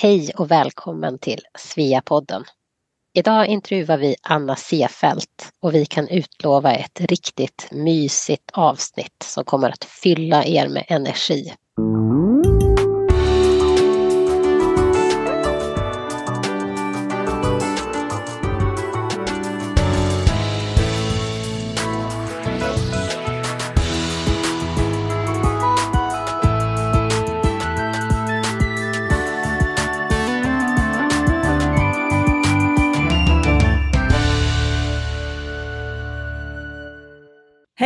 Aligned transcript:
Hej 0.00 0.30
och 0.36 0.50
välkommen 0.50 1.18
till 1.18 1.40
Sveapodden. 1.58 2.44
Idag 3.14 3.46
intervjuar 3.46 3.98
vi 3.98 4.16
Anna 4.22 4.56
Sefelt 4.56 5.52
och 5.60 5.74
vi 5.74 5.86
kan 5.86 6.08
utlova 6.08 6.74
ett 6.74 7.00
riktigt 7.00 7.68
mysigt 7.72 8.50
avsnitt 8.52 9.22
som 9.24 9.44
kommer 9.44 9.70
att 9.70 9.84
fylla 9.84 10.44
er 10.44 10.68
med 10.68 10.84
energi. 10.88 11.52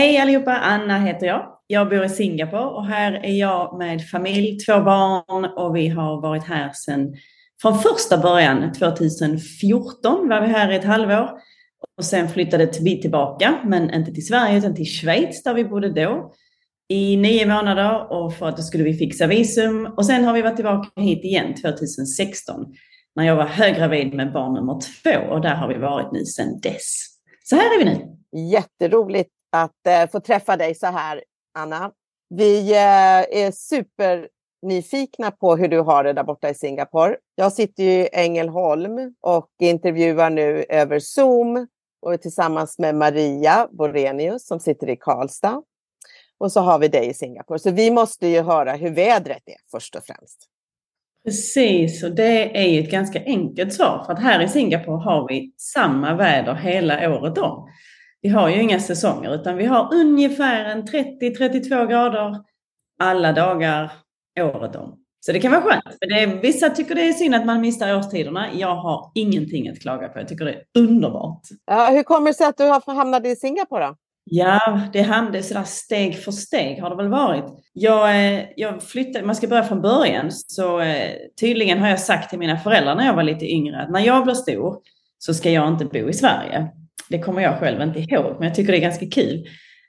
Hej 0.03 0.19
allihopa, 0.19 0.57
Anna 0.57 0.99
heter 0.99 1.27
jag. 1.27 1.59
Jag 1.67 1.89
bor 1.89 2.05
i 2.05 2.09
Singapore 2.09 2.65
och 2.65 2.87
här 2.87 3.13
är 3.13 3.33
jag 3.33 3.79
med 3.79 4.09
familj, 4.09 4.59
två 4.59 4.81
barn 4.81 5.45
och 5.45 5.77
vi 5.77 5.89
har 5.89 6.21
varit 6.21 6.45
här 6.45 6.73
sedan 6.73 7.15
från 7.63 7.79
första 7.79 8.19
början, 8.19 8.73
2014 8.73 10.29
var 10.29 10.41
vi 10.41 10.47
här 10.47 10.73
i 10.73 10.77
ett 10.77 10.85
halvår 10.85 11.31
och 11.99 12.05
sen 12.05 12.29
flyttade 12.29 12.71
vi 12.81 13.01
tillbaka, 13.01 13.59
men 13.65 13.95
inte 13.95 14.13
till 14.13 14.27
Sverige 14.27 14.59
utan 14.59 14.75
till 14.75 14.87
Schweiz 14.87 15.43
där 15.43 15.55
vi 15.55 15.65
bodde 15.65 15.89
då 15.89 16.33
i 16.89 17.17
nio 17.17 17.47
månader 17.47 18.13
och 18.13 18.35
för 18.35 18.49
att 18.49 18.57
då 18.57 18.63
skulle 18.63 18.85
vi 18.85 18.95
fixa 18.95 19.27
visum 19.27 19.87
och 19.97 20.07
sen 20.07 20.25
har 20.25 20.33
vi 20.33 20.43
varit 20.43 20.57
tillbaka 20.57 21.01
hit 21.01 21.25
igen 21.25 21.55
2016 21.55 22.67
när 23.17 23.25
jag 23.25 23.37
var 23.37 23.47
höggravid 23.47 24.15
med 24.15 24.33
barn 24.33 24.55
nummer 24.55 24.81
två 24.81 25.33
och 25.35 25.41
där 25.41 25.55
har 25.55 25.69
vi 25.69 25.79
varit 25.79 26.13
nu 26.13 26.25
sedan 26.25 26.61
dess. 26.61 27.09
Så 27.45 27.57
här 27.57 27.75
är 27.75 27.85
vi 27.85 27.85
nu. 27.85 28.17
Jätteroligt 28.53 29.31
att 29.53 29.87
eh, 29.87 30.11
få 30.11 30.21
träffa 30.21 30.57
dig 30.57 30.75
så 30.75 30.87
här, 30.87 31.25
Anna. 31.55 31.93
Vi 32.29 32.73
eh, 32.73 33.43
är 33.45 33.51
supernyfikna 33.51 35.31
på 35.31 35.57
hur 35.57 35.69
du 35.69 35.81
har 35.81 36.05
det 36.05 36.13
där 36.13 36.25
borta 36.25 36.51
i 36.51 36.55
Singapore. 36.55 37.17
Jag 37.35 37.53
sitter 37.53 37.83
i 37.83 38.09
Ängelholm 38.13 39.15
och 39.21 39.51
intervjuar 39.59 40.31
nu 40.31 40.65
över 40.69 40.99
Zoom 40.99 41.67
och 42.03 42.13
är 42.13 42.17
tillsammans 42.17 42.79
med 42.79 42.95
Maria 42.95 43.69
Borenius 43.71 44.47
som 44.47 44.61
sitter 44.61 44.89
i 44.89 44.97
Karlstad. 44.97 45.63
Och 46.39 46.53
så 46.53 46.61
har 46.61 46.79
vi 46.79 46.89
dig 46.89 47.09
i 47.09 47.15
Singapore. 47.15 47.59
Så 47.59 47.71
vi 47.71 47.91
måste 47.91 48.27
ju 48.27 48.43
höra 48.43 48.73
hur 48.73 48.91
vädret 48.91 49.43
är 49.47 49.57
först 49.71 49.97
och 49.97 50.05
främst. 50.05 50.49
Precis, 51.25 52.03
och 52.03 52.15
det 52.15 52.59
är 52.59 52.69
ju 52.69 52.81
ett 52.81 52.91
ganska 52.91 53.25
enkelt 53.25 53.73
svar 53.73 54.03
för 54.07 54.13
att 54.13 54.23
här 54.23 54.43
i 54.43 54.49
Singapore 54.49 54.97
har 54.97 55.29
vi 55.29 55.53
samma 55.57 56.15
väder 56.15 56.55
hela 56.55 57.11
året 57.11 57.39
om 57.39 57.69
vi 58.23 58.29
har 58.29 58.49
ju 58.49 58.63
inga 58.63 58.81
säsonger 58.81 59.35
utan 59.35 59.57
vi 59.57 59.65
har 59.65 59.95
ungefär 59.95 60.65
en 60.65 60.83
30-32 60.83 61.87
grader 61.87 62.37
alla 63.01 63.33
dagar 63.33 63.93
året 64.41 64.77
om. 64.77 64.99
Så 65.27 65.33
det 65.33 65.41
kan 65.41 65.51
vara 65.51 65.63
skönt. 65.63 65.85
För 65.85 66.07
det, 66.07 66.41
vissa 66.43 66.71
tycker 66.71 66.95
det 66.95 67.09
är 67.09 67.13
synd 67.13 67.35
att 67.35 67.47
man 67.47 67.61
missar 67.61 67.97
årstiderna. 67.97 68.47
Jag 68.55 68.77
har 68.77 69.13
ingenting 69.15 69.69
att 69.69 69.81
klaga 69.81 70.09
på. 70.09 70.19
Jag 70.19 70.29
tycker 70.29 70.45
det 70.45 70.53
är 70.53 70.63
underbart. 70.79 71.41
Ja, 71.67 71.89
hur 71.91 72.03
kommer 72.03 72.31
det 72.31 72.35
sig 72.35 72.47
att 72.47 72.57
du 72.57 72.65
har 72.65 72.95
hamnat 72.95 73.27
i 73.27 73.37
Singapore 73.37 73.87
då? 73.87 73.97
Ja, 74.25 74.81
det 74.93 75.03
hände 75.03 75.43
sådär 75.43 75.65
steg 75.65 76.19
för 76.19 76.33
steg 76.33 76.83
har 76.83 76.91
det 76.91 76.97
väl 76.97 77.09
varit. 77.09 77.45
Jag, 77.73 78.11
eh, 78.11 78.45
jag 78.57 78.83
flyttade, 78.83 79.27
man 79.27 79.37
ska 79.37 79.49
börja 79.49 79.63
från 79.63 79.83
början, 79.83 80.33
så 80.33 80.81
eh, 80.81 81.11
tydligen 81.41 81.79
har 81.79 81.89
jag 81.89 82.01
sagt 82.01 82.31
till 82.31 82.39
mina 82.39 82.57
föräldrar 82.57 82.95
när 82.95 83.07
jag 83.07 83.15
var 83.15 83.23
lite 83.23 83.47
yngre 83.47 83.83
att 83.83 83.91
när 83.91 84.01
jag 84.01 84.25
blir 84.25 84.35
stor 84.35 84.77
så 85.19 85.35
ska 85.35 85.51
jag 85.51 85.69
inte 85.69 85.85
bo 85.85 86.09
i 86.09 86.13
Sverige. 86.13 86.69
Det 87.09 87.19
kommer 87.19 87.43
jag 87.43 87.59
själv 87.59 87.83
inte 87.83 88.01
ihåg, 88.01 88.37
men 88.39 88.49
jag 88.49 88.55
tycker 88.55 88.73
det 88.73 88.79
är 88.79 88.83
ganska 88.83 89.07
kul. 89.07 89.47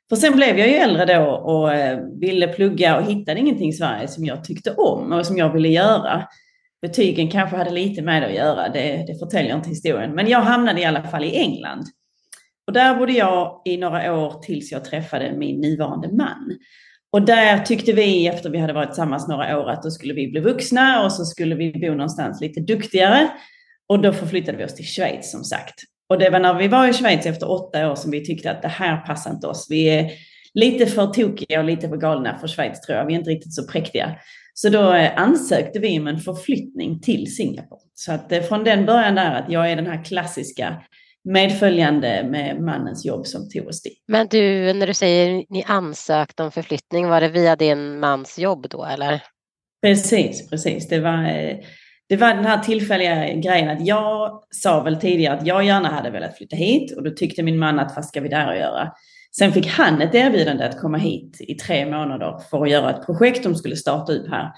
För 0.09 0.15
sen 0.15 0.35
blev 0.35 0.59
jag 0.59 0.67
ju 0.67 0.73
äldre 0.73 1.05
då 1.05 1.31
och 1.31 1.73
eh, 1.73 1.99
ville 2.19 2.47
plugga 2.47 2.97
och 2.97 3.11
hittade 3.11 3.39
ingenting 3.39 3.69
i 3.69 3.73
Sverige 3.73 4.07
som 4.07 4.25
jag 4.25 4.43
tyckte 4.43 4.71
om 4.71 5.11
och 5.11 5.25
som 5.25 5.37
jag 5.37 5.53
ville 5.53 5.69
göra. 5.69 6.27
Betygen 6.81 7.31
kanske 7.31 7.55
hade 7.55 7.69
lite 7.69 8.01
med 8.01 8.21
det 8.21 8.27
att 8.27 8.35
göra, 8.35 8.69
det, 8.69 9.05
det 9.07 9.19
förtäljer 9.19 9.55
inte 9.55 9.69
historien. 9.69 10.15
Men 10.15 10.27
jag 10.27 10.41
hamnade 10.41 10.81
i 10.81 10.85
alla 10.85 11.03
fall 11.03 11.23
i 11.23 11.35
England. 11.35 11.85
Och 12.67 12.73
där 12.73 12.95
bodde 12.95 13.11
jag 13.11 13.61
i 13.65 13.77
några 13.77 14.13
år 14.13 14.41
tills 14.41 14.71
jag 14.71 14.85
träffade 14.85 15.33
min 15.37 15.61
nuvarande 15.61 16.07
man. 16.07 16.57
Och 17.11 17.21
där 17.21 17.59
tyckte 17.59 17.93
vi, 17.93 18.27
efter 18.27 18.49
vi 18.49 18.57
hade 18.57 18.73
varit 18.73 18.89
tillsammans 18.89 19.27
några 19.27 19.59
år, 19.59 19.69
att 19.69 19.83
då 19.83 19.91
skulle 19.91 20.13
vi 20.13 20.27
bli 20.27 20.39
vuxna 20.39 21.05
och 21.05 21.11
så 21.11 21.25
skulle 21.25 21.55
vi 21.55 21.71
bo 21.71 21.89
någonstans 21.89 22.41
lite 22.41 22.59
duktigare. 22.59 23.29
Och 23.87 24.01
då 24.01 24.13
förflyttade 24.13 24.57
vi 24.57 24.65
oss 24.65 24.75
till 24.75 24.85
Schweiz 24.85 25.31
som 25.31 25.43
sagt. 25.43 25.75
Och 26.09 26.19
det 26.19 26.29
var 26.29 26.39
när 26.39 26.53
vi 26.53 26.67
var 26.67 26.87
i 26.87 26.93
Schweiz 26.93 27.25
efter 27.25 27.51
åtta 27.51 27.91
år 27.91 27.95
som 27.95 28.11
vi 28.11 28.25
tyckte 28.25 28.51
att 28.51 28.61
det 28.61 28.67
här 28.67 28.97
passar 28.97 29.31
inte 29.31 29.47
oss. 29.47 29.67
Vi 29.69 29.89
är 29.89 30.11
lite 30.53 30.85
för 30.85 31.07
tokiga 31.07 31.59
och 31.59 31.65
lite 31.65 31.89
för 31.89 31.97
galna 31.97 32.37
för 32.37 32.47
Schweiz 32.47 32.81
tror 32.81 32.97
jag. 32.97 33.05
Vi 33.05 33.13
är 33.13 33.17
inte 33.17 33.29
riktigt 33.29 33.53
så 33.53 33.67
präktiga. 33.67 34.15
Så 34.53 34.69
då 34.69 34.93
eh, 34.93 35.21
ansökte 35.21 35.79
vi 35.79 35.99
om 35.99 36.07
en 36.07 36.19
förflyttning 36.19 37.01
till 37.01 37.35
Singapore. 37.35 37.81
Så 37.93 38.11
att 38.11 38.31
eh, 38.31 38.41
från 38.41 38.63
den 38.63 38.85
början 38.85 39.15
där 39.15 39.35
att 39.35 39.51
jag 39.51 39.71
är 39.71 39.75
den 39.75 39.87
här 39.87 40.03
klassiska 40.03 40.83
medföljande 41.23 42.27
med 42.29 42.61
mannens 42.61 43.05
jobb 43.05 43.27
som 43.27 43.49
tog 43.49 43.67
oss 43.67 43.81
dit. 43.81 44.03
Men 44.07 44.27
du, 44.27 44.73
när 44.73 44.87
du 44.87 44.93
säger 44.93 45.45
ni 45.49 45.63
ansökte 45.67 46.43
om 46.43 46.51
förflyttning, 46.51 47.07
var 47.07 47.21
det 47.21 47.29
via 47.29 47.55
din 47.55 47.99
mans 47.99 48.39
jobb 48.39 48.67
då 48.69 48.85
eller? 48.85 49.23
Precis, 49.81 50.49
precis. 50.49 50.87
Det 50.87 50.99
var 50.99 51.25
eh, 51.25 51.57
det 52.13 52.17
var 52.17 52.33
den 52.33 52.45
här 52.45 52.57
tillfälliga 52.57 53.33
grejen 53.33 53.69
att 53.69 53.85
jag 53.85 54.43
sa 54.49 54.83
väl 54.83 54.99
tidigare 54.99 55.37
att 55.37 55.47
jag 55.47 55.65
gärna 55.65 55.89
hade 55.89 56.09
velat 56.09 56.37
flytta 56.37 56.55
hit 56.55 56.97
och 56.97 57.03
då 57.03 57.11
tyckte 57.11 57.43
min 57.43 57.59
man 57.59 57.79
att 57.79 57.95
vad 57.95 58.05
ska 58.05 58.21
vi 58.21 58.29
där 58.29 58.47
och 58.47 58.57
göra? 58.57 58.91
Sen 59.37 59.51
fick 59.51 59.67
han 59.67 60.01
ett 60.01 60.15
erbjudande 60.15 60.65
att 60.65 60.81
komma 60.81 60.97
hit 60.97 61.37
i 61.39 61.55
tre 61.55 61.85
månader 61.85 62.39
för 62.49 62.63
att 62.63 62.69
göra 62.69 62.89
ett 62.89 63.05
projekt 63.05 63.43
de 63.43 63.55
skulle 63.55 63.75
starta 63.75 64.13
upp 64.13 64.29
här. 64.29 64.51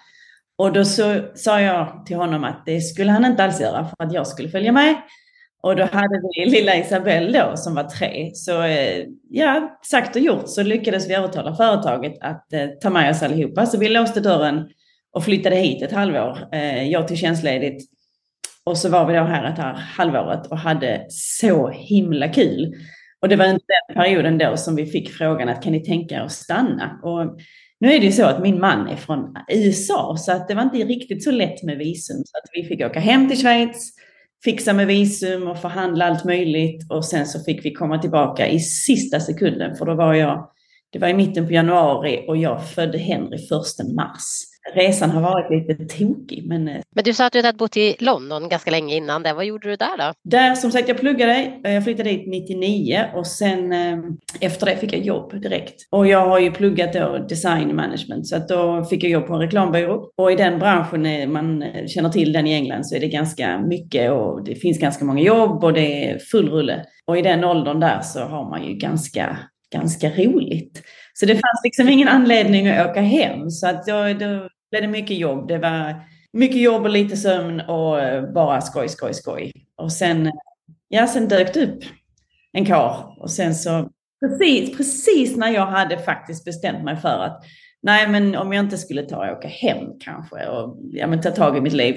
Och 0.58 0.74
då 0.74 0.86
så, 0.86 1.22
sa 1.36 1.62
jag 1.62 2.06
till 2.06 2.16
honom 2.16 2.44
att 2.44 2.66
det 2.66 2.82
skulle 2.82 3.12
han 3.12 3.26
inte 3.26 3.44
alls 3.44 3.62
göra 3.62 3.86
för 3.86 4.06
att 4.06 4.14
jag 4.14 4.28
skulle 4.28 4.50
följa 4.50 4.72
med. 4.72 4.96
Och 5.64 5.76
då 5.76 5.84
hade 5.84 6.22
vi 6.22 6.50
lilla 6.50 6.76
Isabelle 6.76 7.40
då 7.40 7.58
som 7.58 7.76
var 7.76 7.84
tre. 7.84 8.32
Så 8.34 8.62
eh, 8.62 9.06
ja, 9.30 9.80
sagt 9.86 10.16
och 10.16 10.22
gjort 10.22 10.50
så 10.50 10.64
lyckades 10.64 11.10
vi 11.10 11.14
övertala 11.14 11.56
företaget 11.56 12.14
att 12.22 12.54
eh, 12.54 12.68
ta 12.82 12.90
med 12.90 13.12
oss 13.12 13.24
allihopa. 13.24 13.66
Så 13.66 13.78
vi 13.78 13.90
låste 13.90 14.20
dörren 14.20 14.70
och 15.16 15.24
flyttade 15.24 15.56
hit 15.56 15.84
ett 15.84 15.92
halvår. 15.92 16.48
Eh, 16.52 16.84
jag 16.84 17.08
till 17.08 17.18
tjänstledigt. 17.18 17.86
Och 18.66 18.78
så 18.78 18.90
var 18.90 19.06
vi 19.06 19.14
då 19.14 19.24
här 19.24 19.52
ett 19.52 19.58
här 19.58 19.74
halvåret 19.74 20.48
och 20.48 20.58
hade 20.58 21.06
så 21.10 21.70
himla 21.70 22.28
kul. 22.28 22.74
Och 23.22 23.30
det 23.30 23.36
var 23.36 23.46
inte 23.46 23.66
den 23.88 23.96
perioden 23.96 24.38
då 24.38 24.58
som 24.58 24.76
vi 24.76 24.86
fick 24.86 25.10
frågan 25.10 25.50
att 25.50 25.64
kan 25.64 25.72
ni 25.72 25.84
tänka 25.84 26.16
er 26.16 26.20
att 26.20 26.32
stanna? 26.32 27.00
Och 27.04 27.38
nu 27.80 27.94
är 27.94 28.00
det 28.00 28.06
ju 28.06 28.12
så 28.12 28.26
att 28.26 28.42
min 28.42 28.60
man 28.60 28.88
är 28.88 28.96
från 28.96 29.36
USA 29.50 30.16
så 30.20 30.32
att 30.32 30.48
det 30.48 30.56
var 30.56 30.62
inte 30.62 30.78
riktigt 30.78 31.24
så 31.24 31.32
lätt 31.32 31.64
med 31.64 31.78
visum. 31.78 32.18
Så 32.26 32.38
att 32.38 32.50
vi 32.54 32.64
fick 32.64 32.82
åka 32.86 33.00
hem 33.00 33.30
till 33.30 33.38
Schweiz, 33.38 33.94
fixa 34.44 34.74
med 34.74 34.88
visum 34.88 35.48
och 35.48 35.62
förhandla 35.62 36.06
allt 36.06 36.24
möjligt. 36.24 36.92
Och 36.92 37.06
sen 37.06 37.26
så 37.26 37.44
fick 37.44 37.66
vi 37.66 37.74
komma 37.74 38.00
tillbaka 38.00 38.48
i 38.48 38.60
sista 38.60 39.20
sekunden 39.20 39.76
för 39.76 39.86
då 39.86 39.94
var 39.94 40.14
jag, 40.14 40.50
det 40.92 41.00
var 41.00 41.08
i 41.08 41.14
mitten 41.14 41.48
på 41.48 41.54
januari 41.54 42.26
och 42.28 42.38
jag 42.38 42.70
födde 42.70 42.98
Henry 42.98 43.38
1 43.38 43.96
mars 43.96 44.55
resan 44.74 45.10
har 45.10 45.22
varit 45.22 45.68
lite 45.68 45.86
tokig. 45.86 46.48
Men, 46.48 46.68
eh, 46.68 46.82
men 46.96 47.04
du 47.04 47.14
sa 47.14 47.26
att 47.26 47.34
du 47.34 47.42
hade 47.42 47.58
bott 47.58 47.78
i 47.78 47.96
London 48.00 48.50
ganska 48.50 48.72
länge 48.72 48.96
innan 48.96 49.24
det. 49.24 49.34
Vad 49.34 49.46
gjorde 49.46 49.70
du 49.70 49.76
där 49.76 49.98
då? 49.98 50.14
Där 50.30 50.56
som 50.56 50.72
sagt, 50.72 50.88
jag 50.88 50.98
pluggade. 50.98 51.52
Jag 51.64 51.84
flyttade 51.84 52.10
dit 52.10 52.28
99 52.28 53.06
och 53.14 53.28
sen 53.28 53.74
eh, 53.74 53.98
efter 54.42 54.66
det 54.66 54.78
fick 54.78 54.94
jag 54.94 55.02
jobb 55.02 55.42
direkt. 55.42 55.76
Och 55.92 56.08
jag 56.08 56.28
har 56.28 56.40
ju 56.40 56.52
pluggat 56.52 56.94
då 56.94 57.26
design 57.30 57.76
management 57.76 58.28
så 58.28 58.36
att 58.36 58.48
då 58.48 58.84
fick 58.84 59.04
jag 59.04 59.12
jobb 59.12 59.28
på 59.28 59.34
en 59.34 59.40
reklambyrå. 59.40 60.10
Och 60.18 60.32
i 60.32 60.36
den 60.36 60.60
branschen, 60.60 61.32
man 61.32 61.64
känner 61.88 62.10
till 62.10 62.34
den 62.34 62.48
i 62.48 62.54
England, 62.54 62.88
så 62.88 62.96
är 62.96 63.00
det 63.00 63.08
ganska 63.08 63.58
mycket 63.58 64.12
och 64.12 64.44
det 64.46 64.56
finns 64.56 64.80
ganska 64.80 65.06
många 65.06 65.22
jobb 65.22 65.64
och 65.64 65.74
det 65.74 66.10
är 66.10 66.20
full 66.20 66.50
rulle. 66.50 66.86
Och 67.08 67.18
i 67.18 67.22
den 67.22 67.44
åldern 67.44 67.80
där 67.80 68.02
så 68.02 68.20
har 68.20 68.50
man 68.50 68.64
ju 68.68 68.74
ganska, 68.74 69.38
ganska 69.74 70.10
roligt. 70.10 70.82
Så 71.14 71.26
det 71.26 71.34
fanns 71.34 71.62
liksom 71.64 71.90
ingen 71.90 72.08
anledning 72.08 72.68
att 72.68 72.90
åka 72.90 73.02
hem. 73.02 73.50
Så 73.50 73.68
att 73.68 73.86
då, 73.86 74.14
då 74.20 74.50
blev 74.76 74.92
det 74.92 74.98
mycket 75.00 75.18
jobb. 75.18 75.48
Det 75.48 75.58
var 75.58 75.96
mycket 76.34 76.62
jobb 76.62 76.84
och 76.84 76.90
lite 76.90 77.18
sömn 77.18 77.62
och 77.62 78.02
eh, 78.02 78.34
bara 78.34 78.62
skoj, 78.62 78.90
skoj, 78.90 79.14
skoj. 79.14 79.52
Och 79.78 79.92
sen, 79.92 80.32
ja, 80.88 81.08
sen 81.08 81.28
dök 81.28 81.54
det 81.54 81.64
upp 81.64 81.84
en 82.52 82.66
kar 82.66 83.16
och 83.20 83.32
sen 83.32 83.56
så 83.56 83.90
precis, 84.20 84.78
precis 84.78 85.38
när 85.38 85.50
jag 85.50 85.66
hade 85.66 85.98
faktiskt 85.98 86.46
bestämt 86.46 86.84
mig 86.84 86.98
för 86.98 87.24
att 87.24 87.44
nej, 87.82 88.08
men 88.08 88.36
om 88.36 88.54
jag 88.54 88.66
inte 88.66 88.78
skulle 88.78 89.04
ta 89.04 89.32
och 89.32 89.38
åka 89.38 89.48
hem 89.48 89.88
kanske 90.00 90.46
och 90.48 90.78
ja, 90.92 91.08
men 91.08 91.22
ta 91.22 91.32
tag 91.32 91.58
i 91.58 91.62
mitt 91.62 91.74
liv. 91.74 91.96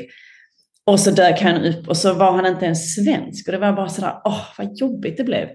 Och 0.86 1.00
så 1.00 1.10
dök 1.10 1.40
han 1.40 1.64
upp 1.64 1.88
och 1.88 1.96
så 1.96 2.14
var 2.14 2.32
han 2.32 2.46
inte 2.46 2.64
ens 2.64 2.94
svensk 2.94 3.48
och 3.48 3.52
det 3.52 3.58
var 3.58 3.72
bara 3.72 3.88
sådär, 3.88 4.20
åh 4.24 4.44
vad 4.58 4.78
jobbigt 4.78 5.16
det 5.16 5.24
blev. 5.24 5.48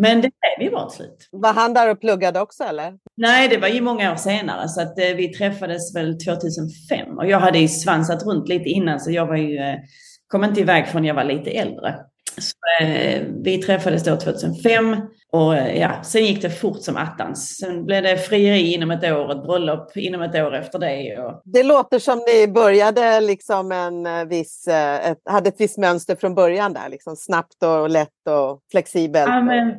Men 0.00 0.20
det 0.20 0.30
blev 0.58 0.72
ju 0.72 0.78
ett 0.86 0.92
slut. 0.92 1.28
Var 1.32 1.52
han 1.52 1.74
där 1.74 1.90
och 1.90 2.00
pluggade 2.00 2.40
också 2.40 2.64
eller? 2.64 2.94
Nej, 3.16 3.48
det 3.48 3.56
var 3.58 3.68
ju 3.68 3.80
många 3.80 4.12
år 4.12 4.16
senare 4.16 4.68
så 4.68 4.80
att 4.80 4.98
eh, 4.98 5.16
vi 5.16 5.28
träffades 5.28 5.96
väl 5.96 6.18
2005 6.18 7.18
och 7.18 7.26
jag 7.26 7.40
hade 7.40 7.58
ju 7.58 7.68
svansat 7.68 8.22
runt 8.22 8.48
lite 8.48 8.68
innan 8.68 9.00
så 9.00 9.10
jag 9.10 9.26
var 9.26 9.36
ju, 9.36 9.58
eh, 9.58 9.74
kom 10.28 10.44
inte 10.44 10.60
iväg 10.60 10.86
förrän 10.88 11.04
jag 11.04 11.14
var 11.14 11.24
lite 11.24 11.50
äldre. 11.50 11.94
Så, 12.38 12.84
eh, 12.84 13.22
vi 13.44 13.58
träffades 13.58 14.04
då 14.04 14.16
2005 14.16 14.96
och 15.32 15.56
eh, 15.56 15.80
ja, 15.80 16.02
sen 16.02 16.24
gick 16.24 16.42
det 16.42 16.50
fort 16.50 16.82
som 16.82 16.96
attans. 16.96 17.56
Sen 17.56 17.84
blev 17.84 18.02
det 18.02 18.16
frieri 18.16 18.74
inom 18.74 18.90
ett 18.90 19.04
år, 19.04 19.32
ett 19.32 19.42
bröllop 19.42 19.96
inom 19.96 20.22
ett 20.22 20.34
år 20.34 20.54
efter 20.54 20.78
det. 20.78 21.18
Och... 21.18 21.42
Det 21.44 21.62
låter 21.62 21.98
som 21.98 22.18
ni 22.18 22.48
började 22.48 23.20
liksom 23.20 23.72
en 23.72 24.06
eh, 24.06 24.24
viss, 24.24 24.68
eh, 24.68 25.10
ett, 25.10 25.18
hade 25.24 25.48
ett 25.48 25.60
visst 25.60 25.78
mönster 25.78 26.16
från 26.16 26.34
början 26.34 26.72
där, 26.72 26.88
liksom 26.88 27.16
snabbt 27.16 27.62
och 27.62 27.90
lätt 27.90 28.28
och 28.28 28.60
flexibelt. 28.70 29.28
Ja, 29.28 29.42
men 29.42 29.74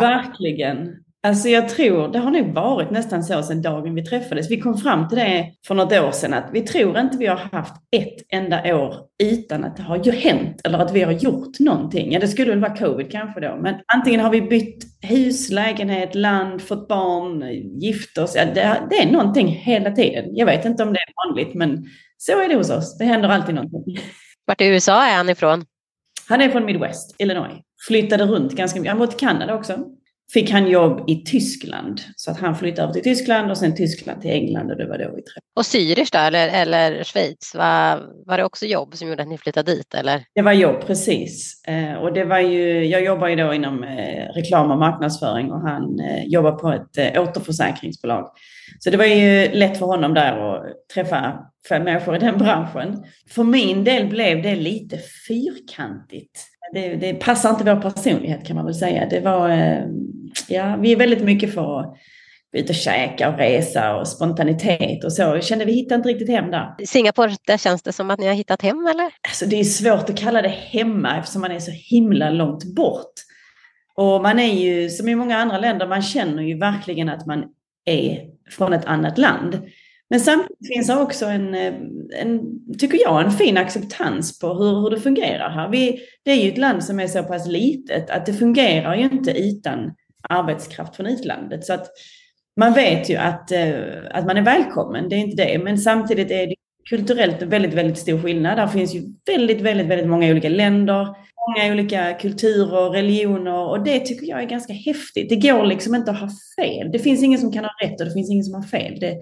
verkligen. 0.00 1.05
Alltså 1.22 1.48
jag 1.48 1.68
tror, 1.68 2.08
det 2.08 2.18
har 2.18 2.30
nog 2.30 2.54
varit 2.54 2.90
nästan 2.90 3.24
så 3.24 3.42
sedan 3.42 3.62
dagen 3.62 3.94
vi 3.94 4.04
träffades. 4.04 4.50
Vi 4.50 4.60
kom 4.60 4.78
fram 4.78 5.08
till 5.08 5.18
det 5.18 5.52
för 5.66 5.74
något 5.74 5.92
år 5.92 6.10
sedan 6.10 6.34
att 6.34 6.48
vi 6.52 6.60
tror 6.60 6.98
inte 6.98 7.18
vi 7.18 7.26
har 7.26 7.36
haft 7.36 7.74
ett 7.96 8.14
enda 8.32 8.76
år 8.76 8.94
utan 9.22 9.64
att 9.64 9.76
det 9.76 9.82
har 9.82 10.12
hänt 10.12 10.60
eller 10.64 10.78
att 10.78 10.92
vi 10.92 11.02
har 11.02 11.12
gjort 11.12 11.60
någonting. 11.60 12.12
Ja, 12.12 12.20
det 12.20 12.28
skulle 12.28 12.50
väl 12.50 12.60
vara 12.60 12.76
covid 12.76 13.10
kanske 13.10 13.40
då, 13.40 13.58
men 13.62 13.74
antingen 13.94 14.20
har 14.20 14.30
vi 14.30 14.42
bytt 14.42 14.84
hus, 15.02 15.50
lägenhet, 15.50 16.14
land, 16.14 16.62
fått 16.62 16.88
barn, 16.88 17.42
gift 17.80 18.18
oss. 18.18 18.36
Ja, 18.36 18.44
det, 18.44 18.86
det 18.90 18.96
är 18.96 19.12
någonting 19.12 19.48
hela 19.48 19.90
tiden. 19.90 20.24
Jag 20.36 20.46
vet 20.46 20.64
inte 20.64 20.82
om 20.82 20.92
det 20.92 20.98
är 20.98 21.28
vanligt, 21.28 21.54
men 21.54 21.84
så 22.16 22.42
är 22.42 22.48
det 22.48 22.54
hos 22.54 22.70
oss. 22.70 22.98
Det 22.98 23.04
händer 23.04 23.28
alltid 23.28 23.54
någonting. 23.54 23.98
Vart 24.44 24.60
i 24.60 24.66
USA 24.66 25.06
är 25.06 25.16
han 25.16 25.28
ifrån? 25.28 25.64
Han 26.28 26.40
är 26.40 26.48
från 26.48 26.64
Midwest, 26.64 27.16
Illinois. 27.18 27.60
Flyttade 27.86 28.24
runt 28.24 28.56
ganska 28.56 28.80
mycket. 28.80 28.90
Han 28.90 29.00
var 29.00 29.06
till 29.06 29.18
Kanada 29.18 29.54
också 29.54 29.78
fick 30.32 30.50
han 30.50 30.68
jobb 30.68 31.04
i 31.10 31.24
Tyskland. 31.24 32.00
Så 32.16 32.30
att 32.30 32.40
han 32.40 32.56
flyttade 32.56 32.82
över 32.82 32.92
till 32.92 33.02
Tyskland 33.02 33.50
och 33.50 33.58
sen 33.58 33.76
Tyskland 33.76 34.20
till 34.20 34.30
England 34.30 34.70
och 34.70 34.76
det 34.76 34.86
var 34.86 34.98
då 34.98 35.04
vi 35.16 35.22
träffades. 35.22 35.42
Och 35.56 35.62
Zürich 35.62 36.08
då, 36.12 36.18
eller, 36.18 36.48
eller 36.48 37.04
Schweiz, 37.04 37.54
var, 37.54 38.02
var 38.26 38.38
det 38.38 38.44
också 38.44 38.66
jobb 38.66 38.94
som 38.94 39.08
gjorde 39.08 39.22
att 39.22 39.28
ni 39.28 39.38
flyttade 39.38 39.74
dit? 39.74 39.94
Eller? 39.94 40.24
Det 40.34 40.42
var 40.42 40.52
jobb, 40.52 40.86
precis. 40.86 41.62
Eh, 41.66 41.94
och 41.94 42.12
det 42.12 42.24
var 42.24 42.38
ju, 42.38 42.84
jag 42.84 43.04
jobbar 43.04 43.28
ju 43.28 43.36
då 43.36 43.54
inom 43.54 43.84
eh, 43.84 44.32
reklam 44.34 44.70
och 44.70 44.78
marknadsföring 44.78 45.52
och 45.52 45.60
han 45.60 46.00
eh, 46.00 46.24
jobbar 46.24 46.52
på 46.52 46.72
ett 46.72 47.18
återförsäkringsbolag. 47.18 48.30
Så 48.78 48.90
det 48.90 48.96
var 48.96 49.04
ju 49.04 49.50
lätt 49.52 49.78
för 49.78 49.86
honom 49.86 50.14
där 50.14 50.56
att 50.56 50.62
träffa 50.94 51.38
människor 51.70 52.16
i 52.16 52.18
den 52.18 52.38
branschen. 52.38 53.04
För 53.30 53.44
min 53.44 53.84
del 53.84 54.06
blev 54.06 54.42
det 54.42 54.56
lite 54.56 54.98
fyrkantigt. 55.28 56.55
Det, 56.72 56.96
det 56.96 57.14
passar 57.14 57.50
inte 57.50 57.74
vår 57.74 57.80
personlighet 57.80 58.46
kan 58.46 58.56
man 58.56 58.64
väl 58.64 58.74
säga. 58.74 59.06
Det 59.10 59.20
var, 59.20 59.50
eh, 59.50 59.84
ja, 60.48 60.76
vi 60.76 60.92
är 60.92 60.96
väldigt 60.96 61.24
mycket 61.24 61.54
för 61.54 61.80
att 61.80 61.96
ut 62.56 62.68
och 62.68 62.74
käka 62.74 63.28
och 63.28 63.38
resa 63.38 63.96
och 63.96 64.08
spontanitet 64.08 65.04
och 65.04 65.12
så. 65.12 65.40
Kände 65.40 65.64
vi 65.64 65.72
hittade 65.72 65.94
inte 65.94 66.08
riktigt 66.08 66.28
hem 66.28 66.50
där. 66.50 66.74
Singapore, 66.86 67.36
där 67.46 67.58
känns 67.58 67.82
det 67.82 67.92
som 67.92 68.10
att 68.10 68.18
ni 68.18 68.26
har 68.26 68.34
hittat 68.34 68.62
hem 68.62 68.86
eller? 68.86 69.10
Alltså 69.28 69.46
det 69.46 69.60
är 69.60 69.64
svårt 69.64 70.10
att 70.10 70.18
kalla 70.18 70.42
det 70.42 70.48
hemma 70.48 71.18
eftersom 71.18 71.42
man 71.42 71.50
är 71.50 71.58
så 71.58 71.70
himla 71.70 72.30
långt 72.30 72.64
bort. 72.64 73.12
Och 73.94 74.22
man 74.22 74.38
är 74.38 74.54
ju, 74.54 74.90
som 74.90 75.08
i 75.08 75.14
många 75.14 75.38
andra 75.38 75.58
länder, 75.58 75.86
man 75.86 76.02
känner 76.02 76.42
ju 76.42 76.58
verkligen 76.58 77.08
att 77.08 77.26
man 77.26 77.44
är 77.84 78.20
från 78.50 78.72
ett 78.72 78.84
annat 78.84 79.18
land. 79.18 79.62
Men 80.10 80.20
samtidigt 80.20 80.74
finns 80.74 80.86
det 80.86 80.96
också 80.96 81.26
en, 81.26 81.54
eh, 81.54 81.74
en, 82.20 82.40
tycker 82.78 82.98
jag, 83.02 83.24
en 83.24 83.30
fin 83.30 83.56
acceptans 83.56 84.38
på 84.38 84.54
hur, 84.54 84.80
hur 84.80 84.90
det 84.90 85.00
fungerar 85.00 85.50
här. 85.50 85.68
Vi, 85.68 86.00
det 86.24 86.30
är 86.30 86.36
ju 86.36 86.50
ett 86.50 86.58
land 86.58 86.84
som 86.84 87.00
är 87.00 87.06
så 87.06 87.22
pass 87.22 87.48
litet 87.48 88.10
att 88.10 88.26
det 88.26 88.32
fungerar 88.32 88.94
ju 88.94 89.02
inte 89.02 89.30
utan 89.30 89.94
arbetskraft 90.28 90.96
från 90.96 91.06
utlandet. 91.06 91.64
Så 91.64 91.72
att 91.72 91.86
man 92.60 92.72
vet 92.72 93.10
ju 93.10 93.16
att, 93.16 93.52
eh, 93.52 93.78
att 94.10 94.26
man 94.26 94.36
är 94.36 94.42
välkommen, 94.42 95.08
det 95.08 95.16
är 95.16 95.20
inte 95.20 95.44
det. 95.44 95.58
Men 95.58 95.78
samtidigt 95.78 96.30
är 96.30 96.46
det 96.46 96.54
kulturellt 96.88 97.42
väldigt, 97.42 97.74
väldigt 97.74 97.98
stor 97.98 98.22
skillnad. 98.22 98.58
Där 98.58 98.66
finns 98.66 98.94
ju 98.94 99.02
väldigt, 99.26 99.60
väldigt, 99.60 99.86
väldigt 99.86 100.08
många 100.08 100.30
olika 100.30 100.48
länder, 100.48 101.06
många 101.48 101.72
olika 101.72 102.14
kulturer, 102.14 102.90
religioner 102.90 103.68
och 103.68 103.84
det 103.84 104.00
tycker 104.00 104.26
jag 104.26 104.42
är 104.42 104.46
ganska 104.46 104.72
häftigt. 104.72 105.28
Det 105.28 105.36
går 105.36 105.66
liksom 105.66 105.94
inte 105.94 106.10
att 106.10 106.20
ha 106.20 106.30
fel. 106.60 106.92
Det 106.92 106.98
finns 106.98 107.22
ingen 107.22 107.40
som 107.40 107.52
kan 107.52 107.64
ha 107.64 107.70
rätt 107.82 108.00
och 108.00 108.06
det 108.06 108.12
finns 108.12 108.30
ingen 108.30 108.44
som 108.44 108.54
har 108.54 108.62
fel. 108.62 109.00
Det, 109.00 109.16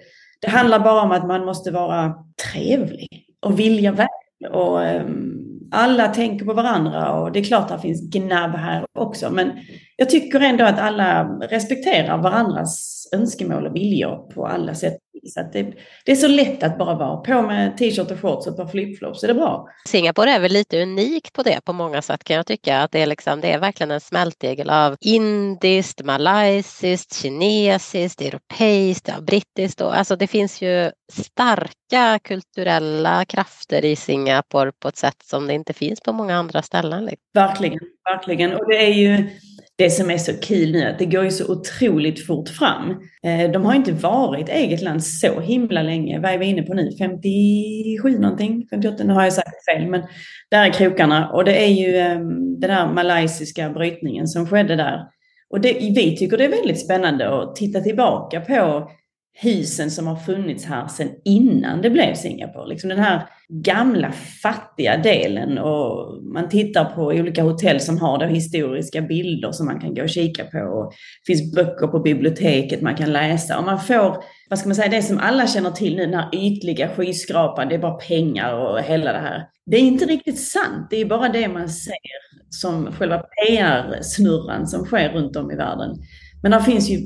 det 0.44 0.50
handlar 0.50 0.78
bara 0.78 1.02
om 1.02 1.12
att 1.12 1.26
man 1.26 1.44
måste 1.44 1.70
vara 1.70 2.14
trevlig 2.52 3.08
och 3.46 3.58
vilja 3.58 3.92
väl. 3.92 4.08
Och, 4.52 4.80
um, 4.80 5.40
alla 5.72 6.08
tänker 6.08 6.46
på 6.46 6.52
varandra 6.52 7.12
och 7.12 7.32
det 7.32 7.38
är 7.38 7.44
klart 7.44 7.70
att 7.70 7.76
det 7.76 7.88
finns 7.88 8.10
gnabb 8.10 8.50
här 8.50 8.86
också. 8.98 9.30
Men 9.30 9.50
jag 9.96 10.10
tycker 10.10 10.40
ändå 10.40 10.64
att 10.64 10.78
alla 10.78 11.24
respekterar 11.24 12.18
varandras 12.18 13.04
önskemål 13.12 13.66
och 13.66 13.76
viljor 13.76 14.16
på 14.34 14.46
alla 14.46 14.74
sätt. 14.74 14.98
Så 15.26 15.40
det, 15.52 15.74
det, 16.04 16.12
är 16.12 16.16
så 16.16 16.28
lätt 16.28 16.62
att 16.62 16.78
bara 16.78 16.94
vara 16.94 17.16
på 17.16 17.42
med 17.42 17.76
t-shirt 17.78 18.10
och 18.10 18.20
shorts 18.20 18.46
och 18.46 18.52
ett 18.52 18.56
par 18.56 18.66
flipflops, 18.66 19.20
så 19.20 19.26
det 19.26 19.32
är 19.32 19.34
bra. 19.34 19.68
Singapore 19.88 20.30
är 20.30 20.40
väl 20.40 20.52
lite 20.52 20.82
unikt 20.82 21.32
på 21.32 21.42
det 21.42 21.60
på 21.64 21.72
många 21.72 22.02
sätt 22.02 22.24
kan 22.24 22.36
jag 22.36 22.46
tycka. 22.46 22.82
Att 22.82 22.92
det, 22.92 23.02
är 23.02 23.06
liksom, 23.06 23.40
det 23.40 23.52
är 23.52 23.58
verkligen 23.58 23.90
en 23.90 24.00
smältdegel 24.00 24.70
av 24.70 24.96
indiskt, 25.00 26.04
malaysiskt, 26.04 27.22
kinesiskt, 27.22 28.20
europeiskt, 28.20 29.08
ja, 29.08 29.20
brittiskt. 29.20 29.80
Och, 29.80 29.98
alltså 29.98 30.16
det 30.16 30.26
finns 30.26 30.62
ju 30.62 30.90
starka 31.12 32.18
kulturella 32.18 33.24
krafter 33.24 33.84
i 33.84 33.96
Singapore 33.96 34.72
på 34.72 34.88
ett 34.88 34.96
sätt 34.96 35.22
som 35.24 35.46
det 35.46 35.54
inte 35.54 35.72
finns 35.72 36.00
på 36.00 36.12
många 36.12 36.36
andra 36.36 36.62
ställen. 36.62 37.04
Liksom. 37.04 37.24
Verkligen, 37.34 37.80
verkligen. 38.04 38.54
Och 38.54 38.68
det 38.68 38.86
är 38.86 38.92
ju 38.92 39.30
det 39.76 39.90
som 39.90 40.10
är 40.10 40.18
så 40.18 40.32
kul 40.40 40.72
nu 40.72 40.78
är 40.78 40.90
att 40.90 40.98
det 40.98 41.06
går 41.06 41.24
ju 41.24 41.30
så 41.30 41.52
otroligt 41.52 42.26
fort 42.26 42.48
fram. 42.48 42.90
Eh, 43.22 43.50
de 43.50 43.64
har 43.64 43.74
inte 43.74 43.92
varit 43.92 44.48
eget 44.48 44.82
land 44.82 45.04
så 45.04 45.40
himla 45.40 45.82
länge. 45.82 46.20
Vad 46.20 46.30
är 46.30 46.38
vi 46.38 46.46
inne 46.46 46.62
på 46.62 46.74
nu? 46.74 46.90
57 46.98 48.18
någonting? 48.18 48.66
58? 48.70 49.04
Nu 49.04 49.12
har 49.12 49.24
jag 49.24 49.32
sagt 49.32 49.64
fel, 49.64 49.86
men 49.86 50.02
där 50.50 50.66
är 50.66 50.72
krokarna. 50.72 51.30
Och 51.30 51.44
det 51.44 51.64
är 51.64 51.68
ju 51.68 51.96
ehm, 51.96 52.60
den 52.60 52.70
här 52.70 52.92
malaysiska 52.92 53.70
brytningen 53.70 54.28
som 54.28 54.46
skedde 54.46 54.76
där. 54.76 55.00
Och 55.50 55.60
det, 55.60 55.72
vi 55.72 56.16
tycker 56.16 56.36
det 56.36 56.44
är 56.44 56.48
väldigt 56.48 56.80
spännande 56.80 57.42
att 57.42 57.56
titta 57.56 57.80
tillbaka 57.80 58.40
på 58.40 58.90
husen 59.36 59.90
som 59.90 60.06
har 60.06 60.16
funnits 60.16 60.64
här 60.64 60.86
sedan 60.86 61.10
innan 61.24 61.82
det 61.82 61.90
blev 61.90 62.14
Singapore. 62.14 62.68
Liksom 62.68 62.88
den 62.88 62.98
här 62.98 63.28
gamla 63.48 64.12
fattiga 64.12 64.96
delen 64.96 65.58
och 65.58 66.22
man 66.22 66.48
tittar 66.48 66.84
på 66.84 67.02
olika 67.02 67.42
hotell 67.42 67.80
som 67.80 67.98
har 67.98 68.18
då 68.18 68.26
historiska 68.26 69.02
bilder 69.02 69.52
som 69.52 69.66
man 69.66 69.80
kan 69.80 69.94
gå 69.94 70.02
och 70.02 70.08
kika 70.08 70.44
på. 70.44 70.58
Och 70.58 70.92
det 71.26 71.32
finns 71.32 71.54
böcker 71.54 71.86
på 71.86 71.98
biblioteket 71.98 72.80
man 72.80 72.96
kan 72.96 73.12
läsa 73.12 73.58
och 73.58 73.64
man 73.64 73.80
får, 73.80 74.24
vad 74.50 74.58
ska 74.58 74.68
man 74.68 74.74
säga, 74.74 74.88
det 74.88 75.02
som 75.02 75.18
alla 75.18 75.46
känner 75.46 75.70
till 75.70 75.96
nu, 75.96 76.02
den 76.02 76.14
här 76.14 76.28
ytliga 76.32 76.88
skyskrapan, 76.88 77.68
det 77.68 77.74
är 77.74 77.78
bara 77.78 77.94
pengar 77.94 78.54
och 78.54 78.80
hela 78.80 79.12
det 79.12 79.18
här. 79.18 79.46
Det 79.66 79.76
är 79.76 79.80
inte 79.80 80.04
riktigt 80.04 80.40
sant, 80.40 80.86
det 80.90 80.96
är 80.96 81.04
bara 81.04 81.28
det 81.28 81.48
man 81.48 81.68
ser 81.68 81.94
som 82.50 82.92
själva 82.92 83.18
PR-snurran 83.18 84.66
som 84.66 84.84
sker 84.84 85.08
runt 85.08 85.36
om 85.36 85.50
i 85.50 85.56
världen. 85.56 85.96
Men 86.42 86.50
det 86.50 86.62
finns 86.62 86.90
ju 86.90 86.98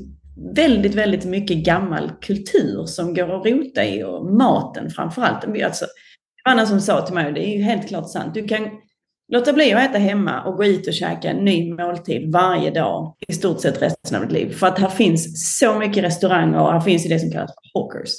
väldigt, 0.55 0.95
väldigt 0.95 1.25
mycket 1.25 1.57
gammal 1.57 2.11
kultur 2.21 2.85
som 2.85 3.13
går 3.13 3.39
att 3.39 3.45
rota 3.45 3.85
i 3.85 4.03
och 4.03 4.25
maten 4.25 4.89
framför 4.89 5.21
allt. 5.21 5.45
Alltså, 5.63 5.85
det 5.85 6.49
var 6.49 6.55
någon 6.55 6.67
som 6.67 6.81
sa 6.81 7.05
till 7.05 7.15
mig, 7.15 7.27
och 7.27 7.33
det 7.33 7.47
är 7.47 7.57
ju 7.57 7.63
helt 7.63 7.87
klart 7.87 8.09
sant, 8.09 8.33
du 8.33 8.47
kan 8.47 8.69
låta 9.31 9.53
bli 9.53 9.73
att 9.73 9.89
äta 9.89 9.97
hemma 9.97 10.43
och 10.43 10.57
gå 10.57 10.65
ut 10.65 10.87
och 10.87 10.93
käka 10.93 11.29
en 11.29 11.45
ny 11.45 11.73
måltid 11.73 12.31
varje 12.31 12.71
dag 12.71 13.15
i 13.27 13.33
stort 13.33 13.61
sett 13.61 13.81
resten 13.81 14.15
av 14.15 14.21
ditt 14.21 14.31
liv. 14.31 14.51
För 14.51 14.67
att 14.67 14.79
här 14.79 14.89
finns 14.89 15.57
så 15.59 15.79
mycket 15.79 16.03
restauranger 16.03 16.59
och 16.59 16.71
här 16.71 16.79
finns 16.79 17.03
det 17.03 17.19
som 17.19 17.31
kallas 17.31 17.51
för 17.51 17.79
hawkers. 17.79 18.09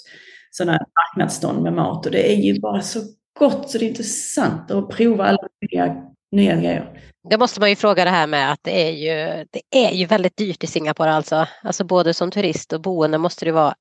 Sådana 0.51 0.73
marknadsstånd 0.73 1.63
med 1.63 1.73
mat 1.73 2.07
och 2.07 2.13
det 2.13 2.33
är 2.33 2.37
ju 2.37 2.61
bara 2.61 2.81
så 2.81 3.01
gott 3.39 3.71
så 3.71 3.79
det 3.79 3.85
är 3.85 3.89
inte 3.89 4.05
sant 4.05 4.71
att 4.71 4.89
prova 4.89 5.25
alla 5.25 5.49
nya, 5.71 5.97
nya 6.33 6.57
grejer. 6.57 6.91
Det 7.31 7.39
måste 7.39 7.61
man 7.61 7.69
ju 7.69 7.77
fråga 7.77 8.05
det 8.05 8.11
här 8.11 8.27
med 8.27 8.53
att 8.53 8.61
det 8.63 8.89
är 8.89 8.91
ju, 8.91 9.45
det 9.51 9.87
är 9.87 9.93
ju 9.95 10.07
väldigt 10.07 10.37
dyrt 10.37 10.65
i 10.65 10.67
Singapore 10.67 11.11
alltså. 11.11 11.47
Alltså 11.63 11.85
både 11.85 12.15
som 12.15 12.31
turist 12.31 12.73
och 12.73 12.81
boende 12.81 13.19
måste 13.19 13.45
det 13.45 13.53
vara. 13.53 13.75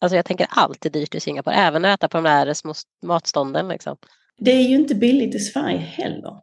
Alltså 0.00 0.16
jag 0.16 0.24
tänker 0.24 0.46
allt 0.50 0.86
är 0.86 0.90
dyrt 0.90 1.14
i 1.14 1.20
Singapore, 1.20 1.56
även 1.56 1.84
att 1.84 1.98
äta 1.98 2.08
på 2.08 2.16
de 2.16 2.24
där 2.24 2.54
små 2.54 2.74
matstånden 3.06 3.68
liksom. 3.68 3.96
Det 4.38 4.50
är 4.50 4.62
ju 4.62 4.74
inte 4.74 4.94
billigt 4.94 5.34
i 5.34 5.38
Sverige 5.38 5.78
heller. 5.78 6.34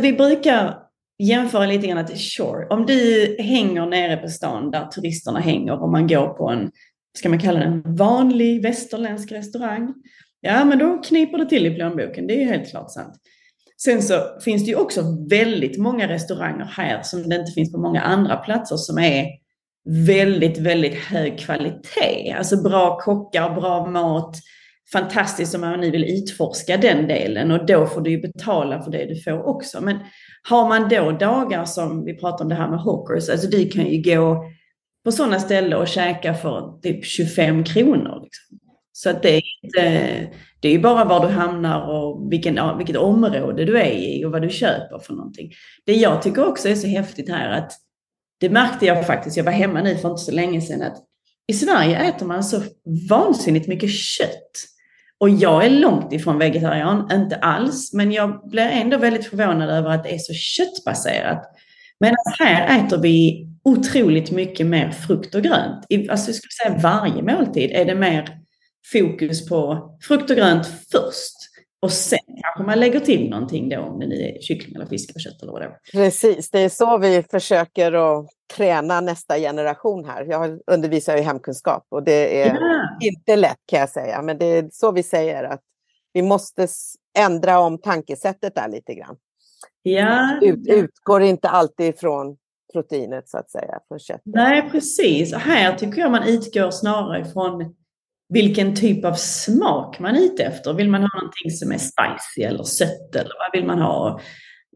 Vi 0.00 0.12
brukar 0.12 0.78
jämföra 1.18 1.66
lite 1.66 1.86
grann 1.86 2.06
till 2.06 2.18
Sure. 2.18 2.66
Om 2.70 2.86
du 2.86 3.36
hänger 3.38 3.86
nere 3.86 4.16
på 4.16 4.28
stan 4.28 4.70
där 4.70 4.86
turisterna 4.86 5.40
hänger 5.40 5.82
och 5.82 5.90
man 5.90 6.06
går 6.06 6.28
på 6.28 6.48
en, 6.48 6.70
ska 7.18 7.28
man 7.28 7.40
kalla 7.40 7.58
det 7.58 7.64
en 7.64 7.96
vanlig 7.96 8.62
västerländsk 8.62 9.32
restaurang. 9.32 9.94
Ja, 10.40 10.64
men 10.64 10.78
då 10.78 10.98
kniper 10.98 11.38
det 11.38 11.46
till 11.46 11.66
i 11.66 11.70
plånboken. 11.70 12.26
Det 12.26 12.34
är 12.34 12.38
ju 12.38 12.46
helt 12.46 12.70
klart 12.70 12.90
sant. 12.90 13.14
Sen 13.84 14.02
så 14.02 14.14
finns 14.44 14.64
det 14.64 14.70
ju 14.70 14.76
också 14.76 15.02
väldigt 15.30 15.78
många 15.78 16.08
restauranger 16.08 16.64
här 16.64 17.02
som 17.02 17.28
det 17.28 17.36
inte 17.36 17.52
finns 17.52 17.72
på 17.72 17.78
många 17.78 18.00
andra 18.00 18.36
platser 18.36 18.76
som 18.76 18.98
är 18.98 19.26
väldigt, 20.06 20.58
väldigt 20.58 20.94
hög 20.94 21.38
kvalitet. 21.38 22.34
Alltså 22.38 22.62
bra 22.62 22.98
kockar, 22.98 23.54
bra 23.54 23.86
mat, 23.86 24.36
fantastiskt 24.92 25.54
om 25.54 25.60
man 25.60 25.80
nu 25.80 25.90
vill 25.90 26.04
utforska 26.04 26.76
den 26.76 27.08
delen 27.08 27.50
och 27.50 27.66
då 27.66 27.86
får 27.86 28.00
du 28.00 28.10
ju 28.10 28.20
betala 28.20 28.82
för 28.82 28.90
det 28.90 29.06
du 29.06 29.22
får 29.22 29.46
också. 29.46 29.80
Men 29.80 29.98
har 30.48 30.68
man 30.68 30.88
då 30.88 31.10
dagar 31.10 31.64
som, 31.64 32.04
vi 32.04 32.16
pratar 32.16 32.44
om 32.44 32.48
det 32.48 32.54
här 32.54 32.70
med 32.70 32.80
hawkers, 32.80 33.28
alltså 33.28 33.48
du 33.48 33.68
kan 33.68 33.86
ju 33.86 34.14
gå 34.14 34.44
på 35.04 35.12
sådana 35.12 35.38
ställen 35.40 35.78
och 35.78 35.88
käka 35.88 36.34
för 36.34 36.80
typ 36.82 37.04
25 37.04 37.64
kronor. 37.64 38.20
Liksom. 38.22 38.58
Så 38.92 39.10
att 39.10 39.22
det, 39.22 39.36
är 39.36 39.42
inte, 39.62 39.82
det 40.60 40.68
är 40.68 40.72
ju 40.72 40.78
bara 40.78 41.04
var 41.04 41.26
du 41.26 41.32
hamnar 41.32 41.80
och 41.80 42.32
vilken, 42.32 42.78
vilket 42.78 42.96
område 42.96 43.64
du 43.64 43.78
är 43.78 43.90
i 43.90 44.24
och 44.24 44.32
vad 44.32 44.42
du 44.42 44.50
köper 44.50 44.98
för 44.98 45.14
någonting. 45.14 45.52
Det 45.86 45.94
jag 45.94 46.22
tycker 46.22 46.48
också 46.48 46.68
är 46.68 46.74
så 46.74 46.86
häftigt 46.86 47.28
här 47.28 47.50
att 47.50 47.72
det 48.40 48.50
märkte 48.50 48.86
jag 48.86 49.06
faktiskt, 49.06 49.36
jag 49.36 49.44
var 49.44 49.52
hemma 49.52 49.82
nu 49.82 49.96
för 49.96 50.10
inte 50.10 50.22
så 50.22 50.32
länge 50.32 50.60
sedan, 50.60 50.82
att 50.82 50.96
i 51.46 51.52
Sverige 51.52 51.98
äter 51.98 52.26
man 52.26 52.44
så 52.44 52.62
vansinnigt 53.10 53.68
mycket 53.68 53.90
kött. 53.90 54.50
Och 55.18 55.30
jag 55.30 55.66
är 55.66 55.70
långt 55.70 56.12
ifrån 56.12 56.38
vegetarian, 56.38 57.08
inte 57.12 57.36
alls, 57.36 57.92
men 57.92 58.12
jag 58.12 58.48
blir 58.48 58.62
ändå 58.62 58.98
väldigt 58.98 59.26
förvånad 59.26 59.70
över 59.70 59.90
att 59.90 60.04
det 60.04 60.14
är 60.14 60.18
så 60.18 60.32
köttbaserat. 60.34 61.42
Men 62.00 62.14
här 62.38 62.78
äter 62.78 62.98
vi 62.98 63.46
otroligt 63.64 64.30
mycket 64.30 64.66
mer 64.66 64.90
frukt 64.90 65.34
och 65.34 65.42
grönt. 65.42 65.86
Alltså 66.10 66.30
jag 66.30 66.36
skulle 66.36 66.52
säga 66.62 66.78
varje 66.82 67.22
måltid 67.22 67.70
är 67.70 67.84
det 67.84 67.94
mer 67.94 68.41
fokus 68.92 69.48
på 69.48 69.90
frukt 70.08 70.30
och 70.30 70.36
grönt 70.36 70.66
först. 70.66 71.36
Och 71.82 71.92
sen 71.92 72.18
kanske 72.42 72.62
man 72.62 72.80
lägger 72.80 73.00
till 73.00 73.30
någonting 73.30 73.68
då 73.68 73.80
om 73.80 73.98
det 73.98 74.06
nu 74.06 74.14
är 74.14 74.40
kyckling 74.40 74.76
eller 74.76 74.86
fisk 74.86 75.10
eller 75.10 75.20
kött 75.20 75.42
eller 75.42 75.52
vad 75.52 75.60
det 75.62 75.66
är. 75.66 75.78
Precis, 75.92 76.50
det 76.50 76.58
är 76.58 76.68
så 76.68 76.98
vi 76.98 77.24
försöker 77.30 77.92
att 77.92 78.26
träna 78.56 79.00
nästa 79.00 79.38
generation 79.38 80.04
här. 80.04 80.24
Jag 80.24 80.60
undervisar 80.66 81.16
i 81.16 81.20
hemkunskap 81.20 81.86
och 81.88 82.02
det 82.02 82.42
är 82.42 82.54
ja. 82.54 82.98
inte 83.00 83.36
lätt 83.36 83.58
kan 83.66 83.80
jag 83.80 83.88
säga. 83.88 84.22
Men 84.22 84.38
det 84.38 84.44
är 84.44 84.68
så 84.72 84.92
vi 84.92 85.02
säger 85.02 85.44
att 85.44 85.60
vi 86.12 86.22
måste 86.22 86.68
ändra 87.18 87.58
om 87.58 87.78
tankesättet 87.78 88.54
där 88.54 88.68
lite 88.68 88.94
grann. 88.94 89.16
Ja. 89.82 90.38
Ut, 90.42 90.66
utgår 90.66 91.22
inte 91.22 91.48
alltid 91.48 91.94
ifrån 91.94 92.36
proteinet 92.72 93.28
så 93.28 93.38
att 93.38 93.50
säga, 93.50 93.78
från 93.88 93.98
köttet. 93.98 94.22
Nej, 94.24 94.70
precis. 94.70 95.34
Här 95.34 95.76
tycker 95.76 96.00
jag 96.00 96.10
man 96.10 96.28
utgår 96.28 96.70
snarare 96.70 97.20
ifrån 97.20 97.74
vilken 98.32 98.76
typ 98.76 99.04
av 99.04 99.14
smak 99.14 99.98
man 99.98 100.16
är 100.16 100.20
ute 100.20 100.44
efter. 100.44 100.72
Vill 100.72 100.90
man 100.90 101.02
ha 101.02 101.08
någonting 101.14 101.50
som 101.50 101.72
är 101.72 101.78
spicy 101.78 102.42
eller 102.42 102.64
sött 102.64 103.14
eller 103.14 103.32
vad 103.38 103.60
vill 103.60 103.66
man 103.66 103.78
ha? 103.78 104.20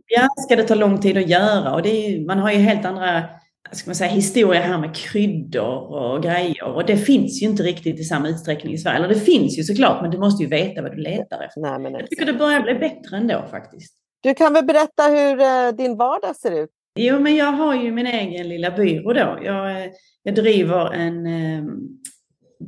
Ja, 0.07 0.29
ska 0.37 0.57
det 0.57 0.63
ta 0.63 0.75
lång 0.75 1.01
tid 1.01 1.17
att 1.17 1.29
göra? 1.29 1.75
Och 1.75 1.83
det 1.83 1.89
är, 1.89 2.27
man 2.27 2.39
har 2.39 2.53
ju 2.53 2.59
helt 2.59 2.85
andra 2.85 3.25
ska 3.73 3.89
man 3.89 3.95
säga, 3.95 4.11
historia 4.11 4.61
här 4.61 4.79
med 4.79 4.97
kryddor 4.97 5.95
och 5.95 6.23
grejer. 6.23 6.65
Och 6.65 6.87
det 6.87 6.97
finns 6.97 7.43
ju 7.43 7.47
inte 7.47 7.63
riktigt 7.63 8.01
i 8.01 8.05
samma 8.05 8.29
utsträckning 8.29 8.73
i 8.73 8.79
Sverige. 8.79 8.97
Eller 8.97 9.09
det 9.09 9.21
finns 9.21 9.59
ju 9.59 9.63
såklart, 9.63 10.03
men 10.03 10.11
du 10.11 10.19
måste 10.19 10.43
ju 10.43 10.49
veta 10.49 10.83
vad 10.83 10.91
du 10.91 10.97
letar 10.97 11.43
efter. 11.43 11.61
Nej, 11.61 11.79
men 11.79 11.93
jag 11.93 12.11
tycker 12.11 12.27
det 12.27 12.33
börjar 12.33 12.61
bli 12.61 12.75
bättre 12.75 13.17
ändå 13.17 13.45
faktiskt. 13.51 13.95
Du 14.23 14.35
kan 14.35 14.53
väl 14.53 14.65
berätta 14.65 15.03
hur 15.03 15.41
eh, 15.41 15.77
din 15.77 15.97
vardag 15.97 16.37
ser 16.37 16.63
ut? 16.63 16.71
Jo, 16.99 17.19
men 17.19 17.37
jag 17.37 17.53
har 17.53 17.75
ju 17.75 17.93
min 17.93 18.07
egen 18.07 18.49
lilla 18.49 18.71
byrå 18.71 19.13
då. 19.13 19.39
Jag, 19.45 19.71
eh, 19.71 19.87
jag 20.23 20.35
driver 20.35 20.93
en 20.93 21.27
um, 21.27 21.99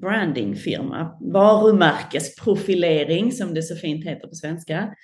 brandingfirma, 0.00 1.16
varumärkesprofilering 1.20 3.32
som 3.32 3.54
det 3.54 3.62
så 3.62 3.76
fint 3.76 4.06
heter 4.06 4.28
på 4.28 4.34
svenska. 4.34 4.94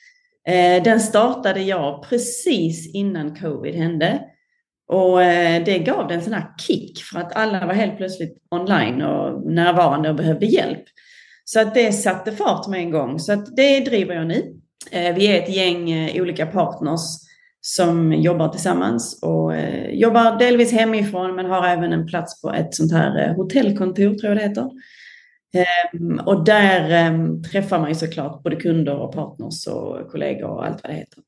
Eh, 0.48 0.82
den 0.82 1.00
startade 1.00 1.62
jag 1.62 2.08
precis 2.08 2.94
innan 2.94 3.36
covid 3.36 3.74
hände. 3.74 4.20
Och 4.88 5.22
eh, 5.22 5.64
det 5.64 5.78
gav 5.78 6.08
den 6.08 6.18
en 6.18 6.24
sån 6.24 6.32
här 6.32 6.46
kick 6.58 7.02
för 7.02 7.18
att 7.18 7.36
alla 7.36 7.66
var 7.66 7.74
helt 7.74 7.96
plötsligt 7.96 8.38
online 8.50 9.02
och 9.02 9.52
närvarande 9.52 10.10
och 10.10 10.16
behövde 10.16 10.46
hjälp. 10.46 10.84
Så 11.44 11.60
att 11.60 11.74
det 11.74 11.92
satte 11.92 12.32
fart 12.32 12.68
med 12.68 12.80
en 12.80 12.90
gång. 12.90 13.18
Så 13.18 13.32
att 13.32 13.56
det 13.56 13.80
driver 13.80 14.14
jag 14.14 14.26
nu. 14.26 14.60
Eh, 14.90 15.14
vi 15.14 15.26
är 15.26 15.42
ett 15.42 15.56
gäng 15.56 16.10
olika 16.20 16.46
partners 16.46 17.00
som 17.66 18.12
jobbar 18.12 18.49
tillsammans 18.49 19.18
och 19.23 19.54
eh, 19.54 19.90
jobbar 19.90 20.38
delvis 20.38 20.73
hemifrån 20.73 21.37
men 21.37 21.47
har 21.47 21.66
även 21.66 21.92
en 21.92 22.06
plats 22.06 22.42
på 22.42 22.52
ett 22.52 22.75
sånt 22.75 22.92
här 22.92 23.28
eh, 23.28 23.37
hotellkontor 23.37 24.14
tror 24.14 24.25
jag 24.25 24.37
det 24.37 24.42
heter. 24.42 24.71
Eh, 25.54 26.25
och 26.25 26.44
där 26.44 26.90
ehm, 26.90 27.42
träffar 27.42 27.78
man 27.78 27.88
ju 27.88 27.94
såklart 27.94 28.42
både 28.42 28.56
kunder 28.56 28.97
och 28.97 29.12
partners 29.12 29.66
och 29.66 30.11
kollegor 30.11 30.49
och 30.49 30.66
allt 30.66 30.83
vad 30.83 30.92
det 30.92 30.97
heter. 30.97 31.18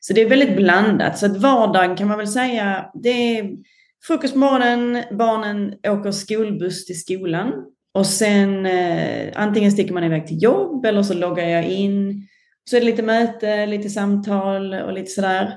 Så 0.00 0.12
det 0.12 0.20
är 0.20 0.28
väldigt 0.28 0.56
blandat. 0.56 1.18
Så 1.18 1.26
att 1.26 1.36
vardagen 1.36 1.96
kan 1.96 2.08
man 2.08 2.18
väl 2.18 2.28
säga, 2.28 2.90
det 2.94 3.38
är 3.38 3.50
frukost 4.06 4.32
på 4.32 4.38
morgonen, 4.38 5.04
barnen 5.18 5.74
åker 5.88 6.10
skolbuss 6.10 6.86
till 6.86 7.00
skolan 7.00 7.52
och 7.94 8.06
sen 8.06 8.66
eh, 8.66 9.28
antingen 9.34 9.72
sticker 9.72 9.94
man 9.94 10.04
iväg 10.04 10.26
till 10.26 10.42
jobb 10.42 10.84
eller 10.84 11.02
så 11.02 11.14
loggar 11.14 11.48
jag 11.48 11.64
in. 11.64 12.26
Så 12.70 12.76
är 12.76 12.80
det 12.80 12.86
lite 12.86 13.02
möte, 13.02 13.66
lite 13.66 13.90
samtal 13.90 14.74
och 14.74 14.92
lite 14.92 15.10
sådär. 15.10 15.56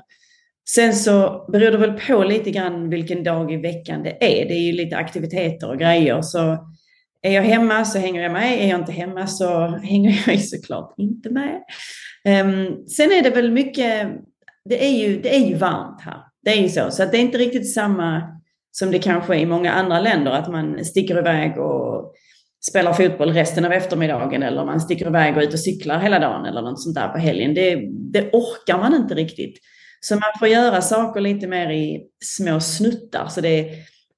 Sen 0.68 0.94
så 0.94 1.46
beror 1.52 1.70
det 1.70 1.78
väl 1.78 2.00
på 2.00 2.24
lite 2.24 2.50
grann 2.50 2.90
vilken 2.90 3.24
dag 3.24 3.52
i 3.52 3.56
veckan 3.56 4.02
det 4.02 4.10
är. 4.10 4.48
Det 4.48 4.54
är 4.54 4.66
ju 4.66 4.72
lite 4.72 4.96
aktiviteter 4.96 5.70
och 5.70 5.78
grejer. 5.78 6.22
Så 6.22 6.58
är 7.22 7.32
jag 7.32 7.42
hemma 7.42 7.84
så 7.84 7.98
hänger 7.98 8.22
jag 8.22 8.32
med. 8.32 8.64
Är 8.64 8.68
jag 8.68 8.80
inte 8.80 8.92
hemma 8.92 9.26
så 9.26 9.66
hänger 9.82 10.22
jag 10.26 10.34
ju 10.34 10.40
såklart 10.40 10.94
inte 10.98 11.30
med. 11.30 11.62
Ehm, 12.24 12.86
sen 12.86 13.12
är 13.12 13.22
det 13.22 13.30
väl 13.30 13.50
mycket, 13.50 14.08
det 14.64 14.84
är, 14.84 14.98
ju, 14.98 15.20
det 15.20 15.36
är 15.36 15.48
ju 15.48 15.54
varmt 15.54 16.00
här. 16.00 16.18
Det 16.42 16.50
är 16.50 16.62
ju 16.62 16.68
så. 16.68 16.90
Så 16.90 17.02
att 17.02 17.12
det 17.12 17.18
är 17.18 17.22
inte 17.22 17.38
riktigt 17.38 17.74
samma 17.74 18.22
som 18.70 18.90
det 18.90 18.98
kanske 18.98 19.34
är 19.34 19.38
i 19.38 19.46
många 19.46 19.72
andra 19.72 20.00
länder. 20.00 20.30
Att 20.30 20.50
man 20.50 20.84
sticker 20.84 21.18
iväg 21.18 21.58
och 21.58 22.14
spelar 22.70 22.92
fotboll 22.92 23.32
resten 23.32 23.64
av 23.64 23.72
eftermiddagen 23.72 24.42
eller 24.42 24.64
man 24.64 24.80
sticker 24.80 25.06
iväg 25.06 25.36
och 25.36 25.42
ut 25.42 25.52
och 25.52 25.60
cyklar 25.60 25.98
hela 25.98 26.18
dagen 26.18 26.46
eller 26.46 26.62
något 26.62 26.82
sånt 26.82 26.94
där 26.94 27.08
på 27.08 27.18
helgen. 27.18 27.54
Det, 27.54 27.74
det 28.12 28.30
orkar 28.32 28.78
man 28.78 28.94
inte 28.94 29.14
riktigt. 29.14 29.58
Så 30.04 30.14
man 30.14 30.38
får 30.38 30.48
göra 30.48 30.80
saker 30.80 31.20
lite 31.20 31.46
mer 31.46 31.70
i 31.70 32.06
små 32.24 32.60
snuttar. 32.60 33.26
Så 33.28 33.40
det 33.40 33.70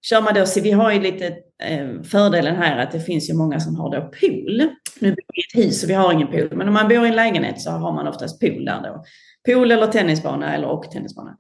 kör 0.03 0.23
man 0.23 0.35
då, 0.35 0.47
så 0.47 0.61
vi 0.61 0.71
har 0.71 0.93
ju 0.93 1.01
lite 1.01 1.27
eh, 1.63 2.03
fördelen 2.03 2.57
här 2.57 2.79
att 2.79 2.93
det 2.93 3.01
finns 3.01 3.31
ju 3.31 3.35
många 3.35 3.61
som 3.61 3.77
har 3.77 3.91
då 3.91 4.01
pool. 4.01 4.71
Nu 5.01 5.11
bor 5.11 5.23
vi 5.35 5.41
i 5.41 5.63
ett 5.63 5.67
hus 5.67 5.81
så 5.81 5.87
vi 5.87 5.95
har 5.95 6.13
ingen 6.13 6.29
pool, 6.29 6.57
men 6.57 6.69
om 6.69 6.75
man 6.75 6.89
bor 6.89 7.05
i 7.05 7.09
en 7.09 7.17
lägenhet 7.17 7.61
så 7.61 7.71
har 7.71 7.93
man 7.93 8.09
oftast 8.09 8.41
pool 8.41 8.65
där 8.65 8.83
då. 8.83 9.05
Pool 9.47 9.71
eller 9.71 9.87
tennisbana 9.87 10.55
eller 10.55 10.69
och 10.69 10.91
tennisbana. 10.91 11.37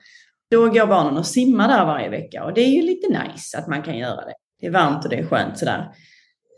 Då 0.50 0.68
går 0.68 0.86
barnen 0.86 1.16
och 1.16 1.26
simmar 1.26 1.68
där 1.68 1.84
varje 1.84 2.08
vecka 2.08 2.44
och 2.44 2.54
det 2.54 2.60
är 2.60 2.70
ju 2.70 2.82
lite 2.82 3.08
nice 3.08 3.58
att 3.58 3.68
man 3.68 3.82
kan 3.82 3.98
göra 3.98 4.24
det. 4.24 4.34
Det 4.60 4.66
är 4.66 4.70
varmt 4.70 5.04
och 5.04 5.10
det 5.10 5.16
är 5.16 5.26
skönt 5.26 5.58
sådär. 5.58 5.88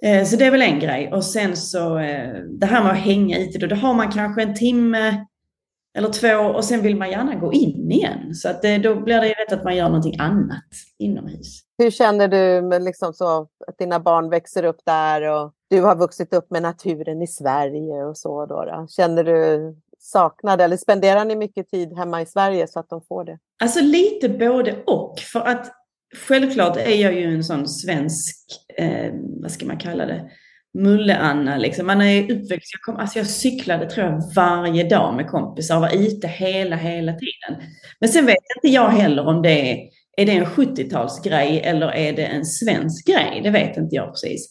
Eh, 0.05 0.25
så 0.25 0.37
det 0.37 0.45
är 0.45 0.51
väl 0.51 0.63
en 0.63 0.81
grej. 0.81 1.13
Och 1.13 1.25
sen 1.25 1.57
så 1.57 1.99
eh, 1.99 2.35
det 2.61 2.67
här 2.67 2.83
med 2.83 2.93
att 2.93 2.99
hänga 2.99 3.39
ute, 3.39 3.59
då, 3.59 3.67
då 3.67 3.77
har 3.77 3.95
man 3.95 4.13
kanske 4.13 4.43
en 4.43 4.55
timme 4.55 5.27
eller 5.99 6.09
två 6.09 6.37
och 6.37 6.65
sen 6.65 6.83
vill 6.83 6.97
man 6.97 7.11
gärna 7.11 7.35
gå 7.35 7.53
in 7.53 7.91
igen. 7.91 8.35
Så 8.35 8.49
att 8.49 8.63
det, 8.63 8.79
då 8.79 8.95
blir 8.95 9.21
det 9.21 9.29
rätt 9.29 9.53
att 9.53 9.65
man 9.65 9.77
gör 9.77 9.89
någonting 9.89 10.17
annat 10.19 10.65
inomhus. 10.99 11.61
Hur 11.79 11.91
känner 11.91 12.29
du 12.29 12.79
liksom 12.79 13.13
så 13.13 13.49
att 13.67 13.79
dina 13.79 14.01
barn 14.01 14.31
växer 14.31 14.65
upp 14.65 14.81
där 14.85 15.23
och 15.23 15.53
du 15.71 15.83
har 15.83 15.97
vuxit 15.97 16.35
upp 16.35 16.51
med 16.51 16.63
naturen 16.63 17.23
i 17.23 17.27
Sverige 17.27 18.05
och 18.05 18.19
så? 18.19 18.47
Då, 18.47 18.65
då? 18.65 18.87
Känner 18.91 19.25
du 19.25 19.77
saknad 19.99 20.61
eller 20.61 20.77
spenderar 20.77 21.25
ni 21.25 21.37
mycket 21.37 21.71
tid 21.71 21.97
hemma 21.97 22.23
i 22.23 22.27
Sverige 22.27 22.67
så 22.67 22.81
att 22.81 22.89
de 22.89 23.03
får 23.09 23.25
det? 23.25 23.39
Alltså 23.63 23.81
lite 23.81 24.29
både 24.29 24.83
och. 24.87 25.19
För 25.19 25.41
att 25.41 25.73
självklart 26.29 26.77
är 26.77 27.03
jag 27.03 27.15
ju 27.15 27.35
en 27.35 27.45
sån 27.45 27.69
svensk, 27.69 28.37
eh, 28.77 29.13
vad 29.15 29.51
ska 29.51 29.67
man 29.67 29.79
kalla 29.79 30.07
det, 30.07 30.31
Mulle-Anna. 30.75 31.57
Liksom. 31.57 31.87
Man 31.87 32.03
är 32.03 32.23
uppväxt, 32.23 32.71
jag, 32.73 32.81
kom, 32.81 32.97
alltså 32.97 33.19
jag 33.19 33.27
cyklade 33.27 33.91
tror 33.91 34.07
jag 34.07 34.23
varje 34.37 34.89
dag 34.89 35.15
med 35.15 35.27
kompisar 35.27 35.77
och 35.77 35.83
var 35.83 35.97
ute 35.97 36.29
hela, 36.29 36.77
hela 36.77 37.13
tiden. 37.13 37.69
Men 38.01 38.09
sen 38.09 38.27
vet 38.27 38.37
inte 38.57 38.75
jag 38.75 38.89
heller 38.89 39.27
om 39.27 39.43
det 39.43 39.73
är, 39.73 39.89
är 40.17 40.27
det 40.27 40.33
en 40.33 40.45
70-talsgrej 40.45 41.61
eller 41.65 41.93
är 41.93 42.13
det 42.13 42.25
en 42.25 42.45
svensk 42.45 43.07
grej? 43.07 43.41
Det 43.45 43.51
vet 43.51 43.77
inte 43.77 43.97
jag 43.97 44.11
precis. 44.11 44.51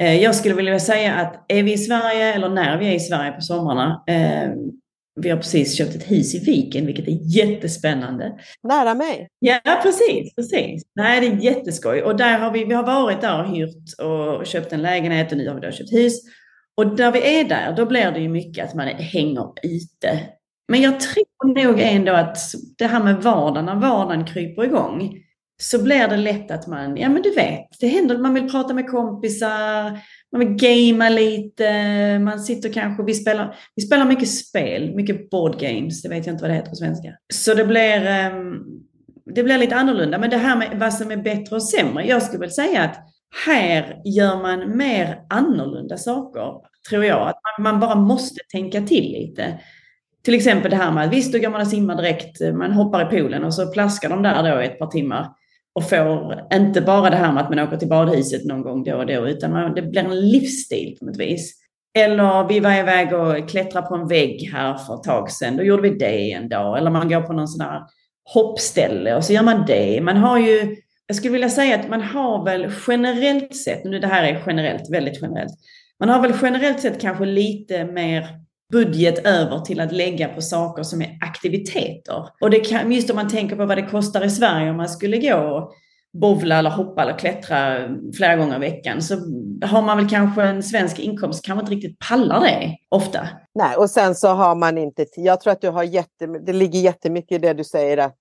Eh, 0.00 0.22
jag 0.22 0.34
skulle 0.34 0.54
vilja 0.54 0.80
säga 0.80 1.14
att 1.14 1.44
är 1.48 1.62
vi 1.62 1.72
i 1.72 1.78
Sverige 1.78 2.34
eller 2.34 2.48
när 2.48 2.78
vi 2.78 2.88
är 2.88 2.94
i 2.94 3.00
Sverige 3.00 3.32
på 3.32 3.40
somrarna 3.40 4.04
ehm, 4.06 4.79
vi 5.20 5.30
har 5.30 5.36
precis 5.36 5.76
köpt 5.76 5.94
ett 5.94 6.10
hus 6.10 6.34
i 6.34 6.38
Viken, 6.38 6.86
vilket 6.86 7.08
är 7.08 7.36
jättespännande. 7.36 8.38
Nära 8.62 8.94
mig. 8.94 9.28
Ja, 9.38 9.80
precis. 9.82 10.34
precis. 10.34 10.82
Nej, 10.94 11.20
det 11.20 11.26
är 11.26 11.52
jätteskoj. 11.54 12.02
Och 12.02 12.16
där 12.16 12.38
har 12.38 12.50
vi, 12.50 12.64
vi 12.64 12.74
har 12.74 12.82
varit 12.82 13.20
där 13.20 13.42
och 13.42 13.56
hyrt 13.56 14.00
och 14.02 14.46
köpt 14.46 14.72
en 14.72 14.82
lägenhet 14.82 15.32
och 15.32 15.38
nu 15.38 15.48
har 15.48 15.54
vi 15.54 15.60
då 15.60 15.70
köpt 15.72 15.92
hus. 15.92 16.20
Och 16.76 16.98
när 16.98 17.12
vi 17.12 17.38
är 17.40 17.44
där, 17.44 17.74
då 17.76 17.86
blir 17.86 18.10
det 18.10 18.20
ju 18.20 18.28
mycket 18.28 18.64
att 18.64 18.74
man 18.74 18.86
hänger 18.86 19.52
ute. 19.62 20.20
Men 20.68 20.82
jag 20.82 21.00
tror 21.00 21.64
nog 21.64 21.80
ändå 21.80 22.12
att 22.12 22.38
det 22.78 22.86
här 22.86 23.04
med 23.04 23.22
vardagen, 23.22 23.64
när 23.64 23.74
vardagen 23.74 24.24
kryper 24.24 24.64
igång, 24.64 25.14
så 25.62 25.82
blir 25.82 26.08
det 26.08 26.16
lätt 26.16 26.50
att 26.50 26.66
man, 26.66 26.96
ja 26.96 27.08
men 27.08 27.22
du 27.22 27.34
vet, 27.34 27.66
det 27.80 27.86
händer, 27.86 28.18
man 28.18 28.34
vill 28.34 28.50
prata 28.50 28.74
med 28.74 28.90
kompisar, 28.90 29.98
man 30.32 30.40
vill 30.40 30.48
gamea 30.48 31.08
lite, 31.08 32.18
man 32.18 32.40
sitter 32.40 32.72
kanske, 32.72 33.02
vi 33.02 33.14
spelar, 33.14 33.54
vi 33.74 33.82
spelar 33.82 34.04
mycket 34.04 34.28
spel, 34.28 34.94
mycket 34.94 35.30
board 35.30 35.60
games, 35.60 36.02
det 36.02 36.08
vet 36.08 36.26
jag 36.26 36.34
inte 36.34 36.42
vad 36.42 36.50
det 36.50 36.54
heter 36.54 36.70
på 36.70 36.76
svenska. 36.76 37.08
Så 37.32 37.54
det 37.54 37.64
blir, 37.64 38.06
ehm, 38.06 38.54
det 39.34 39.42
blir 39.42 39.58
lite 39.58 39.76
annorlunda. 39.76 40.18
Men 40.18 40.30
det 40.30 40.36
här 40.36 40.56
med 40.56 40.68
vad 40.74 40.94
som 40.94 41.10
är 41.10 41.16
bättre 41.16 41.56
och 41.56 41.62
sämre, 41.62 42.06
jag 42.06 42.22
skulle 42.22 42.40
väl 42.40 42.50
säga 42.50 42.82
att 42.82 42.96
här 43.46 44.02
gör 44.04 44.42
man 44.42 44.76
mer 44.76 45.18
annorlunda 45.28 45.96
saker. 45.96 46.70
tror 46.88 47.04
jag. 47.04 47.28
Att 47.28 47.58
man 47.58 47.80
bara 47.80 47.94
måste 47.94 48.40
tänka 48.52 48.80
till 48.80 49.12
lite. 49.12 49.60
Till 50.24 50.34
exempel 50.34 50.70
det 50.70 50.76
här 50.76 50.92
med 50.92 51.04
att 51.04 51.12
visst, 51.12 51.32
då 51.32 51.38
går 51.38 51.50
man 51.50 51.60
och 51.60 51.66
simmar 51.66 51.96
direkt, 51.96 52.40
man 52.54 52.72
hoppar 52.72 53.06
i 53.06 53.18
poolen 53.18 53.44
och 53.44 53.54
så 53.54 53.72
plaskar 53.72 54.08
de 54.08 54.22
där 54.22 54.42
då 54.42 54.62
i 54.62 54.66
ett 54.66 54.78
par 54.78 54.86
timmar 54.86 55.28
och 55.74 55.88
får 55.88 56.46
inte 56.52 56.80
bara 56.80 57.10
det 57.10 57.16
här 57.16 57.32
med 57.32 57.42
att 57.42 57.50
man 57.50 57.58
åker 57.58 57.76
till 57.76 57.88
badhuset 57.88 58.44
någon 58.44 58.62
gång 58.62 58.84
då 58.84 58.96
och 58.96 59.06
då, 59.06 59.28
utan 59.28 59.52
man, 59.52 59.74
det 59.74 59.82
blir 59.82 60.02
en 60.02 60.28
livsstil 60.28 60.96
på 60.98 61.04
något 61.04 61.16
vis. 61.16 61.54
Eller 61.98 62.48
vi 62.48 62.60
var 62.60 62.78
iväg 62.78 63.12
och 63.12 63.48
klättrade 63.48 63.86
på 63.86 63.94
en 63.94 64.08
vägg 64.08 64.50
här 64.52 64.74
för 64.74 64.94
ett 64.94 65.02
tag 65.02 65.30
sedan, 65.30 65.56
då 65.56 65.62
gjorde 65.62 65.82
vi 65.82 65.90
det 65.90 66.32
en 66.32 66.48
dag. 66.48 66.78
Eller 66.78 66.90
man 66.90 67.08
går 67.08 67.20
på 67.20 67.32
någon 67.32 67.48
sån 67.48 67.66
här 67.66 67.80
hoppställe 68.34 69.16
och 69.16 69.24
så 69.24 69.32
gör 69.32 69.42
man 69.42 69.64
det. 69.66 70.00
Man 70.00 70.16
har 70.16 70.38
ju, 70.38 70.76
jag 71.06 71.16
skulle 71.16 71.32
vilja 71.32 71.48
säga 71.48 71.80
att 71.80 71.88
man 71.88 72.02
har 72.02 72.44
väl 72.44 72.72
generellt 72.88 73.56
sett, 73.56 73.84
nu 73.84 73.98
det 73.98 74.06
här 74.06 74.24
är 74.24 74.42
generellt, 74.46 74.90
väldigt 74.90 75.22
generellt, 75.22 75.52
man 76.00 76.08
har 76.08 76.22
väl 76.22 76.34
generellt 76.42 76.80
sett 76.80 77.00
kanske 77.00 77.24
lite 77.24 77.84
mer 77.84 78.26
budget 78.70 79.26
över 79.26 79.58
till 79.58 79.80
att 79.80 79.92
lägga 79.92 80.28
på 80.28 80.42
saker 80.42 80.82
som 80.82 81.02
är 81.02 81.18
aktiviteter. 81.20 82.28
Och 82.40 82.50
det 82.50 82.60
kan, 82.60 82.92
just 82.92 83.10
om 83.10 83.16
man 83.16 83.28
tänker 83.28 83.56
på 83.56 83.66
vad 83.66 83.78
det 83.78 83.86
kostar 83.86 84.24
i 84.24 84.30
Sverige 84.30 84.70
om 84.70 84.76
man 84.76 84.88
skulle 84.88 85.18
gå 85.18 85.36
och 85.36 85.72
bovla 86.12 86.58
eller 86.58 86.70
hoppa 86.70 87.02
eller 87.02 87.18
klättra 87.18 87.88
flera 88.16 88.36
gånger 88.36 88.56
i 88.56 88.58
veckan 88.58 89.02
så 89.02 89.14
har 89.64 89.82
man 89.82 89.96
väl 89.96 90.08
kanske 90.08 90.42
en 90.42 90.62
svensk 90.62 90.98
inkomst 90.98 91.44
kanske 91.44 91.60
inte 91.60 91.74
riktigt 91.74 92.08
pallar 92.08 92.40
det 92.40 92.76
ofta. 92.88 93.28
Nej, 93.54 93.76
och 93.76 93.90
sen 93.90 94.14
så 94.14 94.28
har 94.28 94.54
man 94.54 94.78
inte, 94.78 95.06
jag 95.16 95.40
tror 95.40 95.52
att 95.52 95.60
du 95.60 95.68
har 95.68 95.82
jätte, 95.82 96.26
det 96.26 96.52
ligger 96.52 96.80
jättemycket 96.80 97.32
i 97.32 97.38
det 97.38 97.52
du 97.52 97.64
säger 97.64 97.98
att 97.98 98.18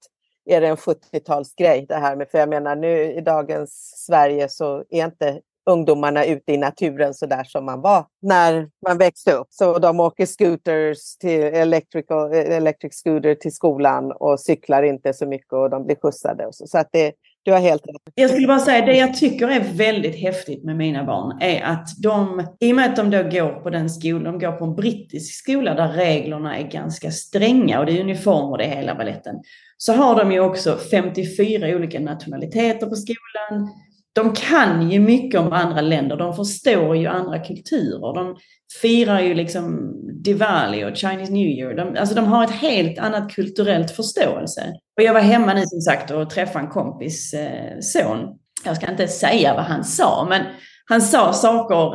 är 0.49 0.61
det 0.61 0.67
en 0.67 0.75
70-talsgrej 0.75 1.85
det 1.87 1.95
här 1.95 2.15
med, 2.15 2.27
för 2.31 2.37
jag 2.37 2.49
menar 2.49 2.75
nu 2.75 3.13
i 3.13 3.21
dagens 3.21 4.03
Sverige 4.07 4.49
så 4.49 4.83
är 4.89 5.05
inte 5.05 5.39
ungdomarna 5.69 6.25
ute 6.25 6.53
i 6.53 6.57
naturen 6.57 7.13
så 7.13 7.25
där 7.25 7.43
som 7.43 7.65
man 7.65 7.81
var 7.81 8.05
när 8.21 8.67
man 8.87 8.97
växte 8.97 9.33
upp. 9.33 9.47
Så 9.49 9.79
de 9.79 9.99
åker 9.99 10.25
scooters 10.25 11.17
till 11.19 11.43
electrical, 11.43 12.33
electric 12.33 12.93
scooter 12.93 13.35
till 13.35 13.51
skolan 13.51 14.11
och 14.11 14.39
cyklar 14.39 14.83
inte 14.83 15.13
så 15.13 15.25
mycket 15.25 15.53
och 15.53 15.69
de 15.69 15.85
blir 15.85 15.95
skjutsade. 15.95 16.45
Och 16.45 16.55
så. 16.55 16.67
så 16.67 16.77
att 16.77 16.89
det, 16.91 17.13
du 17.43 17.51
har 17.51 17.59
helt 17.59 17.87
rätt. 17.87 18.13
Jag 18.15 18.29
skulle 18.29 18.47
bara 18.47 18.59
säga, 18.59 18.85
det 18.85 18.97
jag 18.97 19.17
tycker 19.17 19.47
är 19.47 19.73
väldigt 19.73 20.15
häftigt 20.15 20.63
med 20.63 20.75
mina 20.75 21.03
barn 21.03 21.37
är 21.41 21.63
att 21.63 21.87
de, 22.03 22.47
i 22.59 22.71
och 22.71 22.75
med 22.75 22.89
att 22.89 22.95
de 22.95 23.09
då 23.09 23.23
går 23.23 23.63
på 23.63 23.69
den 23.69 23.89
skolan, 23.89 24.23
de 24.23 24.39
går 24.39 24.51
på 24.51 24.65
en 24.65 24.75
brittisk 24.75 25.33
skola 25.43 25.73
där 25.73 25.87
reglerna 25.87 26.57
är 26.57 26.67
ganska 26.67 27.11
stränga 27.11 27.79
och 27.79 27.85
det 27.85 27.97
är 27.97 28.01
uniformer 28.01 28.57
det 28.57 28.63
är 28.63 28.75
hela 28.75 28.95
baletten, 28.95 29.35
så 29.77 29.93
har 29.93 30.15
de 30.15 30.31
ju 30.31 30.39
också 30.39 30.77
54 30.91 31.75
olika 31.75 31.99
nationaliteter 31.99 32.87
på 32.87 32.95
skolan 32.95 33.69
de 34.13 34.33
kan 34.33 34.91
ju 34.91 34.99
mycket 34.99 35.39
om 35.39 35.53
andra 35.53 35.81
länder, 35.81 36.17
de 36.17 36.33
förstår 36.33 36.97
ju 36.97 37.07
andra 37.07 37.39
kulturer. 37.39 38.15
De 38.15 38.35
firar 38.81 39.19
ju 39.19 39.33
liksom 39.33 39.93
Diwali 40.23 40.85
och 40.85 40.97
Chinese 40.97 41.31
New 41.31 41.47
Year. 41.47 41.73
De, 41.73 41.99
alltså 41.99 42.15
de 42.15 42.25
har 42.25 42.43
ett 42.43 42.51
helt 42.51 42.99
annat 42.99 43.31
kulturellt 43.31 43.91
förståelse. 43.91 44.73
Och 44.97 45.03
jag 45.03 45.13
var 45.13 45.21
hemma 45.21 45.53
nu 45.53 45.61
som 45.65 45.81
sagt 45.81 46.11
och 46.11 46.29
träffade 46.29 46.65
en 46.65 46.71
kompis 46.71 47.33
eh, 47.33 47.79
son. 47.79 48.19
Jag 48.65 48.75
ska 48.75 48.91
inte 48.91 49.07
säga 49.07 49.53
vad 49.53 49.63
han 49.63 49.83
sa, 49.83 50.25
men 50.29 50.41
han 50.85 51.01
sa 51.01 51.33
saker, 51.33 51.93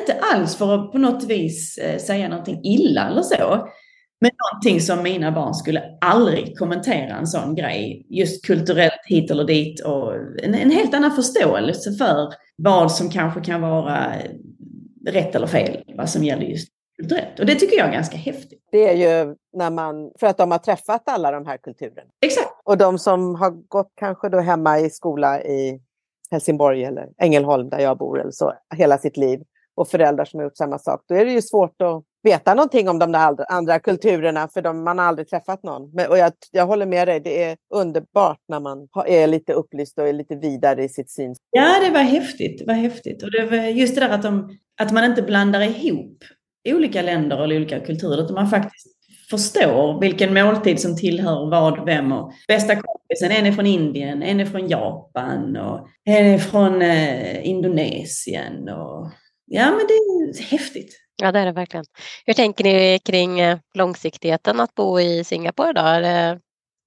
inte 0.00 0.16
alls 0.32 0.56
för 0.56 0.74
att 0.74 0.92
på 0.92 0.98
något 0.98 1.24
vis 1.24 1.78
eh, 1.78 1.98
säga 1.98 2.28
någonting 2.28 2.60
illa 2.64 3.08
eller 3.08 3.22
så. 3.22 3.68
Men 4.20 4.30
någonting 4.52 4.80
som 4.80 5.02
mina 5.02 5.32
barn 5.32 5.54
skulle 5.54 5.98
aldrig 6.00 6.58
kommentera 6.58 7.16
en 7.16 7.26
sån 7.26 7.54
grej. 7.54 8.06
Just 8.08 8.46
kulturellt 8.46 9.06
hit 9.06 9.30
eller 9.30 9.44
dit 9.44 9.80
och 9.80 10.14
en, 10.42 10.54
en 10.54 10.70
helt 10.70 10.94
annan 10.94 11.10
förståelse 11.10 11.92
för 11.92 12.32
vad 12.56 12.92
som 12.92 13.10
kanske 13.10 13.40
kan 13.40 13.60
vara 13.60 14.12
rätt 15.06 15.34
eller 15.34 15.46
fel, 15.46 15.84
vad 15.96 16.10
som 16.10 16.24
gäller 16.24 16.42
just 16.42 16.68
kulturellt. 17.00 17.40
Och 17.40 17.46
det 17.46 17.54
tycker 17.54 17.76
jag 17.76 17.88
är 17.88 17.92
ganska 17.92 18.16
häftigt. 18.16 18.68
Det 18.72 18.88
är 18.88 18.94
ju 18.94 19.34
när 19.52 19.70
man, 19.70 20.12
för 20.20 20.26
att 20.26 20.38
de 20.38 20.50
har 20.50 20.58
träffat 20.58 21.02
alla 21.08 21.30
de 21.30 21.46
här 21.46 21.56
kulturerna. 21.56 22.10
Exakt. 22.20 22.48
Och 22.64 22.78
de 22.78 22.98
som 22.98 23.34
har 23.34 23.50
gått 23.50 23.92
kanske 23.96 24.28
då 24.28 24.38
hemma 24.40 24.80
i 24.80 24.90
skola 24.90 25.42
i 25.42 25.80
Helsingborg 26.30 26.84
eller 26.84 27.08
Ängelholm 27.18 27.68
där 27.68 27.78
jag 27.78 27.98
bor 27.98 28.20
eller 28.20 28.30
så 28.30 28.52
hela 28.76 28.98
sitt 28.98 29.16
liv 29.16 29.40
och 29.74 29.88
föräldrar 29.88 30.24
som 30.24 30.38
har 30.40 30.44
gjort 30.44 30.56
samma 30.56 30.78
sak. 30.78 31.04
Då 31.08 31.14
är 31.14 31.24
det 31.24 31.32
ju 31.32 31.42
svårt 31.42 31.82
att 31.82 32.04
veta 32.22 32.54
någonting 32.54 32.88
om 32.88 32.98
de 32.98 33.12
där 33.12 33.52
andra 33.52 33.78
kulturerna 33.78 34.48
för 34.48 34.62
de, 34.62 34.84
man 34.84 34.98
har 34.98 35.06
aldrig 35.06 35.28
träffat 35.28 35.62
någon. 35.62 35.90
Men, 35.94 36.10
och 36.10 36.18
jag, 36.18 36.32
jag 36.50 36.66
håller 36.66 36.86
med 36.86 37.08
dig, 37.08 37.20
det 37.20 37.42
är 37.42 37.56
underbart 37.74 38.40
när 38.48 38.60
man 38.60 38.88
är 39.06 39.26
lite 39.26 39.52
upplyst 39.52 39.98
och 39.98 40.08
är 40.08 40.12
lite 40.12 40.36
vidare 40.36 40.84
i 40.84 40.88
sitt 40.88 41.10
syn. 41.10 41.34
Ja, 41.50 41.80
det 41.84 41.90
var 41.90 42.00
häftigt. 42.00 42.58
Det 42.58 42.64
var 42.64 42.74
häftigt. 42.74 43.22
Och 43.22 43.30
det 43.30 43.44
var 43.44 43.56
just 43.56 43.94
det 43.94 44.00
där 44.00 44.08
att, 44.08 44.22
de, 44.22 44.58
att 44.80 44.92
man 44.92 45.04
inte 45.04 45.22
blandar 45.22 45.60
ihop 45.60 46.24
olika 46.66 47.02
länder 47.02 47.44
eller 47.44 47.56
olika 47.56 47.80
kulturer, 47.80 48.24
utan 48.24 48.34
man 48.34 48.50
faktiskt 48.50 48.86
förstår 49.30 50.00
vilken 50.00 50.34
måltid 50.34 50.80
som 50.80 50.96
tillhör 50.96 51.50
vad, 51.50 51.86
vem 51.86 52.12
och 52.12 52.32
bästa 52.48 52.74
kompisen, 52.74 53.30
en 53.30 53.46
är 53.46 53.52
från 53.52 53.66
Indien, 53.66 54.22
en 54.22 54.40
är 54.40 54.46
från 54.46 54.68
Japan 54.68 55.56
och 55.56 55.88
en 56.04 56.26
är 56.26 56.38
från 56.38 56.82
eh, 56.82 57.48
Indonesien. 57.48 58.68
Och, 58.68 59.10
ja, 59.46 59.70
men 59.70 59.86
det 59.88 59.94
är 59.94 60.42
häftigt. 60.50 61.07
Ja, 61.22 61.32
det 61.32 61.38
är 61.38 61.46
det 61.46 61.52
verkligen. 61.52 61.84
Hur 62.26 62.34
tänker 62.34 62.64
ni 62.64 62.98
kring 63.04 63.40
eh, 63.40 63.58
långsiktigheten 63.74 64.60
att 64.60 64.74
bo 64.74 65.00
i 65.00 65.24
Singapore 65.24 65.72
då? 65.72 66.40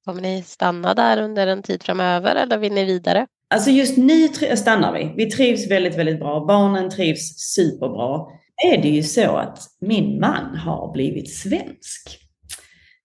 Kommer 0.06 0.22
ni 0.22 0.44
stanna 0.44 0.94
där 0.94 1.22
under 1.22 1.48
en 1.48 1.64
tid 1.64 1.84
framöver 1.84 2.36
eller 2.36 2.58
vill 2.58 2.74
ni 2.74 2.86
vidare? 2.86 3.28
Alltså 3.54 3.70
just 3.70 3.98
nu 3.98 4.28
stannar 4.56 4.94
vi. 4.94 5.14
Vi 5.18 5.32
trivs 5.32 5.72
väldigt, 5.72 5.98
väldigt 5.98 6.20
bra. 6.20 6.46
Barnen 6.46 6.90
trivs 6.90 7.38
superbra. 7.38 8.26
Är 8.72 8.82
det 8.82 8.90
ju 8.90 9.04
så 9.04 9.38
att 9.38 9.60
min 9.82 10.20
man 10.20 10.56
har 10.56 10.92
blivit 10.94 11.36
svensk. 11.36 12.20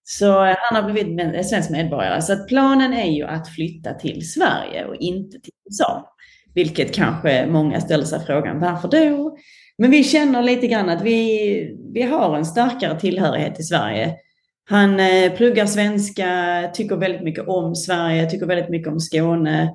Så 0.03 0.45
eh, 0.45 0.55
han 0.57 0.83
har 0.83 0.91
blivit 0.91 1.47
svensk 1.47 1.69
medborgare. 1.69 2.21
Så 2.21 2.33
att 2.33 2.47
planen 2.47 2.93
är 2.93 3.11
ju 3.11 3.23
att 3.23 3.49
flytta 3.49 3.93
till 3.93 4.31
Sverige 4.31 4.85
och 4.85 4.95
inte 4.95 5.39
till 5.39 5.53
USA. 5.69 6.13
Vilket 6.53 6.95
kanske 6.95 7.47
många 7.47 7.81
ställer 7.81 8.05
sig 8.05 8.25
frågan, 8.25 8.59
varför 8.59 8.87
då? 8.87 9.37
Men 9.77 9.91
vi 9.91 10.03
känner 10.03 10.43
lite 10.43 10.67
grann 10.67 10.89
att 10.89 11.01
vi, 11.01 11.77
vi 11.93 12.01
har 12.01 12.37
en 12.37 12.45
starkare 12.45 12.99
tillhörighet 12.99 13.55
till 13.55 13.67
Sverige. 13.67 14.15
Han 14.69 14.99
eh, 14.99 15.31
pluggar 15.31 15.65
svenska, 15.65 16.29
tycker 16.73 16.95
väldigt 16.95 17.23
mycket 17.23 17.47
om 17.47 17.75
Sverige, 17.75 18.29
tycker 18.29 18.45
väldigt 18.45 18.69
mycket 18.69 18.93
om 18.93 18.99
Skåne. 18.99 19.73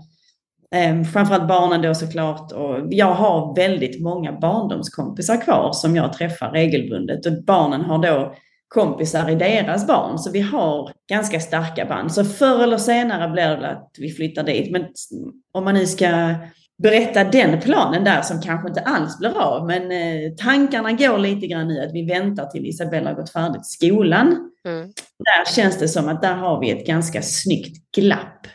Eh, 0.75 1.03
framförallt 1.03 1.49
barnen 1.49 1.83
då 1.83 1.95
såklart. 1.95 2.53
Och 2.53 2.79
jag 2.91 3.15
har 3.15 3.57
väldigt 3.57 4.03
många 4.03 4.33
barndomskompisar 4.33 5.41
kvar 5.45 5.73
som 5.73 5.97
jag 5.97 6.13
träffar 6.13 6.51
regelbundet. 6.51 7.27
Och 7.27 7.45
barnen 7.45 7.81
har 7.81 7.99
då 7.99 8.35
kompisar 8.69 9.31
i 9.31 9.35
deras 9.35 9.87
barn. 9.87 10.19
Så 10.19 10.31
vi 10.31 10.41
har 10.41 10.91
ganska 11.09 11.41
starka 11.41 11.85
band. 11.85 12.13
Så 12.13 12.25
förr 12.25 12.63
eller 12.63 12.79
senare 12.79 13.31
blir 13.31 13.57
det 13.57 13.71
att 13.71 13.91
vi 13.99 14.11
flyttar 14.11 14.45
dit. 14.45 14.73
Men 14.73 14.87
om 15.53 15.65
man 15.65 15.75
nu 15.75 15.87
ska 15.87 16.35
berätta 16.83 17.25
den 17.25 17.61
planen 17.61 18.05
där 18.05 18.23
som 18.23 18.41
kanske 18.41 18.69
inte 18.69 18.81
alls 18.81 19.19
blir 19.19 19.39
av. 19.39 19.67
Men 19.67 19.93
eh, 19.93 20.33
tankarna 20.37 20.93
går 20.93 21.19
lite 21.19 21.47
grann 21.47 21.71
i 21.71 21.81
att 21.81 21.93
vi 21.93 22.07
väntar 22.07 22.47
till 22.47 22.67
Isabella 22.67 23.11
har 23.11 23.17
gått 23.17 23.33
färdigt 23.33 23.67
skolan. 23.67 24.51
Mm. 24.69 24.93
Där 25.19 25.55
känns 25.55 25.79
det 25.79 25.89
som 25.89 26.09
att 26.09 26.23
där 26.23 26.35
har 26.35 26.61
vi 26.61 26.71
ett 26.71 26.87
ganska 26.87 27.23
snyggt 27.23 27.93
glapp. 27.97 28.47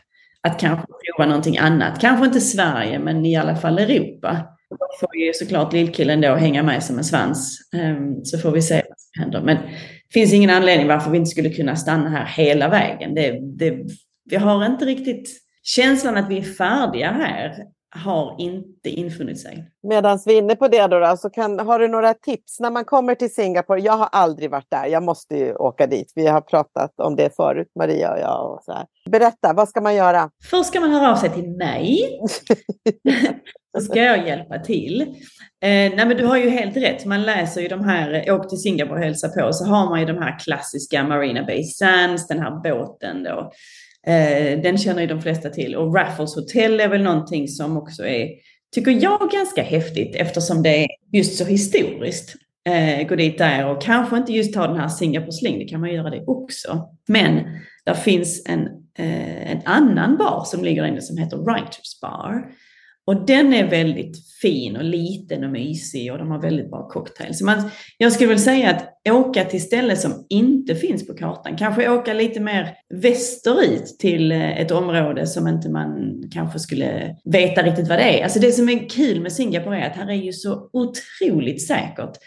Att 0.41 0.59
kanske 0.59 0.85
prova 0.87 1.29
någonting 1.29 1.57
annat. 1.57 2.01
Kanske 2.01 2.25
inte 2.25 2.41
Sverige, 2.41 2.99
men 2.99 3.25
i 3.25 3.35
alla 3.35 3.55
fall 3.55 3.79
Europa. 3.79 4.37
Då 4.69 4.87
får 4.99 5.15
ju 5.15 5.33
såklart 5.33 5.73
lillkillen 5.73 6.21
då 6.21 6.35
hänga 6.35 6.63
med 6.63 6.83
som 6.83 6.97
en 6.97 7.03
svans. 7.03 7.59
Um, 7.75 8.25
så 8.25 8.37
får 8.37 8.51
vi 8.51 8.61
se 8.61 8.75
vad 8.75 8.99
som 8.99 9.21
händer. 9.21 9.41
Men 9.41 9.55
det 9.57 10.13
finns 10.13 10.33
ingen 10.33 10.49
anledning 10.49 10.87
varför 10.87 11.11
vi 11.11 11.17
inte 11.17 11.29
skulle 11.29 11.49
kunna 11.49 11.75
stanna 11.75 12.09
här 12.09 12.25
hela 12.25 12.69
vägen. 12.69 13.15
Det, 13.15 13.39
det, 13.57 13.77
vi 14.29 14.35
har 14.35 14.65
inte 14.65 14.85
riktigt 14.85 15.29
känslan 15.63 16.17
att 16.17 16.29
vi 16.29 16.37
är 16.37 16.41
färdiga 16.41 17.11
här 17.11 17.55
har 17.89 18.35
inte 18.39 18.89
infunnit 18.89 19.41
sig. 19.41 19.71
Medan 19.83 20.19
vi 20.25 20.33
är 20.33 20.37
inne 20.37 20.55
på 20.55 20.67
det 20.67 20.87
då, 20.87 20.99
då, 20.99 21.17
så 21.17 21.29
kan, 21.29 21.59
har 21.59 21.79
du 21.79 21.87
några 21.87 22.13
tips 22.13 22.59
när 22.59 22.71
man 22.71 22.85
kommer 22.85 23.15
till 23.15 23.33
Singapore? 23.33 23.81
Jag 23.81 23.93
har 23.93 24.09
aldrig 24.11 24.51
varit 24.51 24.67
där. 24.69 24.85
Jag 24.85 25.03
måste 25.03 25.37
ju 25.37 25.55
åka 25.55 25.87
dit. 25.87 26.11
Vi 26.15 26.27
har 26.27 26.41
pratat 26.41 26.99
om 26.99 27.15
det 27.15 27.35
förut, 27.35 27.71
Maria 27.79 28.11
och 28.11 28.19
jag. 28.19 28.53
Och 28.53 28.63
så 28.63 28.73
här. 28.73 28.85
Berätta, 29.09 29.53
vad 29.53 29.69
ska 29.69 29.81
man 29.81 29.95
göra? 29.95 30.29
Först 30.49 30.69
ska 30.69 30.79
man 30.79 30.91
höra 30.91 31.11
av 31.11 31.15
sig 31.15 31.29
till 31.29 31.49
mig. 31.49 32.19
så 33.77 33.83
ska 33.83 34.03
jag 34.03 34.27
hjälpa 34.27 34.59
till. 34.59 35.01
Eh, 35.01 35.67
nej 35.69 36.05
men 36.05 36.17
du 36.17 36.25
har 36.25 36.37
ju 36.37 36.49
helt 36.49 36.77
rätt. 36.77 37.05
Man 37.05 37.23
läser 37.23 37.61
ju 37.61 37.67
de 37.67 37.83
här, 37.83 38.31
åk 38.31 38.49
till 38.49 38.57
Singapore 38.57 38.99
och 38.99 39.05
hälsa 39.05 39.29
på, 39.29 39.53
så 39.53 39.65
har 39.65 39.89
man 39.89 39.99
ju 39.99 40.05
de 40.05 40.17
här 40.17 40.39
klassiska 40.39 41.03
Marina 41.03 41.43
Bay 41.43 41.63
Sands, 41.63 42.27
den 42.27 42.39
här 42.39 42.51
båten 42.63 43.23
då 43.23 43.51
Eh, 44.07 44.61
den 44.61 44.77
känner 44.77 45.01
ju 45.01 45.07
de 45.07 45.21
flesta 45.21 45.49
till. 45.49 45.75
Och 45.75 45.95
Raffles 45.95 46.35
Hotel 46.35 46.79
är 46.79 46.87
väl 46.87 47.03
någonting 47.03 47.47
som 47.47 47.77
också 47.77 48.05
är, 48.05 48.29
tycker 48.75 48.91
jag, 48.91 49.29
ganska 49.31 49.61
häftigt 49.61 50.15
eftersom 50.15 50.63
det 50.63 50.83
är 50.83 50.87
just 51.13 51.37
så 51.37 51.45
historiskt. 51.45 52.35
Eh, 52.69 53.07
gå 53.07 53.15
dit 53.15 53.37
där 53.37 53.67
och 53.67 53.81
kanske 53.81 54.17
inte 54.17 54.33
just 54.33 54.53
ta 54.53 54.67
den 54.67 54.79
här 54.79 54.87
Singapore 54.87 55.31
Sling, 55.31 55.59
det 55.59 55.65
kan 55.65 55.81
man 55.81 55.93
göra 55.93 56.09
det 56.09 56.23
också. 56.27 56.89
Men 57.07 57.41
där 57.85 57.93
finns 57.93 58.45
en, 58.45 58.67
eh, 58.99 59.51
en 59.51 59.61
annan 59.65 60.17
bar 60.17 60.43
som 60.45 60.63
ligger 60.63 60.85
inne 60.85 61.01
som 61.01 61.17
heter 61.17 61.37
Writers 61.37 61.99
Bar. 62.01 62.45
Och 63.07 63.25
den 63.25 63.53
är 63.53 63.69
väldigt 63.69 64.17
fin 64.41 64.77
och 64.77 64.83
liten 64.83 65.43
och 65.43 65.49
mysig 65.49 66.11
och 66.11 66.17
de 66.17 66.31
har 66.31 66.41
väldigt 66.41 66.69
bra 66.69 66.87
cocktails. 66.89 67.41
Man, 67.41 67.69
jag 67.97 68.11
skulle 68.11 68.29
väl 68.29 68.39
säga 68.39 68.69
att 68.69 69.13
åka 69.13 69.45
till 69.45 69.61
ställen 69.61 69.97
som 69.97 70.25
inte 70.29 70.75
finns 70.75 71.07
på 71.07 71.13
kartan, 71.13 71.57
kanske 71.57 71.89
åka 71.89 72.13
lite 72.13 72.39
mer 72.39 72.69
västerut 73.01 73.99
till 73.99 74.31
eh, 74.31 74.59
ett 74.59 74.71
område 74.71 75.27
som 75.27 75.47
inte 75.47 75.69
man 75.69 76.23
kanske 76.33 76.59
skulle 76.59 77.15
veta 77.25 77.63
riktigt 77.63 77.89
vad 77.89 77.99
det 77.99 78.19
är. 78.19 78.23
Alltså 78.23 78.39
det 78.39 78.51
som 78.51 78.69
är 78.69 78.89
kul 78.89 79.21
med 79.21 79.33
Singapore 79.33 79.77
är 79.77 79.89
att 79.89 79.95
här 79.95 80.09
är 80.09 80.15
ju 80.15 80.33
så 80.33 80.69
otroligt 80.73 81.67
säkert. 81.67 82.17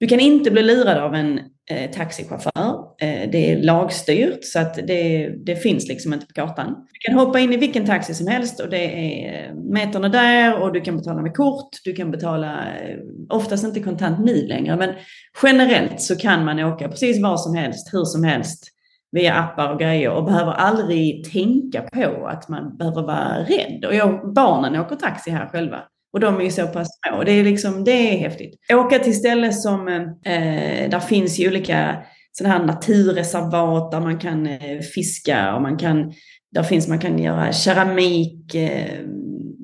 Du 0.00 0.06
kan 0.06 0.20
inte 0.20 0.50
bli 0.50 0.62
lurad 0.62 0.98
av 0.98 1.14
en 1.14 1.40
eh, 1.70 1.90
taxichaufför. 1.90 2.84
Eh, 3.00 3.30
det 3.32 3.52
är 3.52 3.62
lagstyrt 3.62 4.44
så 4.44 4.58
att 4.58 4.74
det, 4.74 5.28
det, 5.46 5.56
finns 5.56 5.88
liksom 5.88 6.14
inte 6.14 6.26
på 6.26 6.32
kartan. 6.32 6.86
Du 6.92 7.10
kan 7.10 7.18
hoppa 7.18 7.38
in 7.38 7.52
i 7.52 7.56
vilken 7.56 7.86
taxi 7.86 8.14
som 8.14 8.26
helst 8.26 8.60
och 8.60 8.70
det 8.70 8.84
är 8.84 9.48
eh, 9.48 9.54
meterna 9.54 10.08
där 10.08 10.62
och 10.62 10.72
du 10.72 10.80
kan 10.80 10.96
betala 10.96 11.22
med 11.22 11.36
kort. 11.36 11.68
Du 11.84 11.92
kan 11.92 12.10
betala, 12.10 12.48
eh, 12.48 12.96
oftast 13.28 13.64
inte 13.64 13.80
kontant 13.80 14.18
nu 14.24 14.46
längre, 14.46 14.76
men 14.76 14.94
generellt 15.42 16.00
så 16.00 16.16
kan 16.16 16.44
man 16.44 16.58
åka 16.58 16.88
precis 16.88 17.22
var 17.22 17.36
som 17.36 17.54
helst, 17.54 17.94
hur 17.94 18.04
som 18.04 18.24
helst 18.24 18.64
via 19.12 19.34
appar 19.34 19.72
och 19.72 19.80
grejer 19.80 20.10
och 20.10 20.24
behöver 20.24 20.52
aldrig 20.52 21.32
tänka 21.32 21.82
på 21.82 22.26
att 22.26 22.48
man 22.48 22.76
behöver 22.76 23.02
vara 23.02 23.38
rädd. 23.38 23.84
Och 23.84 23.94
jag, 23.94 24.32
barnen 24.34 24.80
åker 24.80 24.96
taxi 24.96 25.30
här 25.30 25.46
själva. 25.46 25.78
Och 26.12 26.20
de 26.20 26.36
är 26.40 26.44
ju 26.44 26.50
så 26.50 26.66
pass 26.66 26.88
små. 27.06 27.24
Det 27.24 27.32
är, 27.32 27.44
liksom, 27.44 27.84
det 27.84 28.14
är 28.14 28.18
häftigt. 28.18 28.54
Åka 28.72 28.98
till 28.98 29.18
ställen 29.18 29.54
som, 29.54 29.88
eh, 30.24 30.90
där 30.90 31.00
finns 31.00 31.38
ju 31.38 31.48
olika 31.48 32.02
sådana 32.32 32.58
här 32.58 32.64
naturreservat 32.64 33.90
där 33.90 34.00
man 34.00 34.18
kan 34.18 34.46
eh, 34.46 34.80
fiska 34.94 35.54
och 35.54 35.62
man 35.62 35.78
kan, 35.78 36.12
där 36.52 36.62
finns, 36.62 36.88
man 36.88 36.98
kan 36.98 37.18
göra 37.18 37.52
keramik, 37.52 38.54
eh, 38.54 39.00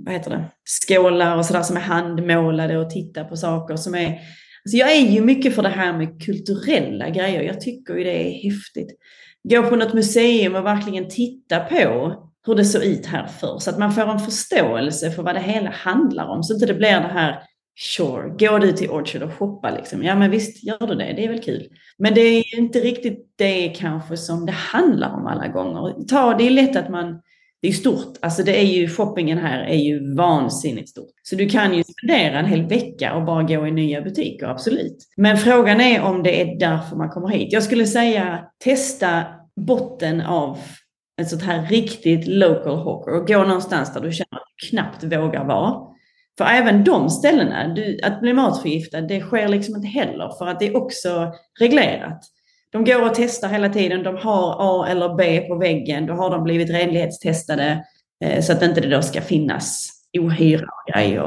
vad 0.04 0.14
heter 0.14 0.30
det, 0.30 0.44
skålar 0.64 1.36
och 1.36 1.46
sådär 1.46 1.62
som 1.62 1.76
är 1.76 1.80
handmålade 1.80 2.78
och 2.78 2.90
titta 2.90 3.24
på 3.24 3.36
saker 3.36 3.76
som 3.76 3.94
är 3.94 4.18
Alltså 4.66 4.76
jag 4.76 4.96
är 4.96 5.10
ju 5.10 5.20
mycket 5.20 5.54
för 5.54 5.62
det 5.62 5.68
här 5.68 5.98
med 5.98 6.22
kulturella 6.22 7.10
grejer. 7.10 7.42
Jag 7.42 7.60
tycker 7.60 7.94
ju 7.94 8.04
det 8.04 8.28
är 8.28 8.50
häftigt. 8.50 8.98
Gå 9.48 9.62
på 9.62 9.76
något 9.76 9.94
museum 9.94 10.54
och 10.54 10.66
verkligen 10.66 11.08
titta 11.08 11.60
på 11.60 12.12
hur 12.46 12.54
det 12.54 12.64
såg 12.64 12.84
ut 12.84 13.06
här 13.06 13.26
förr. 13.26 13.58
Så 13.58 13.70
att 13.70 13.78
man 13.78 13.92
får 13.92 14.02
en 14.02 14.18
förståelse 14.18 15.10
för 15.10 15.22
vad 15.22 15.34
det 15.34 15.40
hela 15.40 15.70
handlar 15.70 16.26
om. 16.26 16.42
Så 16.42 16.54
att 16.54 16.60
det 16.60 16.64
inte 16.64 16.74
blir 16.74 17.00
det 17.00 17.12
här 17.12 17.42
Sure, 17.78 18.28
går 18.38 18.58
du 18.58 18.72
till 18.72 18.90
Orchard 18.90 19.22
och 19.22 19.34
shoppa 19.34 19.70
liksom? 19.70 20.02
Ja 20.02 20.14
men 20.14 20.30
visst 20.30 20.64
gör 20.64 20.86
du 20.86 20.94
det, 20.94 21.12
det 21.16 21.24
är 21.24 21.28
väl 21.28 21.42
kul. 21.42 21.68
Men 21.98 22.14
det 22.14 22.20
är 22.20 22.58
inte 22.58 22.80
riktigt 22.80 23.34
det 23.38 23.68
kanske 23.68 24.16
som 24.16 24.46
det 24.46 24.52
handlar 24.52 25.10
om 25.10 25.26
alla 25.26 25.48
gånger. 25.48 26.04
Ta, 26.08 26.34
det 26.34 26.46
är 26.46 26.50
lätt 26.50 26.76
att 26.76 26.90
man, 26.90 27.20
det 27.62 27.68
är 27.68 27.72
stort, 27.72 28.18
alltså 28.22 28.42
det 28.42 28.60
är 28.60 28.64
ju, 28.64 28.88
shoppingen 28.88 29.38
här 29.38 29.64
är 29.64 29.76
ju 29.76 30.14
vansinnigt 30.14 30.88
stort. 30.88 31.10
Så 31.22 31.36
du 31.36 31.48
kan 31.48 31.74
ju 31.74 31.84
spendera 31.84 32.38
en 32.38 32.46
hel 32.46 32.66
vecka 32.66 33.14
och 33.14 33.24
bara 33.24 33.42
gå 33.42 33.66
i 33.66 33.70
nya 33.70 34.02
butiker, 34.02 34.46
absolut. 34.46 34.96
Men 35.16 35.36
frågan 35.36 35.80
är 35.80 36.02
om 36.02 36.22
det 36.22 36.42
är 36.42 36.58
därför 36.58 36.96
man 36.96 37.10
kommer 37.10 37.28
hit. 37.28 37.52
Jag 37.52 37.62
skulle 37.62 37.86
säga 37.86 38.44
testa 38.64 39.24
botten 39.56 40.20
av 40.20 40.58
ett 41.20 41.28
sånt 41.28 41.42
här 41.42 41.66
riktigt 41.66 42.26
local 42.26 42.78
hawker 42.78 43.20
och 43.20 43.26
gå 43.26 43.38
någonstans 43.38 43.94
där 43.94 44.00
du 44.00 44.12
känner 44.12 44.36
att 44.36 44.48
du 44.56 44.68
knappt 44.68 45.04
vågar 45.04 45.44
vara. 45.44 45.96
För 46.38 46.44
även 46.44 46.84
de 46.84 47.10
ställena, 47.10 47.68
du, 47.68 47.98
att 48.02 48.20
bli 48.20 48.32
matförgiftad, 48.32 49.00
det 49.00 49.20
sker 49.20 49.48
liksom 49.48 49.76
inte 49.76 49.88
heller 49.88 50.38
för 50.38 50.46
att 50.46 50.60
det 50.60 50.66
är 50.66 50.76
också 50.76 51.32
reglerat. 51.60 52.20
De 52.72 52.84
går 52.84 53.02
och 53.02 53.14
testar 53.14 53.48
hela 53.48 53.68
tiden, 53.68 54.02
de 54.02 54.16
har 54.16 54.56
A 54.58 54.86
eller 54.88 55.14
B 55.14 55.40
på 55.40 55.54
väggen, 55.54 56.06
då 56.06 56.14
har 56.14 56.30
de 56.30 56.44
blivit 56.44 56.70
renlighetstestade 56.70 57.84
eh, 58.24 58.42
så 58.42 58.52
att 58.52 58.62
inte 58.62 58.80
det 58.80 58.88
då 58.88 59.02
ska 59.02 59.20
finnas 59.20 59.90
ohyra 60.18 60.64
och 60.64 60.92
grejer. 60.94 61.22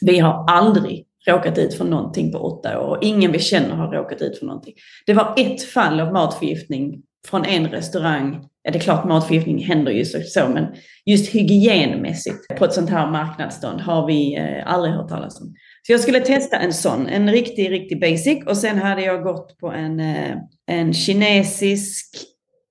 Vi 0.00 0.18
har 0.18 0.50
aldrig 0.50 1.06
råkat 1.26 1.58
ut 1.58 1.74
för 1.74 1.84
någonting 1.84 2.32
på 2.32 2.38
åtta 2.38 2.80
år 2.80 2.86
och 2.86 3.02
ingen 3.02 3.32
vi 3.32 3.38
känner 3.38 3.74
har 3.74 3.92
råkat 3.92 4.22
ut 4.22 4.38
för 4.38 4.46
någonting. 4.46 4.74
Det 5.06 5.14
var 5.14 5.34
ett 5.36 5.62
fall 5.62 6.00
av 6.00 6.12
matförgiftning 6.12 7.02
från 7.26 7.44
en 7.44 7.68
restaurang 7.68 8.48
ja, 8.64 8.70
det 8.70 8.78
är 8.78 8.80
klart 8.80 9.04
matförgiftning 9.04 9.64
händer 9.64 9.92
ju 9.92 10.04
så, 10.04 10.48
men 10.48 10.66
just 11.06 11.34
hygienmässigt 11.34 12.58
på 12.58 12.64
ett 12.64 12.72
sånt 12.72 12.90
här 12.90 13.10
marknadsstånd 13.10 13.80
har 13.80 14.06
vi 14.06 14.36
eh, 14.36 14.72
aldrig 14.72 14.94
hört 14.94 15.08
talas 15.08 15.40
om. 15.40 15.54
Så 15.86 15.92
jag 15.92 16.00
skulle 16.00 16.20
testa 16.20 16.56
en 16.56 16.72
sån, 16.72 17.06
en 17.06 17.32
riktig, 17.32 17.70
riktig 17.70 18.00
basic 18.00 18.46
och 18.46 18.56
sen 18.56 18.78
hade 18.78 19.02
jag 19.02 19.22
gått 19.22 19.58
på 19.58 19.68
en, 19.72 20.00
eh, 20.00 20.36
en 20.66 20.92
kinesisk 20.92 22.16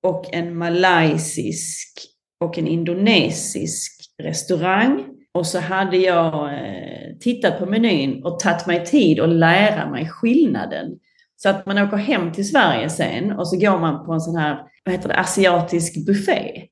och 0.02 0.34
en 0.34 0.56
malaysisk 0.56 1.98
och 2.44 2.58
en 2.58 2.66
indonesisk 2.66 3.92
restaurang. 4.22 5.04
Och 5.34 5.46
så 5.46 5.58
hade 5.58 5.96
jag 5.96 6.54
eh, 6.54 7.16
tittat 7.20 7.58
på 7.58 7.66
menyn 7.66 8.24
och 8.24 8.38
tagit 8.38 8.66
mig 8.66 8.86
tid 8.86 9.20
att 9.20 9.28
lära 9.28 9.90
mig 9.90 10.08
skillnaden. 10.08 10.98
Så 11.36 11.48
att 11.48 11.66
man 11.66 11.78
åker 11.78 11.96
hem 11.96 12.32
till 12.32 12.48
Sverige 12.48 12.90
sen 12.90 13.32
och 13.32 13.48
så 13.48 13.56
går 13.58 13.78
man 13.78 14.06
på 14.06 14.12
en 14.12 14.20
sån 14.20 14.36
här 14.36 14.58
vad 14.84 14.94
heter 14.94 15.08
det, 15.08 15.14
asiatisk 15.14 16.06
buffé. 16.06 16.68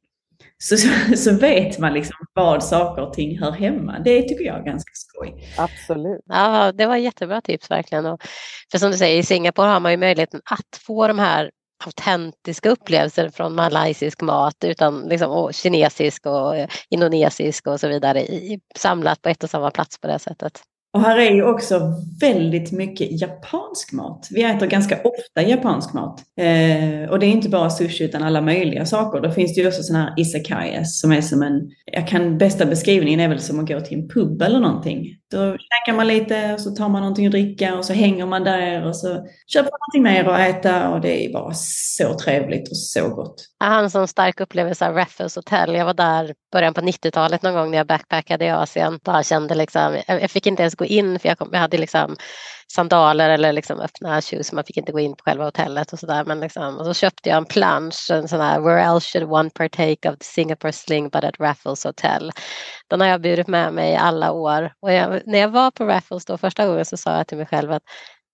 Så, 0.59 0.77
så, 0.77 0.89
så, 1.17 1.37
vet 1.37 1.79
man 1.79 1.95
liksom 1.95 2.17
vad 2.33 2.65
saker 2.65 3.03
och 3.03 3.13
ting 3.13 3.39
hör 3.39 3.53
hemma. 3.53 3.99
Det 3.99 4.23
tycker 4.23 4.45
jag 4.45 4.59
är 4.59 4.65
ganska 4.65 4.93
skoj. 4.95 5.35
Absolut. 5.59 6.21
Ja, 6.25 6.73
det 6.73 6.87
var 6.87 6.97
jättebra 6.97 7.41
tips 7.41 7.71
verkligen. 7.71 8.07
Och 8.07 8.23
för 8.71 8.79
som 8.79 8.91
du 8.91 8.97
säger, 8.97 9.19
i 9.19 9.23
Singapore 9.23 9.69
har 9.69 9.81
man 9.81 9.93
ju 9.93 9.99
möjligheten 9.99 10.41
att 10.45 10.81
få 10.87 11.07
de 11.07 11.19
här 11.19 11.51
autentiska 11.87 12.71
upplevelser 12.71 13.31
från 13.31 13.55
malaysisk 13.55 14.23
mat 14.23 14.65
utan 14.65 15.01
liksom, 15.01 15.31
och 15.31 15.55
kinesisk 15.55 16.27
och 16.27 16.55
indonesisk 16.89 17.67
och 17.67 17.81
så 17.81 17.89
vidare 17.89 18.21
i, 18.21 18.61
samlat 18.77 19.23
på 19.23 19.29
ett 19.29 19.45
och 19.45 19.51
samma 19.51 19.71
plats 19.71 20.01
på 20.01 20.07
det 20.07 20.19
sättet. 20.19 20.63
Och 20.95 21.01
här 21.01 21.19
är 21.19 21.31
ju 21.31 21.43
också 21.43 21.81
väldigt 22.21 22.73
mycket 22.73 23.21
japansk 23.21 23.93
mat. 23.93 24.29
Vi 24.31 24.43
äter 24.43 24.67
ganska 24.67 24.97
ofta 24.97 25.49
japansk 25.49 25.95
mat. 25.95 26.21
Eh, 26.41 27.11
och 27.11 27.19
det 27.19 27.27
är 27.27 27.31
inte 27.31 27.49
bara 27.49 27.71
sushi 27.71 28.05
utan 28.05 28.23
alla 28.23 28.41
möjliga 28.41 28.87
saker. 28.87 29.21
Då 29.21 29.31
finns 29.31 29.55
det 29.55 29.61
ju 29.61 29.69
också 29.69 29.83
sådana 29.83 30.05
här 30.05 30.21
isakayas 30.21 31.01
som 31.01 31.13
är 31.13 31.21
som 31.21 31.43
en, 31.43 31.71
jag 31.93 32.09
kan, 32.09 32.39
bästa 32.39 32.67
beskrivningen 32.67 33.21
är 33.21 33.29
väl 33.29 33.41
som 33.41 33.61
att 33.61 33.69
gå 33.69 33.81
till 33.81 33.99
en 33.99 34.09
pub 34.09 34.43
eller 34.43 34.61
någonting. 34.61 35.07
Då 35.33 35.57
käkar 35.59 35.97
man 35.97 36.07
lite 36.07 36.53
och 36.55 36.61
så 36.61 36.71
tar 36.71 36.89
man 36.89 37.01
någonting 37.01 37.27
att 37.27 37.33
dricka 37.33 37.79
och 37.79 37.85
så 37.85 37.93
hänger 37.93 38.27
man 38.27 38.45
där 38.45 38.87
och 38.87 38.97
så 38.97 39.09
köper 39.47 39.71
man 39.71 39.79
någonting 39.81 40.03
mer 40.03 40.33
att 40.33 40.57
äta 40.57 40.89
och 40.89 41.01
det 41.01 41.27
är 41.27 41.33
bara 41.33 41.53
så 41.55 42.19
trevligt 42.19 42.71
och 42.71 42.77
så 42.77 43.09
gott. 43.09 43.35
Jag 43.59 43.67
har 43.67 43.83
en 43.83 43.91
sån 43.91 44.09
stark 44.09 44.41
upplevelse 44.41 44.89
av 44.89 44.95
Raffles 44.95 45.37
Hotel. 45.37 45.75
Jag 45.75 45.85
var 45.85 45.95
där 45.95 46.35
början 46.53 46.75
på 46.75 46.81
90-talet 46.81 47.43
någon 47.43 47.55
gång 47.55 47.71
när 47.71 47.79
jag 47.79 47.87
backpackade 47.87 48.45
i 48.45 48.51
Asien. 48.51 48.99
Bara 49.05 49.23
kände 49.23 49.55
liksom, 49.55 49.99
jag 50.07 50.31
fick 50.31 50.47
inte 50.47 50.63
ens 50.63 50.75
gå 50.75 50.85
in 50.85 51.19
för 51.19 51.29
jag, 51.29 51.39
kom, 51.39 51.49
jag 51.53 51.61
hade 51.61 51.79
liksom 51.79 52.17
sandaler 52.75 53.31
eller 53.31 53.53
liksom 53.53 53.81
öppna 53.81 54.23
shoes 54.23 54.47
så 54.47 54.55
man 54.55 54.65
fick 54.65 54.77
inte 54.77 54.93
gå 54.93 55.01
in 55.01 55.17
på 55.17 55.25
själva 55.25 55.45
hotellet 55.45 55.93
och 55.93 55.99
sådär. 55.99 56.25
Men 56.25 56.41
liksom, 56.41 56.79
och 56.79 56.87
så 56.87 56.95
köpte 56.95 57.29
jag 57.29 57.37
en 57.37 57.45
plansch, 57.45 58.11
en 58.11 58.29
sån 58.29 58.41
här 58.41 58.61
Where 58.61 58.83
else 58.83 59.09
should 59.09 59.33
one 59.33 59.51
partake 59.51 60.11
of 60.11 60.19
the 60.19 60.25
Singapore 60.25 60.73
sling 60.73 61.09
but 61.09 61.25
at 61.25 61.41
Raffles 61.41 61.85
Hotel. 61.85 62.33
Den 62.89 63.01
har 63.01 63.09
jag 63.09 63.23
burit 63.23 63.49
med 63.49 63.75
mig 63.75 63.93
i 63.93 63.97
alla 63.97 64.33
år. 64.33 64.73
Och 64.81 64.93
jag, 64.93 65.23
när 65.27 65.39
jag 65.39 65.49
var 65.49 65.71
på 65.71 65.85
Raffles 65.85 66.25
då 66.25 66.39
första 66.39 66.67
gången 66.67 66.85
så 66.85 66.97
sa 66.97 67.17
jag 67.17 67.27
till 67.27 67.39
mig 67.39 67.47
själv 67.47 67.73
att 67.73 67.83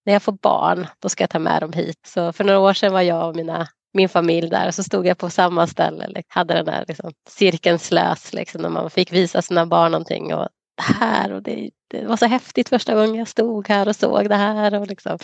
när 0.06 0.12
jag 0.12 0.22
får 0.22 0.32
barn 0.32 0.86
då 1.02 1.08
ska 1.08 1.22
jag 1.22 1.30
ta 1.30 1.38
med 1.38 1.62
dem 1.62 1.72
hit. 1.72 2.00
Så 2.06 2.32
för 2.32 2.44
några 2.44 2.58
år 2.58 2.74
sedan 2.74 2.92
var 2.92 3.02
jag 3.02 3.28
och 3.28 3.36
mina 3.36 3.68
min 3.94 4.08
familj 4.08 4.50
där 4.50 4.68
och 4.68 4.74
så 4.74 4.82
stod 4.82 5.06
jag 5.06 5.18
på 5.18 5.30
samma 5.30 5.66
ställe, 5.66 6.06
liksom, 6.06 6.22
hade 6.28 6.54
den 6.54 6.64
där 6.64 6.84
liksom, 6.88 7.12
cirkeln 7.28 7.78
slös 7.78 8.32
liksom, 8.32 8.62
när 8.62 8.68
man 8.68 8.90
fick 8.90 9.12
visa 9.12 9.42
sina 9.42 9.66
barn 9.66 9.92
någonting 9.92 10.34
och 10.34 10.48
här 10.78 11.32
och 11.32 11.42
det, 11.42 11.70
det, 11.88 12.04
var 12.04 12.16
så 12.16 12.26
häftigt 12.26 12.68
första 12.68 12.94
gången 12.94 13.14
jag 13.14 13.28
stod 13.28 13.68
här 13.68 13.88
och 13.88 13.96
såg 13.96 14.28
det 14.28 14.34
här 14.34 14.74
och 14.80 14.86
liksom 14.86 15.18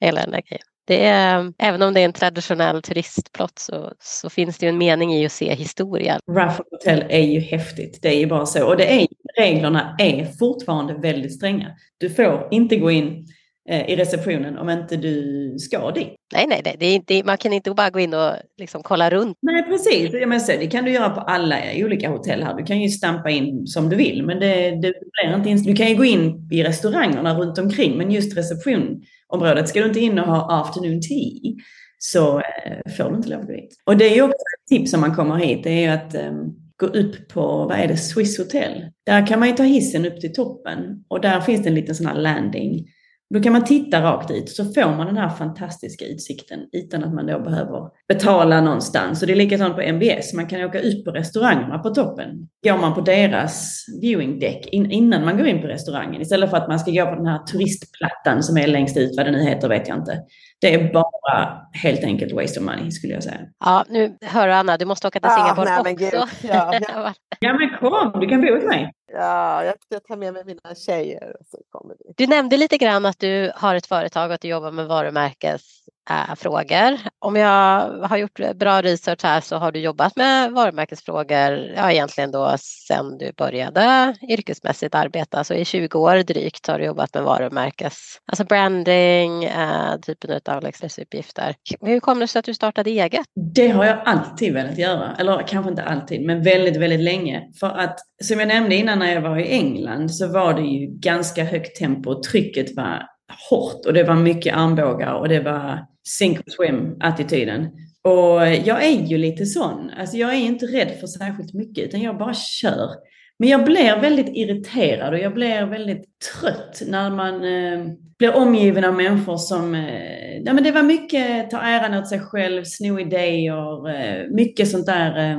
hela 0.00 0.20
den 0.20 0.30
där 0.30 0.42
grejen. 0.48 0.66
Det 0.86 1.04
är, 1.04 1.52
även 1.58 1.82
om 1.82 1.94
det 1.94 2.00
är 2.00 2.04
en 2.04 2.12
traditionell 2.12 2.82
turistplott 2.82 3.58
så, 3.58 3.92
så 4.00 4.30
finns 4.30 4.58
det 4.58 4.66
ju 4.66 4.70
en 4.70 4.78
mening 4.78 5.14
i 5.14 5.26
att 5.26 5.32
se 5.32 5.54
historia. 5.54 6.20
Raffle 6.30 6.64
Hotel 6.70 7.04
är 7.08 7.22
ju 7.22 7.40
häftigt, 7.40 7.98
det 8.02 8.08
är 8.08 8.18
ju 8.18 8.26
bara 8.26 8.46
så. 8.46 8.66
Och 8.66 8.76
det 8.76 9.02
är, 9.02 9.06
reglerna 9.38 9.96
är 9.98 10.24
fortfarande 10.24 10.94
väldigt 10.94 11.34
stränga. 11.34 11.70
Du 11.98 12.10
får 12.10 12.48
inte 12.50 12.76
gå 12.76 12.90
in 12.90 13.26
i 13.68 13.96
receptionen 13.96 14.58
om 14.58 14.70
inte 14.70 14.96
du 14.96 15.54
ska 15.58 15.90
dit. 15.90 16.14
Nej, 16.32 16.46
nej, 16.48 16.60
nej. 16.64 16.76
Det 16.78 16.86
är 16.86 16.94
inte, 16.94 17.22
man 17.24 17.38
kan 17.38 17.52
inte 17.52 17.70
bara 17.70 17.90
gå 17.90 18.00
in 18.00 18.14
och 18.14 18.32
liksom 18.58 18.82
kolla 18.82 19.10
runt. 19.10 19.38
Nej, 19.42 19.62
precis. 19.62 20.10
det 20.46 20.66
kan 20.66 20.84
du 20.84 20.90
göra 20.90 21.10
på 21.10 21.20
alla 21.20 21.56
olika 21.74 22.10
hotell 22.10 22.42
här. 22.42 22.54
Du 22.54 22.64
kan 22.64 22.80
ju 22.80 22.88
stampa 22.88 23.30
in 23.30 23.66
som 23.66 23.88
du 23.88 23.96
vill, 23.96 24.22
men 24.26 24.40
det, 24.40 24.70
det 24.70 24.92
blir 24.92 25.36
inte 25.36 25.48
in. 25.48 25.62
Du 25.62 25.74
kan 25.74 25.88
ju 25.88 25.94
gå 25.94 26.04
in 26.04 26.48
i 26.52 26.62
restaurangerna 26.62 27.38
runt 27.38 27.58
omkring, 27.58 27.98
men 27.98 28.10
just 28.10 28.36
receptionområdet 28.36 29.68
ska 29.68 29.80
du 29.80 29.86
inte 29.86 30.00
in 30.00 30.18
och 30.18 30.26
ha 30.26 30.60
afternoon 30.60 31.00
tea 31.02 31.52
så 31.98 32.38
eh, 32.38 32.92
får 32.96 33.10
du 33.10 33.16
inte 33.16 33.28
lov 33.28 33.40
att 33.40 33.46
gå 33.46 33.52
dit. 33.52 33.82
Och 33.86 33.96
det 33.96 34.04
är 34.04 34.14
ju 34.14 34.22
också 34.22 34.34
ett 34.34 34.68
tips 34.68 34.94
om 34.94 35.00
man 35.00 35.14
kommer 35.14 35.36
hit, 35.36 35.64
det 35.64 35.70
är 35.70 35.80
ju 35.80 35.88
att 35.88 36.14
eh, 36.14 36.32
gå 36.76 36.86
upp 36.86 37.28
på, 37.28 37.40
vad 37.40 37.78
är 37.78 37.88
det, 37.88 37.96
Swiss 37.96 38.38
Hotel. 38.38 38.90
Där 39.06 39.26
kan 39.26 39.38
man 39.38 39.48
ju 39.48 39.54
ta 39.54 39.62
hissen 39.62 40.06
upp 40.06 40.20
till 40.20 40.34
toppen 40.34 41.04
och 41.08 41.20
där 41.20 41.40
finns 41.40 41.62
det 41.62 41.68
en 41.68 41.74
liten 41.74 41.94
sån 41.94 42.06
här 42.06 42.14
landing 42.14 42.86
Då 43.34 43.40
kan 43.40 43.52
man 43.52 43.64
titta 43.64 44.02
rakt 44.02 44.30
ut 44.30 44.48
så 44.48 44.64
får 44.64 44.96
man 44.96 45.06
den 45.06 45.16
här 45.16 45.28
fantastiska 45.28 46.04
utsikten 46.04 46.60
utan 46.72 47.04
att 47.04 47.14
man 47.14 47.26
då 47.26 47.40
behöver 47.40 47.90
betala 48.08 48.60
någonstans. 48.60 49.22
Och 49.22 49.26
det 49.26 49.32
är 49.32 49.36
likadant 49.36 49.74
på 49.74 49.80
MBS, 49.80 50.34
man 50.34 50.46
kan 50.46 50.64
åka 50.64 50.80
ut 50.80 51.04
på 51.04 51.10
restaurangerna 51.10 51.78
på 51.78 51.90
toppen. 51.90 52.28
Går 52.64 52.78
man 52.78 52.94
på 52.94 53.00
deras 53.00 53.84
viewing 54.02 54.38
deck 54.38 54.68
innan 54.72 55.24
man 55.24 55.36
går 55.36 55.46
in 55.46 55.60
på 55.60 55.66
restaurangen 55.66 56.22
istället 56.22 56.50
för 56.50 56.56
att 56.56 56.68
man 56.68 56.78
ska 56.78 56.90
gå 56.90 57.06
på 57.06 57.14
den 57.14 57.26
här 57.26 57.38
turistplattan 57.38 58.42
som 58.42 58.56
är 58.56 58.66
längst 58.66 58.96
ut, 58.96 59.16
vad 59.16 59.26
det 59.26 59.32
nu 59.32 59.42
heter 59.42 59.68
vet 59.68 59.88
jag 59.88 59.98
inte. 59.98 60.18
Det 60.60 60.74
är 60.74 60.92
bara 60.92 61.62
helt 61.72 62.04
enkelt 62.04 62.32
waste 62.32 62.60
of 62.60 62.66
money 62.66 62.90
skulle 62.90 63.12
jag 63.12 63.22
säga. 63.22 63.40
Ja, 63.64 63.84
nu 63.88 64.16
hör 64.22 64.48
Anna, 64.48 64.76
du 64.76 64.84
måste 64.84 65.08
åka 65.08 65.20
till 65.20 65.30
Singapore 65.30 65.70
ja, 65.70 65.82
nej, 65.84 65.94
också. 65.94 66.46
Ja, 66.46 66.80
ja. 66.88 67.14
ja, 67.40 67.52
men 67.52 67.70
kom, 67.80 68.20
du 68.20 68.26
kan 68.28 68.40
bo 68.40 68.54
hos 68.54 68.64
mig. 68.64 68.92
Ja, 69.18 69.64
jag 69.64 69.74
jag 69.88 70.04
tar 70.04 70.16
med 70.16 70.32
mig 70.32 70.44
mina 70.44 70.74
tjejer. 70.74 71.36
och 71.40 71.46
Så 71.46 71.58
kommer 71.70 71.96
vi. 71.98 72.12
Du 72.16 72.26
nämnde 72.26 72.56
lite 72.56 72.78
grann 72.78 73.06
att 73.06 73.18
du 73.18 73.52
har 73.54 73.74
ett 73.74 73.86
företag 73.86 74.28
och 74.28 74.34
att 74.34 74.40
du 74.40 74.48
jobbar 74.48 74.70
med 74.70 74.86
varumärkes 74.86 75.85
Eh, 76.10 76.34
frågor. 76.36 76.98
Om 77.18 77.36
jag 77.36 77.90
har 77.90 78.16
gjort 78.16 78.40
bra 78.54 78.82
research 78.82 79.24
här 79.24 79.40
så 79.40 79.56
har 79.56 79.72
du 79.72 79.80
jobbat 79.80 80.16
med 80.16 80.52
varumärkesfrågor 80.52 81.72
ja, 81.76 81.92
egentligen 81.92 82.30
då 82.30 82.54
sedan 82.58 83.18
du 83.18 83.32
började 83.36 84.14
yrkesmässigt 84.28 84.94
arbeta. 84.94 85.44
Så 85.44 85.54
i 85.54 85.64
20 85.64 85.98
år 85.98 86.16
drygt 86.16 86.66
har 86.66 86.78
du 86.78 86.84
jobbat 86.84 87.14
med 87.14 87.22
varumärkes, 87.22 87.94
alltså 88.26 88.44
branding, 88.44 89.44
äh, 89.44 89.96
typen 90.06 90.40
av 90.44 90.62
liksom 90.62 90.88
uppgifter. 91.02 91.54
Hur 91.80 92.00
kom 92.00 92.18
det 92.18 92.28
sig 92.28 92.38
att 92.38 92.44
du 92.44 92.54
startade 92.54 92.90
eget? 92.90 93.26
Det 93.54 93.68
har 93.68 93.84
jag 93.84 93.98
alltid 94.04 94.54
velat 94.54 94.78
göra, 94.78 95.16
eller 95.18 95.48
kanske 95.48 95.70
inte 95.70 95.82
alltid, 95.82 96.26
men 96.26 96.42
väldigt, 96.42 96.76
väldigt 96.76 97.00
länge. 97.00 97.42
För 97.60 97.68
att 97.68 97.98
som 98.24 98.38
jag 98.38 98.48
nämnde 98.48 98.74
innan 98.74 98.98
när 98.98 99.14
jag 99.14 99.20
var 99.20 99.38
i 99.38 99.48
England 99.48 100.14
så 100.14 100.32
var 100.32 100.54
det 100.54 100.62
ju 100.62 100.86
ganska 100.86 101.44
högt 101.44 101.76
tempo. 101.76 102.22
Trycket 102.22 102.76
var 102.76 103.02
hårt 103.50 103.86
och 103.86 103.92
det 103.92 104.04
var 104.04 104.14
mycket 104.14 104.56
armbågar 104.56 105.12
och 105.12 105.28
det 105.28 105.40
var 105.40 105.86
sink 106.08 106.38
or 106.38 106.50
swim-attityden. 106.50 107.68
Och 108.04 108.46
jag 108.64 108.84
är 108.84 109.06
ju 109.06 109.18
lite 109.18 109.46
sån. 109.46 109.90
Alltså 109.98 110.16
jag 110.16 110.34
är 110.34 110.38
inte 110.38 110.66
rädd 110.66 110.90
för 111.00 111.06
särskilt 111.06 111.54
mycket 111.54 111.84
utan 111.84 112.00
jag 112.00 112.18
bara 112.18 112.34
kör. 112.34 112.90
Men 113.38 113.48
jag 113.48 113.64
blir 113.64 114.00
väldigt 114.00 114.28
irriterad 114.28 115.14
och 115.14 115.18
jag 115.18 115.34
blir 115.34 115.66
väldigt 115.66 116.04
trött 116.40 116.82
när 116.86 117.10
man 117.10 117.34
eh, 117.34 117.86
blir 118.18 118.36
omgiven 118.36 118.84
av 118.84 118.94
människor 118.94 119.36
som... 119.36 119.74
Eh, 119.74 120.38
ja, 120.44 120.52
men 120.52 120.64
det 120.64 120.72
var 120.72 120.82
mycket 120.82 121.50
ta 121.50 121.60
äran 121.60 121.94
åt 121.94 122.08
sig 122.08 122.20
själv, 122.20 122.64
sno 122.64 123.00
idéer, 123.00 123.88
eh, 123.88 124.28
mycket 124.30 124.68
sånt 124.68 124.86
där. 124.86 125.30
Eh, 125.30 125.38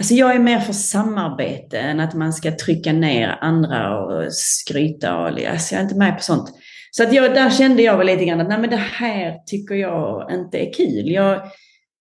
Alltså 0.00 0.14
jag 0.14 0.34
är 0.34 0.38
mer 0.38 0.58
för 0.58 0.72
samarbete 0.72 1.78
än 1.78 2.00
att 2.00 2.14
man 2.14 2.32
ska 2.32 2.56
trycka 2.56 2.92
ner 2.92 3.38
andra 3.40 4.00
och 4.00 4.32
skryta. 4.32 5.18
Och, 5.18 5.26
alltså 5.26 5.74
jag 5.74 5.80
är 5.80 5.82
inte 5.82 5.98
med 5.98 6.16
på 6.16 6.22
sånt. 6.22 6.50
Så 6.90 7.02
att 7.02 7.12
jag, 7.12 7.34
där 7.34 7.50
kände 7.50 7.82
jag 7.82 7.98
väl 7.98 8.06
lite 8.06 8.24
grann 8.24 8.40
att 8.40 8.48
nej 8.48 8.58
men 8.58 8.70
det 8.70 8.76
här 8.76 9.34
tycker 9.46 9.74
jag 9.74 10.28
inte 10.32 10.58
är 10.58 10.72
kul. 10.72 11.10
Jag 11.10 11.40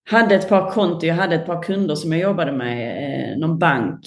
hade 0.09 0.35
ett 0.35 0.49
par 0.49 0.71
konton, 0.71 1.09
jag 1.09 1.15
hade 1.15 1.35
ett 1.35 1.45
par 1.45 1.63
kunder 1.63 1.95
som 1.95 2.11
jag 2.11 2.21
jobbade 2.21 2.51
med, 2.51 3.31
eh, 3.31 3.37
någon 3.37 3.59
bank. 3.59 3.99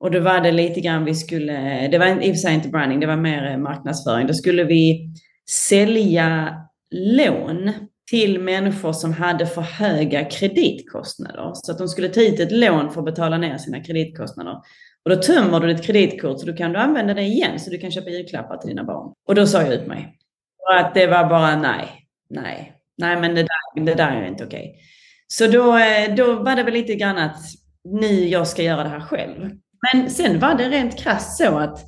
Och 0.00 0.10
då 0.10 0.20
var 0.20 0.40
det 0.40 0.52
lite 0.52 0.80
grann 0.80 1.04
vi 1.04 1.14
skulle, 1.14 1.88
det 1.88 1.98
var 1.98 2.06
i 2.06 2.30
och 2.30 2.34
för 2.34 2.40
sig 2.40 2.54
inte 2.54 2.68
branding, 2.68 3.00
det 3.00 3.06
var 3.06 3.16
mer 3.16 3.50
eh, 3.50 3.58
marknadsföring. 3.58 4.26
Då 4.26 4.34
skulle 4.34 4.64
vi 4.64 5.10
sälja 5.50 6.54
lån 6.90 7.72
till 8.10 8.40
människor 8.40 8.92
som 8.92 9.12
hade 9.12 9.46
för 9.46 9.62
höga 9.62 10.24
kreditkostnader. 10.24 11.50
Så 11.54 11.72
att 11.72 11.78
de 11.78 11.88
skulle 11.88 12.08
ta 12.08 12.20
ut 12.20 12.40
ett 12.40 12.52
lån 12.52 12.90
för 12.90 13.00
att 13.00 13.04
betala 13.04 13.38
ner 13.38 13.58
sina 13.58 13.84
kreditkostnader. 13.84 14.56
Och 15.04 15.10
då 15.10 15.16
tömmer 15.16 15.60
du 15.60 15.74
ditt 15.74 15.84
kreditkort 15.84 16.40
så 16.40 16.46
då 16.46 16.52
kan 16.52 16.72
du 16.72 16.78
använda 16.78 17.14
det 17.14 17.22
igen 17.22 17.60
så 17.60 17.70
du 17.70 17.78
kan 17.78 17.90
köpa 17.90 18.10
julklappar 18.10 18.56
till 18.56 18.68
dina 18.68 18.84
barn. 18.84 19.12
Och 19.28 19.34
då 19.34 19.46
sa 19.46 19.62
jag 19.62 19.74
ut 19.74 19.86
mig. 19.86 20.18
Och 20.58 20.78
att 20.78 20.94
det 20.94 21.06
var 21.06 21.28
bara 21.28 21.56
nej, 21.56 22.06
nej, 22.30 22.72
nej 22.98 23.20
men 23.20 23.34
det 23.34 23.42
där, 23.42 23.84
det 23.84 23.94
där 23.94 24.16
är 24.16 24.26
inte 24.26 24.44
okej. 24.44 24.68
Okay. 24.68 24.82
Så 25.26 25.46
då, 25.46 25.78
eh, 25.78 26.14
då 26.14 26.34
var 26.34 26.56
det 26.56 26.62
väl 26.62 26.74
lite 26.74 26.94
grann 26.94 27.18
att 27.18 27.38
nu 27.84 28.28
jag 28.28 28.48
ska 28.48 28.62
göra 28.62 28.82
det 28.82 28.88
här 28.88 29.00
själv. 29.00 29.50
Men 29.92 30.10
sen 30.10 30.38
var 30.38 30.54
det 30.54 30.68
rent 30.68 30.98
krasst 30.98 31.36
så 31.36 31.58
att 31.58 31.84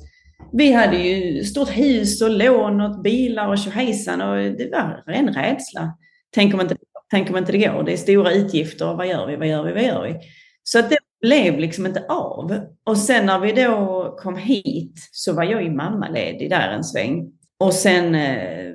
vi 0.53 0.71
hade 0.71 0.97
ju 0.97 1.43
stort 1.43 1.69
hus 1.69 2.21
och 2.21 2.29
lån 2.29 2.81
och 2.81 3.01
bilar 3.01 3.47
och 3.47 3.57
tjohejsan 3.57 4.21
och 4.21 4.37
det 4.37 4.69
var 4.71 5.03
en 5.07 5.33
rädsla. 5.33 5.97
Tänk 6.31 6.53
om, 6.53 6.61
inte, 6.61 6.75
tänk 7.11 7.29
om 7.29 7.37
inte 7.37 7.51
det 7.51 7.57
går. 7.57 7.83
Det 7.83 7.93
är 7.93 7.97
stora 7.97 8.31
utgifter. 8.31 8.93
Vad 8.93 9.07
gör 9.07 9.27
vi? 9.27 9.35
Vad 9.35 9.47
gör 9.47 9.63
vi? 9.63 9.73
Vad 9.73 9.83
gör 9.83 10.03
vi? 10.03 10.15
Så 10.63 10.79
att 10.79 10.89
det 10.89 10.97
blev 11.25 11.59
liksom 11.59 11.85
inte 11.85 12.05
av. 12.09 12.59
Och 12.85 12.97
sen 12.97 13.25
när 13.25 13.39
vi 13.39 13.51
då 13.51 14.15
kom 14.19 14.37
hit 14.37 15.09
så 15.11 15.33
var 15.33 15.43
jag 15.43 15.63
ju 15.63 15.71
mammaledig 15.71 16.49
där 16.49 16.69
en 16.69 16.83
sväng. 16.83 17.31
Och 17.59 17.73
sen, 17.73 18.15
eh, 18.15 18.73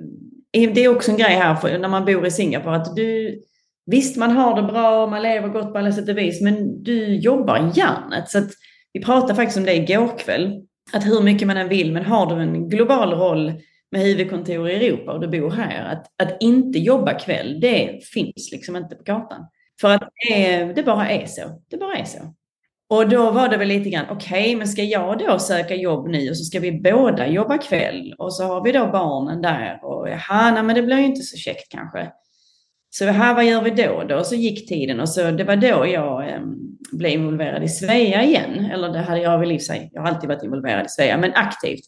det 0.52 0.84
är 0.84 0.88
också 0.88 1.10
en 1.10 1.16
grej 1.16 1.34
här 1.34 1.54
för 1.54 1.78
när 1.78 1.88
man 1.88 2.04
bor 2.04 2.26
i 2.26 2.30
Singapore 2.30 2.76
att 2.76 2.96
du, 2.96 3.40
visst 3.86 4.16
man 4.16 4.30
har 4.30 4.62
det 4.62 4.72
bra 4.72 5.02
och 5.02 5.10
man 5.10 5.22
lever 5.22 5.48
gott 5.48 5.72
på 5.72 5.78
alla 5.78 5.92
sätt 5.92 6.08
och 6.08 6.18
vis, 6.18 6.40
men 6.40 6.82
du 6.82 7.14
jobbar 7.14 7.56
hjärnet. 7.56 7.76
järnet. 7.76 8.30
Så 8.30 8.38
att 8.38 8.50
vi 8.92 9.04
pratade 9.04 9.34
faktiskt 9.34 9.58
om 9.58 9.64
det 9.64 9.76
igår 9.76 10.18
kväll, 10.18 10.62
att 10.92 11.06
hur 11.06 11.22
mycket 11.22 11.46
man 11.46 11.56
än 11.56 11.68
vill, 11.68 11.92
men 11.92 12.04
har 12.04 12.34
du 12.34 12.42
en 12.42 12.68
global 12.68 13.12
roll 13.12 13.52
med 13.92 14.02
huvudkontor 14.02 14.70
i 14.70 14.74
Europa 14.74 15.12
och 15.12 15.20
du 15.20 15.28
bor 15.28 15.50
här, 15.50 15.92
att, 15.92 16.06
att 16.22 16.36
inte 16.42 16.78
jobba 16.78 17.18
kväll, 17.18 17.60
det 17.60 18.00
finns 18.12 18.48
liksom 18.52 18.76
inte 18.76 18.96
på 18.96 19.04
kartan. 19.04 19.46
För 19.80 19.90
att 19.90 20.08
det, 20.28 20.64
det 20.64 20.82
bara 20.82 21.10
är 21.10 21.26
så. 21.26 21.62
Det 21.70 21.76
bara 21.76 21.96
är 21.96 22.04
så. 22.04 22.34
Och 22.90 23.08
då 23.08 23.30
var 23.30 23.48
det 23.48 23.56
väl 23.56 23.68
lite 23.68 23.90
grann, 23.90 24.06
okej, 24.10 24.40
okay, 24.40 24.56
men 24.56 24.68
ska 24.68 24.82
jag 24.82 25.18
då 25.18 25.38
söka 25.38 25.74
jobb 25.74 26.08
nu 26.08 26.30
och 26.30 26.36
så 26.36 26.44
ska 26.44 26.60
vi 26.60 26.72
båda 26.72 27.28
jobba 27.28 27.58
kväll 27.58 28.14
och 28.18 28.34
så 28.34 28.44
har 28.44 28.64
vi 28.64 28.72
då 28.72 28.86
barnen 28.86 29.42
där 29.42 29.80
och 29.82 30.08
jaha, 30.08 30.50
nej 30.50 30.62
men 30.62 30.74
det 30.74 30.82
blir 30.82 30.98
ju 30.98 31.04
inte 31.04 31.22
så 31.22 31.36
käckt 31.36 31.68
kanske. 31.68 32.12
Så 32.90 33.04
här, 33.04 33.34
vad 33.34 33.44
gör 33.44 33.62
vi 33.62 33.70
då? 33.70 34.04
Då 34.08 34.24
så 34.24 34.34
gick 34.34 34.68
tiden 34.68 35.00
och 35.00 35.08
så 35.08 35.30
det 35.30 35.44
var 35.44 35.56
då 35.56 35.86
jag 35.86 36.28
eh, 36.28 36.40
blev 36.92 37.12
involverad 37.12 37.62
i 37.62 37.68
Svea 37.68 38.24
igen. 38.24 38.70
Eller 38.72 38.88
det 38.88 38.98
hade 38.98 39.20
jag 39.20 39.38
väl 39.38 39.52
i 39.52 39.58
sig. 39.58 39.90
Jag 39.92 40.02
har 40.02 40.08
alltid 40.08 40.28
varit 40.28 40.42
involverad 40.42 40.86
i 40.86 40.88
Svea, 40.88 41.18
men 41.18 41.32
aktivt. 41.34 41.84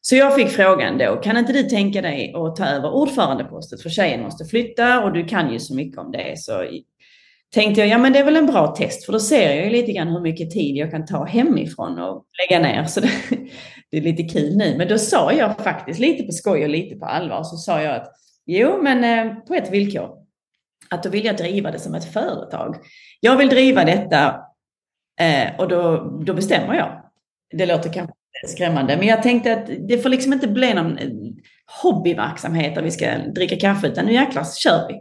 Så 0.00 0.16
jag 0.16 0.34
fick 0.34 0.48
frågan 0.48 0.98
då, 0.98 1.16
kan 1.16 1.36
inte 1.36 1.52
du 1.52 1.62
tänka 1.62 2.02
dig 2.02 2.34
att 2.34 2.56
ta 2.56 2.66
över 2.66 2.92
ordförandepostet 2.92 3.82
för 3.82 3.90
tjejen 3.90 4.22
måste 4.22 4.44
flytta 4.44 5.04
och 5.04 5.12
du 5.12 5.24
kan 5.24 5.52
ju 5.52 5.58
så 5.58 5.74
mycket 5.74 5.98
om 5.98 6.12
det. 6.12 6.38
Så 6.38 6.64
tänkte 7.54 7.80
jag, 7.80 7.88
ja 7.88 7.98
men 7.98 8.12
det 8.12 8.18
är 8.18 8.24
väl 8.24 8.36
en 8.36 8.46
bra 8.46 8.66
test 8.66 9.04
för 9.04 9.12
då 9.12 9.20
ser 9.20 9.56
jag 9.56 9.64
ju 9.64 9.70
lite 9.70 9.92
grann 9.92 10.08
hur 10.08 10.20
mycket 10.20 10.50
tid 10.50 10.76
jag 10.76 10.90
kan 10.90 11.06
ta 11.06 11.24
hemifrån 11.24 11.98
och 11.98 12.24
lägga 12.40 12.62
ner. 12.62 12.84
Så 12.84 13.00
det, 13.00 13.10
det 13.90 13.96
är 13.96 14.02
lite 14.02 14.22
kul 14.22 14.56
nu. 14.56 14.74
Men 14.78 14.88
då 14.88 14.98
sa 14.98 15.32
jag 15.32 15.58
faktiskt 15.58 16.00
lite 16.00 16.22
på 16.22 16.32
skoj 16.32 16.62
och 16.62 16.68
lite 16.68 16.96
på 16.96 17.06
allvar 17.06 17.42
så 17.42 17.56
sa 17.56 17.82
jag 17.82 17.96
att 17.96 18.12
jo 18.46 18.82
men 18.82 19.04
eh, 19.04 19.34
på 19.34 19.54
ett 19.54 19.70
villkor. 19.70 20.16
Att 20.90 21.02
då 21.02 21.10
vill 21.10 21.24
jag 21.24 21.36
driva 21.36 21.70
det 21.70 21.78
som 21.78 21.94
ett 21.94 22.12
företag. 22.12 22.76
Jag 23.20 23.36
vill 23.36 23.48
driva 23.48 23.84
detta 23.84 24.40
eh, 25.20 25.60
och 25.60 25.68
då, 25.68 25.96
då 26.26 26.34
bestämmer 26.34 26.74
jag. 26.74 27.02
Det 27.52 27.66
låter 27.66 27.92
kanske 27.92 28.14
skrämmande. 28.48 28.96
Men 28.96 29.06
jag 29.06 29.22
tänkte 29.22 29.52
att 29.52 29.70
det 29.88 29.98
får 29.98 30.08
liksom 30.08 30.32
inte 30.32 30.48
bli 30.48 30.74
någon 30.74 30.98
eh, 30.98 31.08
hobbyverksamhet 31.82 32.74
där 32.74 32.82
vi 32.82 32.90
ska 32.90 33.18
dricka 33.18 33.56
kaffe, 33.56 33.86
utan 33.86 34.06
nu 34.06 34.12
jäklar 34.12 34.44
kör 34.44 34.88
vi. 34.88 34.94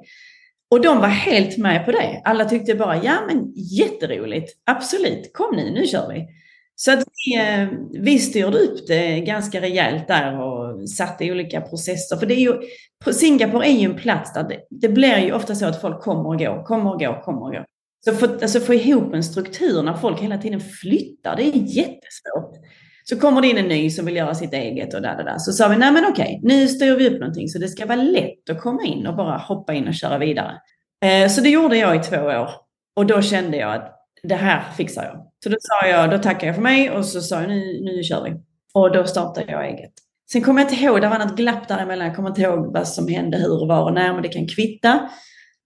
Och 0.71 0.82
de 0.82 0.97
var 0.97 1.08
helt 1.08 1.58
med 1.58 1.86
på 1.86 1.91
det. 1.91 2.21
Alla 2.23 2.45
tyckte 2.45 2.75
bara, 2.75 3.03
ja 3.03 3.13
men 3.27 3.53
jätteroligt, 3.55 4.53
absolut, 4.65 5.34
kom 5.34 5.55
nu, 5.55 5.71
nu 5.71 5.88
kör 5.88 6.13
vi. 6.13 6.27
Så 6.75 6.91
att 6.91 7.03
vi, 7.25 7.38
eh, 7.38 7.67
vi 7.91 8.19
styrde 8.19 8.58
upp 8.58 8.88
det 8.88 9.19
ganska 9.19 9.62
rejält 9.62 10.08
där 10.08 10.41
och 10.41 10.89
satte 10.89 11.32
olika 11.32 11.62
processer. 11.62 12.17
För 12.17 12.25
det 12.25 12.34
är 12.34 12.39
ju, 12.39 12.53
Singapore 13.13 13.67
är 13.67 13.71
ju 13.71 13.86
en 13.86 13.95
plats 13.95 14.34
där 14.34 14.43
det, 14.43 14.60
det 14.69 14.89
blir 14.89 15.17
ju 15.17 15.34
ofta 15.34 15.55
så 15.55 15.65
att 15.65 15.82
folk 15.82 16.01
kommer 16.01 16.29
och 16.29 16.39
går, 16.39 16.63
kommer 16.63 16.93
och 16.93 16.99
går, 16.99 17.21
kommer 17.21 17.41
och 17.41 17.51
går. 17.51 17.65
Så 18.05 18.13
få, 18.13 18.25
alltså 18.25 18.60
få 18.60 18.73
ihop 18.73 19.13
en 19.13 19.23
struktur 19.23 19.84
när 19.84 19.93
folk 19.93 20.19
hela 20.19 20.38
tiden 20.38 20.60
flyttar, 20.60 21.36
det 21.36 21.43
är 21.43 21.53
jättesvårt. 21.55 22.55
Så 23.10 23.19
kommer 23.19 23.41
det 23.41 23.48
in 23.48 23.58
en 23.58 23.67
ny 23.67 23.89
som 23.89 24.06
vill 24.06 24.15
göra 24.15 24.36
sitt 24.36 24.54
eget 24.54 24.93
och 24.93 25.02
där, 25.02 25.15
där, 25.15 25.24
där. 25.24 25.38
Så 25.38 25.52
sa 25.52 25.67
vi, 25.67 25.78
nej 25.78 25.91
men 25.91 26.06
okej, 26.06 26.39
nu 26.43 26.67
styr 26.67 26.95
vi 26.95 27.10
upp 27.10 27.19
någonting 27.19 27.48
så 27.48 27.60
det 27.60 27.67
ska 27.67 27.86
vara 27.86 28.02
lätt 28.02 28.50
att 28.50 28.62
komma 28.62 28.84
in 28.84 29.08
och 29.08 29.15
bara 29.15 29.38
hoppa 29.38 29.74
in 29.74 29.88
och 29.88 29.93
köra 29.93 30.17
vidare. 30.17 30.52
Eh, 31.06 31.30
så 31.30 31.41
det 31.41 31.50
gjorde 31.50 31.78
jag 31.78 31.95
i 31.95 32.00
två 32.00 32.17
år. 32.17 32.50
Och 32.95 33.06
då 33.06 33.22
kände 33.22 33.58
jag 33.58 33.76
att 33.76 33.95
det 34.24 34.36
här 34.36 34.63
fixar 34.78 35.04
jag. 35.04 35.26
Så 35.43 35.50
då 35.50 35.58
sa 35.60 35.88
jag, 35.88 36.12
då 36.12 36.17
tackar 36.17 36.48
jag 36.48 36.56
för 36.56 36.62
mig 36.62 36.91
och 36.91 37.06
så 37.06 37.22
sa 37.22 37.41
jag, 37.41 37.50
nu, 37.50 37.82
nu 37.82 38.04
kör 38.04 38.24
vi. 38.24 38.34
Och 38.74 38.91
då 38.93 39.04
startade 39.04 39.52
jag 39.52 39.67
eget. 39.67 39.93
Sen 40.32 40.41
kommer 40.41 40.62
jag 40.62 40.72
inte 40.72 40.84
ihåg, 40.84 41.02
det 41.02 41.08
var 41.08 41.19
något 41.19 41.38
glapp 41.38 41.67
däremellan. 41.67 42.08
Jag 42.08 42.15
kommer 42.15 42.30
inte 42.30 42.41
ihåg 42.41 42.74
vad 42.74 42.88
som 42.88 43.08
hände, 43.08 43.38
hur 43.38 43.62
och 43.62 43.67
var 43.67 43.84
och 43.84 43.93
när, 43.93 44.13
men 44.13 44.22
det 44.22 44.30
kan 44.30 44.48
kvitta. 44.48 45.10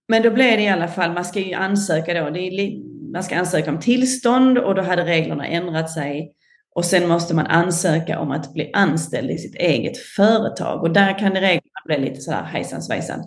Men 0.08 0.22
då 0.22 0.30
blev 0.30 0.56
det 0.56 0.62
i 0.62 0.68
alla 0.68 0.88
fall, 0.88 1.12
man 1.12 1.24
ska 1.24 1.40
ju 1.40 1.54
ansöka 1.54 2.24
då, 2.24 2.30
det 2.30 2.40
är, 2.40 2.72
man 3.12 3.22
ska 3.22 3.36
ansöka 3.36 3.70
om 3.70 3.80
tillstånd 3.80 4.58
och 4.58 4.74
då 4.74 4.82
hade 4.82 5.04
reglerna 5.04 5.46
ändrat 5.46 5.90
sig. 5.90 6.34
Och 6.74 6.84
sen 6.84 7.08
måste 7.08 7.34
man 7.34 7.46
ansöka 7.46 8.18
om 8.18 8.30
att 8.30 8.52
bli 8.52 8.70
anställd 8.72 9.30
i 9.30 9.38
sitt 9.38 9.54
eget 9.54 9.98
företag. 9.98 10.82
Och 10.82 10.92
där 10.92 11.18
kan 11.18 11.34
det 11.34 11.40
reglerna 11.40 11.80
bli 11.86 11.98
lite 11.98 12.20
så 12.20 12.32
här 12.32 12.44
hejsan 12.44 12.82
svejsan. 12.82 13.20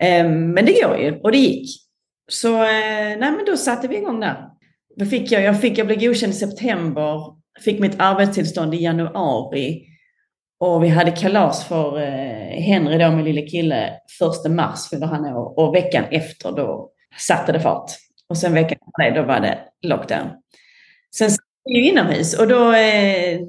Ehm, 0.00 0.50
men 0.50 0.64
det 0.64 0.82
går 0.82 0.98
ju 0.98 1.20
och 1.20 1.32
det 1.32 1.38
gick. 1.38 1.82
Så 2.30 2.54
eh, 2.54 3.18
nej, 3.18 3.18
men 3.18 3.44
då 3.46 3.56
satte 3.56 3.88
vi 3.88 3.96
igång 3.96 4.20
där. 4.20 4.48
Då 4.96 5.06
fick 5.06 5.32
jag, 5.32 5.42
jag, 5.42 5.60
fick, 5.60 5.78
jag 5.78 5.86
blev 5.86 6.00
godkänd 6.00 6.32
i 6.32 6.36
september, 6.36 7.20
fick 7.64 7.80
mitt 7.80 8.00
arbetstillstånd 8.00 8.74
i 8.74 8.82
januari. 8.82 9.82
Och 10.60 10.84
vi 10.84 10.88
hade 10.88 11.10
kalas 11.10 11.64
för 11.64 12.00
eh, 12.00 12.62
Henry 12.62 12.98
då, 12.98 13.10
min 13.10 13.24
lille 13.24 13.42
kille, 13.42 13.92
första 14.18 14.48
mars 14.48 14.88
fyllde 14.90 15.06
han 15.06 15.26
år 15.26 15.58
och 15.58 15.74
veckan 15.74 16.04
efter 16.10 16.52
då 16.52 16.90
satte 17.18 17.52
det 17.52 17.60
fart. 17.60 17.90
Och 18.28 18.38
sen 18.38 18.54
veckan 18.54 18.78
efter 18.86 19.10
det, 19.10 19.20
då 19.20 19.26
var 19.26 19.40
det 19.40 19.58
lockdown. 19.82 20.28
Sen 21.14 21.30
är 21.64 21.74
ju 21.74 21.88
inomhus 21.88 22.38
och 22.38 22.48
då, 22.48 22.72
eh, 22.72 23.40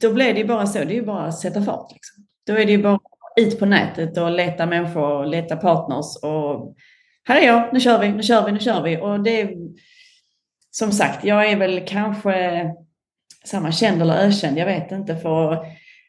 då 0.00 0.12
blev 0.12 0.34
det 0.34 0.40
ju 0.40 0.46
bara 0.46 0.66
så, 0.66 0.78
det 0.78 0.92
är 0.92 1.00
ju 1.00 1.06
bara 1.06 1.24
att 1.24 1.38
sätta 1.38 1.62
fart. 1.62 1.92
Liksom. 1.92 2.26
Då 2.46 2.52
är 2.52 2.66
det 2.66 2.72
ju 2.72 2.82
bara 2.82 2.98
ut 3.40 3.58
på 3.58 3.66
nätet 3.66 4.18
och 4.18 4.30
leta 4.30 4.66
människor, 4.66 5.10
och 5.12 5.26
leta 5.26 5.56
partners 5.56 6.16
och 6.22 6.76
här 7.24 7.40
är 7.40 7.46
jag, 7.46 7.68
nu 7.72 7.80
kör 7.80 7.98
vi, 7.98 8.08
nu 8.08 8.22
kör 8.22 8.46
vi, 8.46 8.52
nu 8.52 8.58
kör 8.58 8.82
vi. 8.82 8.96
Och 8.96 9.20
det, 9.20 9.50
som 10.70 10.92
sagt, 10.92 11.24
jag 11.24 11.50
är 11.50 11.56
väl 11.56 11.86
kanske 11.86 12.64
samma 13.44 13.72
känd 13.72 14.02
eller 14.02 14.26
ökänd, 14.26 14.58
jag 14.58 14.66
vet 14.66 14.92
inte, 14.92 15.16
för 15.16 15.66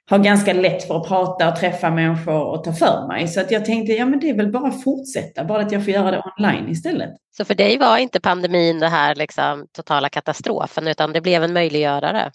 har 0.09 0.19
ganska 0.19 0.53
lätt 0.53 0.83
för 0.83 0.97
att 0.97 1.07
prata 1.07 1.49
och 1.49 1.55
träffa 1.55 1.89
människor 1.89 2.43
och 2.43 2.63
ta 2.63 2.73
för 2.73 3.07
mig. 3.07 3.27
Så 3.27 3.41
att 3.41 3.51
jag 3.51 3.65
tänkte, 3.65 3.93
ja 3.93 4.05
men 4.05 4.19
det 4.19 4.29
är 4.29 4.33
väl 4.33 4.51
bara 4.51 4.67
att 4.67 4.83
fortsätta, 4.83 5.43
bara 5.43 5.61
att 5.61 5.71
jag 5.71 5.83
får 5.83 5.93
göra 5.93 6.11
det 6.11 6.23
online 6.37 6.69
istället. 6.69 7.09
Så 7.37 7.45
för 7.45 7.55
dig 7.55 7.77
var 7.77 7.97
inte 7.97 8.19
pandemin 8.19 8.79
det 8.79 8.87
här 8.87 9.15
liksom 9.15 9.65
totala 9.71 10.09
katastrofen 10.09 10.87
utan 10.87 11.13
det 11.13 11.21
blev 11.21 11.43
en 11.43 11.53
möjliggörare? 11.53 12.31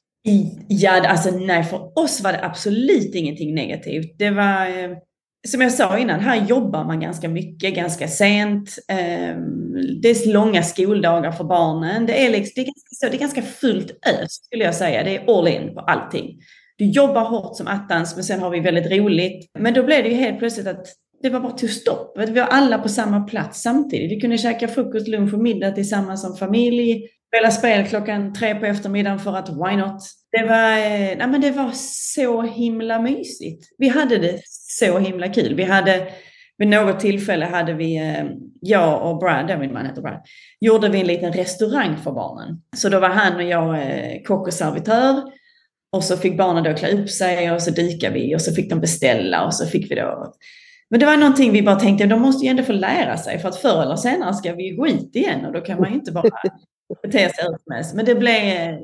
Ja, 0.69 1.09
alltså 1.09 1.31
nej, 1.31 1.65
för 1.65 1.99
oss 1.99 2.21
var 2.21 2.33
det 2.33 2.45
absolut 2.45 3.15
ingenting 3.15 3.55
negativt. 3.55 4.19
Det 4.19 4.31
var, 4.31 4.67
eh, 4.67 4.91
som 5.49 5.61
jag 5.61 5.73
sa 5.73 5.99
innan, 5.99 6.21
här 6.21 6.47
jobbar 6.47 6.85
man 6.85 7.01
ganska 7.01 7.29
mycket, 7.29 7.75
ganska 7.75 8.09
sent. 8.09 8.79
Ehm, 8.89 10.01
det 10.03 10.11
är 10.11 10.33
långa 10.33 10.63
skoldagar 10.63 11.33
för 11.33 11.45
barnen. 11.45 12.07
Det 12.07 12.27
är, 12.27 12.31
liksom, 12.31 12.53
det 12.55 12.61
är, 12.61 12.65
ganska, 12.65 13.09
det 13.11 13.17
är 13.17 13.21
ganska 13.21 13.43
fullt 13.43 13.91
ös 13.91 14.33
skulle 14.33 14.65
jag 14.65 14.75
säga. 14.75 15.05
Det 15.05 15.17
är 15.17 15.39
all 15.39 15.49
in 15.49 15.75
på 15.75 15.81
allting. 15.81 16.39
Du 16.85 16.91
jobbar 16.91 17.25
hårt 17.25 17.57
som 17.57 17.67
attans 17.67 18.15
men 18.15 18.25
sen 18.25 18.41
har 18.41 18.51
vi 18.51 18.61
väldigt 18.61 18.93
roligt. 18.93 19.51
Men 19.59 19.75
då 19.75 19.83
blev 19.83 20.03
det 20.03 20.09
ju 20.09 20.15
helt 20.15 20.39
plötsligt 20.39 20.67
att 20.67 20.87
det 21.23 21.31
var 21.31 21.41
bara 21.41 21.53
tog 21.53 21.71
stopp. 21.71 22.19
Vi 22.19 22.41
var 22.41 22.43
alla 22.43 22.79
på 22.79 22.89
samma 22.89 23.21
plats 23.21 23.63
samtidigt. 23.63 24.11
Vi 24.11 24.21
kunde 24.21 24.39
käka 24.39 24.69
frukost, 24.69 25.09
lunch 25.09 25.35
och 25.35 25.41
middag 25.41 25.71
tillsammans 25.71 26.23
som 26.23 26.37
familj. 26.37 27.09
Spela 27.35 27.51
spel 27.51 27.87
klockan 27.87 28.33
tre 28.33 28.55
på 28.55 28.67
eftermiddagen 28.67 29.19
för 29.19 29.37
att 29.37 29.49
why 29.49 29.77
not? 29.77 30.03
Det 30.33 30.43
var, 30.43 30.71
eh, 30.73 31.17
nej 31.19 31.27
men 31.27 31.41
det 31.41 31.51
var 31.51 31.71
så 31.75 32.43
himla 32.43 33.01
mysigt. 33.01 33.65
Vi 33.79 33.89
hade 33.89 34.19
det 34.19 34.41
så 34.47 34.99
himla 34.99 35.29
kul. 35.29 35.55
Vi 35.55 35.63
hade 35.63 36.07
vid 36.59 36.69
något 36.69 37.01
tillfälle 37.01 37.45
hade 37.45 37.73
vi, 37.73 37.97
eh, 37.97 38.25
jag 38.61 39.11
och 39.11 39.19
Brad, 39.19 39.59
min 39.61 39.73
man 39.73 39.87
heter 39.87 40.03
Brad, 40.03 40.23
gjorde 40.61 40.89
vi 40.89 41.01
en 41.01 41.07
liten 41.07 41.33
restaurang 41.33 41.97
för 41.97 42.13
barnen. 42.13 42.63
Så 42.77 42.89
då 42.89 43.01
var 43.01 43.09
han 43.09 43.37
och 43.37 43.43
jag 43.43 43.75
eh, 43.75 44.23
kock 44.25 44.47
och 44.47 44.55
servitör 44.55 45.23
och 45.95 46.05
så 46.05 46.17
fick 46.17 46.37
barnen 46.37 46.65
då 46.65 46.75
klä 46.75 46.93
upp 46.93 47.11
sig 47.11 47.53
och 47.53 47.63
så 47.63 47.71
dykade 47.71 48.15
vi 48.15 48.37
och 48.37 48.41
så 48.41 48.53
fick 48.53 48.71
de 48.71 48.81
beställa 48.81 49.47
och 49.47 49.55
så 49.55 49.67
fick 49.67 49.91
vi 49.91 49.95
då 49.95 50.35
men 50.91 51.01
det 51.01 51.07
var 51.07 51.17
någonting 51.17 51.53
vi 51.53 51.63
bara 51.63 51.81
tänkte, 51.81 52.07
de 52.07 52.21
måste 52.21 52.45
ju 52.45 52.51
ändå 52.51 52.63
få 52.63 52.73
lära 52.73 53.17
sig 53.17 53.39
för 53.39 53.49
att 53.49 53.57
förr 53.57 53.83
eller 53.83 53.97
senare 53.97 54.35
ska 54.35 54.55
vi 54.55 54.71
gå 54.71 54.87
ut 54.87 55.17
igen 55.17 55.45
och 55.45 55.53
då 55.53 55.61
kan 55.61 55.81
man 55.81 55.89
ju 55.89 55.95
inte 55.95 56.13
bara 56.13 56.31
bete 57.03 57.19
sig 57.19 57.45
utmässigt. 57.55 57.97
Men 57.97 58.05
det 58.05 58.15
blev, 58.15 58.79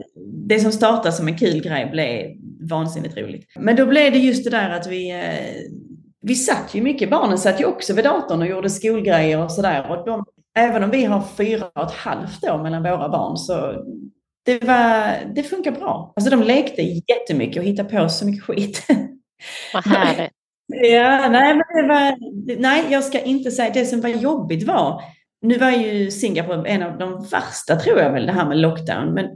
det 0.49 0.61
som 0.61 0.73
startade 0.73 1.13
som 1.13 1.29
en 1.29 1.39
kul 1.39 1.63
grej 1.63 1.91
blev 1.91 2.27
vansinnigt 2.71 3.17
roligt. 3.17 3.47
Men 3.59 3.77
då 3.77 3.87
blev 3.87 4.13
det 4.13 4.19
just 4.19 4.45
det 4.45 4.51
där 4.51 4.71
att 4.71 4.87
vi, 4.87 5.11
eh, 5.11 5.71
vi 6.23 6.35
satt 6.35 6.75
ju 6.75 6.83
mycket, 6.83 7.11
barnen 7.11 7.39
satt 7.39 7.61
ju 7.61 7.65
också 7.65 7.95
vid 7.95 8.05
datorn 8.05 8.43
och 8.43 8.49
gjorde 8.49 8.71
skolgrejer 8.71 9.45
och 9.45 9.53
sådär. 9.53 9.91
Och 9.91 10.07
de, 10.07 10.25
även 10.57 10.85
om 10.85 10.91
vi 10.91 11.05
har 11.05 11.23
fyra 11.37 11.71
och 11.75 11.85
ett 11.85 11.97
halvt 11.97 12.45
år 12.45 12.63
mellan 12.63 12.83
våra 12.83 13.09
barn 13.09 13.37
så 13.37 13.85
det, 14.47 14.65
var, 14.65 15.19
det 15.35 15.43
funkar 15.43 15.73
bra. 15.73 16.13
Alltså 16.17 16.31
de 16.31 16.43
lekte 16.43 16.83
jättemycket 16.83 17.57
och 17.57 17.65
hittade 17.65 17.89
på 17.89 18.09
så 18.09 18.27
mycket 18.27 18.45
skit. 18.45 18.87
Vad 19.75 19.87
härligt. 19.87 20.31
Ja, 20.73 21.29
nej, 21.29 21.55
men 21.55 21.83
det 21.83 21.89
var, 21.89 22.17
nej, 22.61 22.85
jag 22.91 23.05
ska 23.05 23.21
inte 23.21 23.51
säga 23.51 23.71
det 23.75 23.87
som 23.87 24.01
var 24.01 24.09
jobbigt 24.09 24.67
var, 24.67 25.03
nu 25.43 25.59
var 25.59 25.71
ju 25.71 26.11
Singapore 26.11 26.69
en 26.69 26.83
av 26.83 26.99
de 26.99 27.25
värsta 27.25 27.77
tror 27.77 27.99
jag 27.99 28.13
väl, 28.13 28.27
det 28.27 28.33
här 28.33 28.49
med 28.49 28.59
lockdown. 28.59 29.15
Men, 29.15 29.27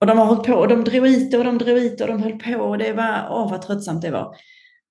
och 0.00 0.06
de 0.06 0.18
har 0.18 0.26
hållit 0.26 0.46
på 0.46 0.54
och 0.54 0.68
de 0.68 0.84
drog 0.84 1.06
ut 1.06 1.34
och 1.34 1.44
de 1.44 1.58
drog 1.58 1.78
ut 1.78 2.00
och 2.00 2.06
de 2.06 2.22
höll 2.22 2.38
på 2.38 2.54
och 2.54 2.78
det 2.78 2.92
var, 2.92 3.28
åh 3.30 3.50
vad 3.50 3.62
tröttsamt 3.62 4.02
det 4.02 4.10
var. 4.10 4.36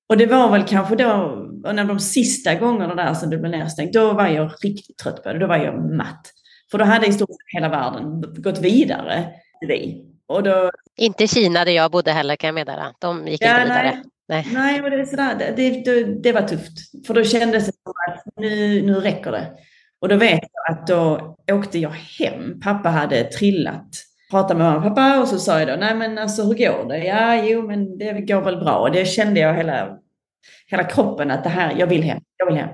Och 0.10 0.18
det 0.18 0.26
var 0.26 0.52
väl 0.52 0.64
kanske 0.64 0.96
då, 0.96 1.46
när 1.74 1.86
de 1.86 2.00
sista 2.00 2.56
gångerna 2.56 2.96
där 2.96 3.14
som 3.14 3.30
det 3.30 3.38
blev 3.38 3.52
nedstängt, 3.52 3.94
då 3.94 4.14
var 4.14 4.28
jag 4.28 4.52
riktigt 4.62 4.98
trött 4.98 5.24
på 5.24 5.34
det. 5.34 5.40
Då 5.40 5.48
var 5.48 5.58
jag 5.58 5.96
matt. 5.96 6.32
För 6.72 6.78
då 6.78 6.86
hade 6.86 7.08
i 7.08 7.14
stort 7.14 7.30
sett 7.30 7.62
hela 7.62 7.70
världen 7.70 8.22
gått 8.38 8.60
vidare 8.60 9.26
vi. 9.62 10.06
Och 10.28 10.44
då... 10.44 10.72
Inte 10.98 11.28
Kina 11.28 11.66
där 11.66 11.72
jag 11.72 11.92
bodde 11.92 12.12
heller 12.12 12.36
kan 12.36 12.48
jag 12.48 12.56
meddela. 12.56 12.94
De 13.00 13.28
gick 13.28 13.42
ja, 13.42 13.50
inte 13.50 13.64
vidare. 13.64 13.84
Nej. 13.84 14.04
Nej, 14.28 14.46
nej 14.54 14.82
och 14.82 14.90
det, 14.90 15.02
är 15.02 15.06
sådär, 15.06 15.54
det, 15.56 15.70
det, 15.86 16.04
det, 16.04 16.32
var 16.32 16.42
tufft. 16.42 17.08
För 17.08 17.14
då 17.14 17.24
kändes 17.24 17.66
det 17.66 17.72
som 17.72 17.94
att 18.08 18.24
nu, 18.42 18.82
nu 18.82 18.94
räcker 18.94 19.32
det. 19.32 19.52
Och 20.02 20.10
då 20.10 20.16
vet 20.16 20.44
jag 20.54 20.78
att 20.78 20.88
då 20.88 21.36
åkte 21.52 21.80
jag 21.80 21.90
hem. 21.90 22.60
Pappa 22.60 22.90
hade 22.90 23.24
trillat. 23.24 23.88
Pratade 24.32 24.58
med 24.60 24.68
mamma 24.68 24.78
och 24.78 24.96
pappa 24.96 25.22
och 25.22 25.28
så 25.28 25.40
sa 25.40 25.60
jag 25.60 25.68
då, 25.68 25.76
nej 25.76 25.96
men 25.96 26.18
alltså 26.18 26.44
hur 26.44 26.54
går 26.54 26.90
det? 26.90 27.06
Ja, 27.06 27.36
jo 27.44 27.68
men 27.68 27.98
det 27.98 28.22
går 28.22 28.42
väl 28.42 28.58
bra. 28.58 28.78
Och 28.78 28.92
det 28.92 29.06
kände 29.06 29.40
jag 29.40 29.54
hela, 29.54 29.98
hela 30.68 30.84
kroppen 30.84 31.32
att 31.32 31.44
det 31.44 31.50
här, 31.50 31.76
jag 31.78 31.88
vill 31.88 32.04
hem, 32.04 32.22
jag 32.38 32.46
vill 32.46 32.56
hem. 32.56 32.70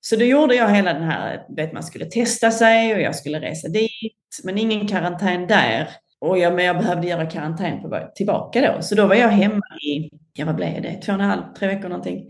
Så 0.00 0.16
då 0.16 0.24
gjorde 0.24 0.54
jag 0.54 0.68
hela 0.68 0.92
den 0.92 1.02
här, 1.02 1.46
vet 1.56 1.72
man 1.72 1.82
skulle 1.82 2.04
testa 2.04 2.50
sig 2.50 2.94
och 2.94 3.00
jag 3.00 3.16
skulle 3.16 3.40
resa 3.40 3.68
dit. 3.68 4.40
Men 4.44 4.58
ingen 4.58 4.88
karantän 4.88 5.46
där. 5.46 5.88
Och 6.22 6.38
jag, 6.38 6.54
men 6.54 6.64
jag 6.64 6.78
behövde 6.78 7.06
göra 7.06 7.26
karantän 7.26 7.82
på 7.82 8.10
tillbaka 8.14 8.60
då. 8.60 8.82
Så 8.82 8.94
då 8.94 9.06
var 9.06 9.14
jag 9.14 9.28
hemma 9.28 9.62
i, 9.86 10.10
ja 10.32 10.46
vad 10.46 10.56
blev 10.56 10.82
det, 10.82 11.02
två 11.02 11.12
och 11.12 11.18
en 11.18 11.24
halv, 11.24 11.42
tre 11.58 11.68
veckor 11.68 11.88
någonting. 11.88 12.24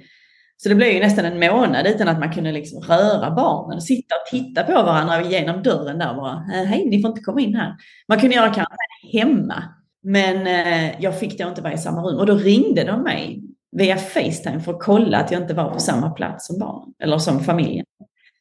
Så 0.57 0.68
det 0.68 0.74
blev 0.74 0.92
ju 0.92 1.00
nästan 1.00 1.24
en 1.24 1.38
månad 1.38 1.87
utan 1.87 2.09
att 2.09 2.18
man 2.18 2.33
kunde 2.33 2.52
liksom 2.52 2.81
röra 2.83 3.31
barnen 3.31 3.76
och 3.76 3.83
sitta 3.83 4.14
och 4.14 4.31
titta 4.31 4.62
på 4.62 4.72
varandra 4.72 5.22
genom 5.22 5.62
dörren 5.62 5.98
där 5.98 6.14
bara, 6.14 6.33
eh, 6.33 6.68
hej 6.68 6.88
ni 6.88 7.02
får 7.02 7.11
inte 7.11 7.22
komma 7.22 7.40
in 7.40 7.55
här. 7.55 7.74
Man 8.09 8.18
kunde 8.18 8.37
göra 8.37 8.48
karantän 8.48 8.76
hemma. 9.12 9.62
Men 10.02 10.46
eh, 10.46 11.02
jag 11.02 11.18
fick 11.18 11.38
då 11.38 11.48
inte 11.48 11.62
vara 11.62 11.72
i 11.72 11.78
samma 11.78 12.02
rum 12.02 12.18
och 12.18 12.26
då 12.26 12.35
ringde 12.35 12.85
de 12.85 13.02
mig 13.02 13.42
via 13.72 13.96
Facetime 13.96 14.61
för 14.61 14.72
att 14.72 14.83
kolla 14.83 15.18
att 15.18 15.31
jag 15.31 15.42
inte 15.42 15.55
var 15.55 15.70
på 15.70 15.78
samma 15.78 16.11
plats 16.11 16.46
som 16.46 16.59
barnen 16.59 16.94
eller 17.02 17.18
som 17.18 17.40
familjen. 17.40 17.87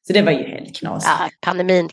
Så 0.08 0.14
det 0.14 0.22
var 0.22 0.32
ju 0.32 0.44
helt 0.44 0.76
knas. 0.76 1.06
Ja, 1.06 1.30
pandemin, 1.42 1.90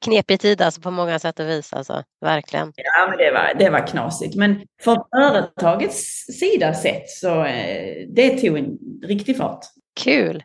knepig 0.00 0.40
tid 0.40 0.62
alltså 0.62 0.80
på 0.80 0.90
många 0.90 1.18
sätt 1.18 1.40
och 1.40 1.48
vis. 1.48 1.72
Alltså, 1.72 2.02
verkligen. 2.20 2.72
Ja, 2.76 3.06
men 3.08 3.18
det 3.18 3.32
var, 3.32 3.54
det 3.58 3.70
var 3.70 3.86
knasigt. 3.86 4.36
Men 4.36 4.60
från 4.82 4.96
företagets 5.16 6.26
sida 6.40 6.74
sett 6.74 7.10
så 7.10 7.44
eh, 7.44 8.08
det 8.08 8.38
tog 8.40 8.58
en 8.58 8.78
riktig 9.02 9.36
fart. 9.36 9.64
Kul! 10.00 10.42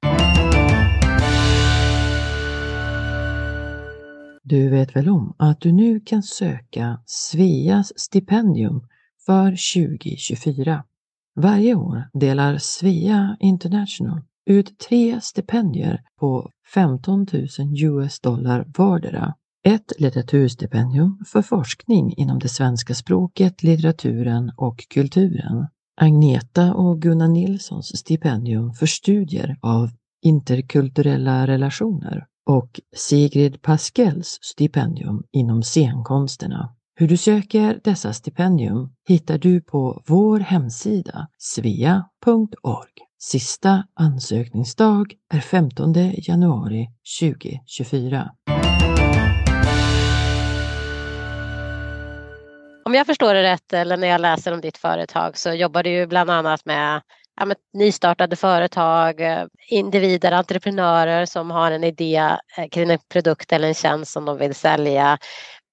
Du 4.43 4.69
vet 4.69 4.95
väl 4.95 5.09
om 5.09 5.35
att 5.39 5.61
du 5.61 5.71
nu 5.71 5.99
kan 5.99 6.23
söka 6.23 6.99
Sveas 7.05 7.99
stipendium 7.99 8.87
för 9.25 9.49
2024? 9.75 10.83
Varje 11.35 11.75
år 11.75 12.03
delar 12.13 12.57
Svea 12.57 13.37
International 13.39 14.21
ut 14.47 14.79
tre 14.79 15.21
stipendier 15.21 16.01
på 16.19 16.51
15 16.73 17.25
000 17.33 17.47
US 17.83 18.19
dollar 18.19 18.65
vardera. 18.77 19.33
Ett 19.65 19.93
litteraturstipendium 19.99 21.23
för 21.27 21.41
forskning 21.41 22.13
inom 22.17 22.39
det 22.39 22.49
svenska 22.49 22.93
språket, 22.93 23.63
litteraturen 23.63 24.51
och 24.57 24.87
kulturen. 24.89 25.67
Agneta 26.01 26.73
och 26.73 27.01
Gunnar 27.01 27.27
Nilssons 27.27 27.97
stipendium 27.97 28.73
för 28.73 28.85
studier 28.85 29.57
av 29.61 29.89
interkulturella 30.21 31.47
relationer 31.47 32.25
och 32.45 32.79
Sigrid 32.95 33.61
Paskells 33.61 34.39
stipendium 34.41 35.23
inom 35.31 35.63
scenkonsterna. 35.63 36.75
Hur 36.95 37.07
du 37.07 37.17
söker 37.17 37.81
dessa 37.83 38.13
stipendium 38.13 38.93
hittar 39.07 39.37
du 39.37 39.61
på 39.61 40.01
vår 40.07 40.39
hemsida 40.39 41.27
svea.org. 41.37 43.06
Sista 43.19 43.83
ansökningsdag 43.93 45.13
är 45.33 45.39
15 45.39 45.93
januari 46.17 46.87
2024. 47.21 48.31
Om 52.85 52.93
jag 52.93 53.05
förstår 53.05 53.33
det 53.33 53.43
rätt, 53.43 53.73
eller 53.73 53.97
när 53.97 54.07
jag 54.07 54.21
läser 54.21 54.53
om 54.53 54.61
ditt 54.61 54.77
företag, 54.77 55.37
så 55.37 55.53
jobbar 55.53 55.83
du 55.83 55.89
ju 55.89 56.07
bland 56.07 56.29
annat 56.29 56.65
med 56.65 57.01
ja, 57.35 57.45
med 57.45 57.57
nystartade 57.73 58.35
företag, 58.35 59.21
individer, 59.69 60.31
entreprenörer 60.31 61.25
som 61.25 61.51
har 61.51 61.71
en 61.71 61.83
idé 61.83 62.37
eh, 62.57 62.67
kring 62.71 62.91
en 62.91 62.99
produkt 63.09 63.51
eller 63.51 63.67
en 63.67 63.73
tjänst 63.73 64.11
som 64.11 64.25
de 64.25 64.37
vill 64.37 64.55
sälja. 64.55 65.17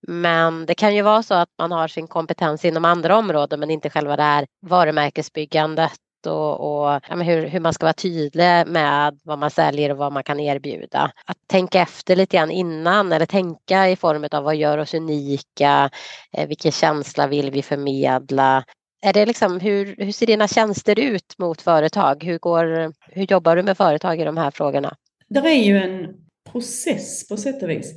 Men 0.06 0.66
det 0.66 0.74
kan 0.74 0.94
ju 0.94 1.02
vara 1.02 1.22
så 1.22 1.34
att 1.34 1.48
man 1.58 1.72
har 1.72 1.88
sin 1.88 2.06
kompetens 2.06 2.64
inom 2.64 2.84
andra 2.84 3.16
områden 3.16 3.60
men 3.60 3.70
inte 3.70 3.90
själva 3.90 4.16
det 4.16 4.22
här 4.22 4.46
varumärkesbyggandet 4.66 5.92
och, 6.26 6.60
och 6.60 7.00
ja, 7.08 7.16
hur, 7.16 7.46
hur, 7.46 7.60
man 7.60 7.72
ska 7.72 7.86
vara 7.86 7.92
tydlig 7.92 8.66
med 8.66 9.18
vad 9.22 9.38
man 9.38 9.50
säljer 9.50 9.90
och 9.90 9.96
vad 9.96 10.12
man 10.12 10.24
kan 10.24 10.40
erbjuda. 10.40 11.12
Att 11.24 11.38
tänka 11.46 11.80
efter 11.80 12.16
lite 12.16 12.36
grann 12.36 12.50
innan 12.50 13.12
eller 13.12 13.26
tänka 13.26 13.88
i 13.88 13.96
form 13.96 14.28
av 14.30 14.44
vad 14.44 14.56
gör 14.56 14.78
oss 14.78 14.94
unika? 14.94 15.90
Eh, 16.32 16.48
vilken 16.48 16.72
känsla 16.72 17.26
vill 17.26 17.50
vi 17.50 17.62
förmedla? 17.62 18.64
Är 19.02 19.12
det 19.12 19.26
liksom, 19.26 19.60
hur, 19.60 19.94
hur 19.98 20.12
ser 20.12 20.26
dina 20.26 20.48
tjänster 20.48 20.98
ut 20.98 21.38
mot 21.38 21.62
företag? 21.62 22.24
Hur, 22.24 22.38
går, 22.38 22.92
hur 23.12 23.26
jobbar 23.32 23.56
du 23.56 23.62
med 23.62 23.76
företag 23.76 24.20
i 24.20 24.24
de 24.24 24.36
här 24.36 24.50
frågorna? 24.50 24.96
Det 25.28 25.38
är 25.38 25.64
ju 25.64 25.76
en 25.76 26.06
process 26.52 27.28
på 27.28 27.36
sätt 27.36 27.62
och 27.62 27.70
vis. 27.70 27.94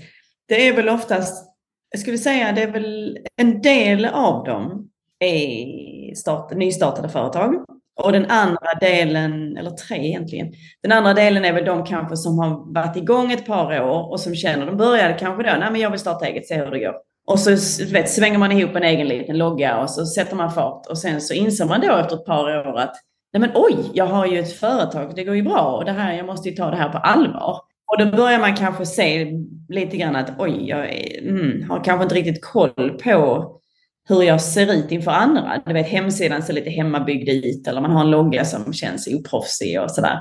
Det 0.47 0.67
är 0.67 0.73
väl 0.73 0.89
oftast, 0.89 1.45
jag 1.89 1.99
skulle 1.99 2.17
säga 2.17 2.51
det 2.51 2.61
är 2.61 2.71
väl 2.71 3.19
en 3.35 3.61
del 3.61 4.05
av 4.05 4.43
dem 4.43 4.89
är 5.19 6.15
start, 6.15 6.51
nystartade 6.55 7.09
företag. 7.09 7.65
Och 7.97 8.11
den 8.11 8.25
andra 8.25 8.73
delen, 8.81 9.57
eller 9.57 9.69
tre 9.69 9.97
egentligen, 9.97 10.53
den 10.83 10.91
andra 10.91 11.13
delen 11.13 11.45
är 11.45 11.53
väl 11.53 11.65
de 11.65 11.85
kanske 11.85 12.17
som 12.17 12.39
har 12.39 12.73
varit 12.73 12.95
igång 12.95 13.31
ett 13.31 13.45
par 13.45 13.81
år 13.81 14.11
och 14.11 14.19
som 14.19 14.35
känner, 14.35 14.65
de 14.65 14.77
började 14.77 15.13
kanske 15.13 15.43
då, 15.43 15.57
nej 15.59 15.71
men 15.71 15.81
jag 15.81 15.91
vill 15.91 15.99
starta 15.99 16.25
eget, 16.25 16.47
se 16.47 16.55
hur 16.55 16.71
det 16.71 16.79
går. 16.79 16.95
Och 17.27 17.39
så 17.39 17.49
vet, 17.93 18.09
svänger 18.09 18.37
man 18.37 18.51
ihop 18.51 18.75
en 18.75 18.83
egen 18.83 19.07
liten 19.07 19.37
logga 19.37 19.77
och 19.77 19.89
så 19.89 20.05
sätter 20.05 20.35
man 20.35 20.51
fart 20.51 20.85
och 20.89 20.97
sen 20.97 21.21
så 21.21 21.33
inser 21.33 21.65
man 21.65 21.81
då 21.81 21.97
efter 21.97 22.15
ett 22.15 22.25
par 22.25 22.67
år 22.67 22.79
att 22.79 22.95
nej 23.33 23.41
men 23.41 23.51
oj, 23.53 23.75
jag 23.93 24.05
har 24.05 24.25
ju 24.25 24.39
ett 24.39 24.53
företag, 24.53 25.15
det 25.15 25.23
går 25.23 25.35
ju 25.35 25.43
bra 25.43 25.77
och 25.77 25.85
det 25.85 25.91
här, 25.91 26.13
jag 26.13 26.25
måste 26.25 26.49
ju 26.49 26.55
ta 26.55 26.71
det 26.71 26.77
här 26.77 26.89
på 26.89 26.97
allvar. 26.97 27.61
Och 27.87 27.97
då 27.99 28.17
börjar 28.17 28.39
man 28.39 28.55
kanske 28.55 28.85
se 28.85 29.31
lite 29.69 29.97
grann 29.97 30.15
att 30.15 30.31
oj, 30.39 30.69
jag 30.69 30.95
mm, 31.29 31.69
har 31.69 31.83
kanske 31.83 32.03
inte 32.03 32.15
riktigt 32.15 32.45
koll 32.45 32.99
på 33.03 33.51
hur 34.07 34.23
jag 34.23 34.41
ser 34.41 34.73
ut 34.73 34.91
inför 34.91 35.11
andra. 35.11 35.61
Du 35.65 35.73
vet, 35.73 35.87
hemsidan 35.87 36.43
ser 36.43 36.53
lite 36.53 36.69
hemmabyggd 36.69 37.29
ut 37.29 37.67
eller 37.67 37.81
man 37.81 37.91
har 37.91 38.01
en 38.01 38.11
logga 38.11 38.45
som 38.45 38.73
känns 38.73 39.07
oproffsig 39.07 39.81
och 39.81 39.91
sådär. 39.91 40.19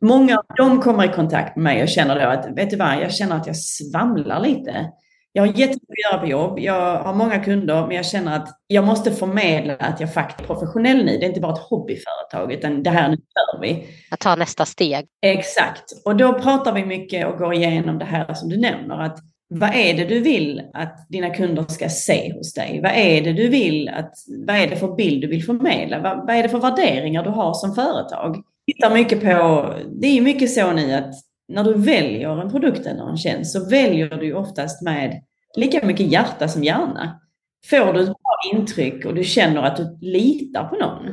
Många 0.00 0.38
av 0.38 0.44
dem 0.56 0.80
kommer 0.80 1.04
i 1.04 1.08
kontakt 1.08 1.56
med 1.56 1.62
mig 1.62 1.82
och 1.82 1.88
känner 1.88 2.20
då 2.20 2.26
att, 2.26 2.58
vet 2.58 2.70
du 2.70 2.76
vad, 2.76 3.02
jag 3.02 3.12
känner 3.12 3.36
att 3.36 3.46
jag 3.46 3.56
svamlar 3.56 4.40
lite. 4.40 4.90
Jag 5.34 5.42
har 5.42 5.46
jättemycket 5.46 6.06
att 6.06 6.12
göra 6.12 6.20
på 6.20 6.26
jobb, 6.26 6.58
jag 6.58 7.02
har 7.02 7.14
många 7.14 7.38
kunder, 7.38 7.86
men 7.86 7.96
jag 7.96 8.06
känner 8.06 8.36
att 8.36 8.48
jag 8.66 8.84
måste 8.84 9.12
förmedla 9.12 9.74
att 9.74 10.00
jag 10.00 10.14
faktiskt 10.14 10.40
är 10.40 10.54
professionell 10.54 11.04
nu. 11.04 11.18
Det 11.18 11.24
är 11.24 11.28
inte 11.28 11.40
bara 11.40 11.52
ett 11.52 11.58
hobbyföretag, 11.58 12.52
utan 12.52 12.82
det 12.82 12.90
här 12.90 13.08
nu 13.08 13.16
kör 13.16 13.60
vi. 13.60 13.86
Att 14.10 14.20
ta 14.20 14.34
nästa 14.34 14.64
steg. 14.64 15.06
Exakt. 15.22 15.84
Och 16.04 16.16
då 16.16 16.32
pratar 16.32 16.72
vi 16.72 16.84
mycket 16.84 17.26
och 17.26 17.38
går 17.38 17.54
igenom 17.54 17.98
det 17.98 18.04
här 18.04 18.34
som 18.34 18.48
du 18.48 18.60
nämner. 18.60 18.98
Att 18.98 19.18
vad 19.54 19.74
är 19.74 19.94
det 19.94 20.04
du 20.04 20.20
vill 20.20 20.62
att 20.72 21.06
dina 21.08 21.30
kunder 21.30 21.64
ska 21.68 21.88
se 21.88 22.32
hos 22.32 22.54
dig? 22.54 22.80
Vad 22.82 22.92
är 22.94 23.22
det 23.22 23.32
du 23.32 23.48
vill 23.48 23.88
att, 23.88 24.14
vad 24.46 24.56
är 24.56 24.66
det 24.66 24.76
för 24.76 24.94
bild 24.94 25.20
du 25.20 25.28
vill 25.28 25.44
förmedla? 25.44 25.98
Vad, 25.98 26.26
vad 26.26 26.36
är 26.36 26.42
det 26.42 26.48
för 26.48 26.58
värderingar 26.58 27.24
du 27.24 27.30
har 27.30 27.54
som 27.54 27.74
företag? 27.74 28.42
Tittar 28.66 28.94
mycket 28.94 29.20
på, 29.20 29.74
det 30.00 30.06
är 30.06 30.20
mycket 30.20 30.50
så 30.50 30.72
nu 30.72 30.92
att 30.92 31.14
när 31.48 31.64
du 31.64 31.74
väljer 31.74 32.40
en 32.40 32.50
produkt 32.50 32.86
eller 32.86 33.10
en 33.10 33.16
tjänst 33.16 33.52
så 33.52 33.68
väljer 33.68 34.16
du 34.16 34.34
oftast 34.34 34.82
med 34.82 35.22
lika 35.56 35.86
mycket 35.86 36.06
hjärta 36.06 36.48
som 36.48 36.64
hjärna. 36.64 37.20
Får 37.70 37.92
du 37.92 38.00
ett 38.00 38.06
bra 38.06 38.52
intryck 38.52 39.04
och 39.04 39.14
du 39.14 39.24
känner 39.24 39.62
att 39.62 39.76
du 39.76 39.98
litar 40.00 40.64
på 40.64 40.76
någon 40.76 41.10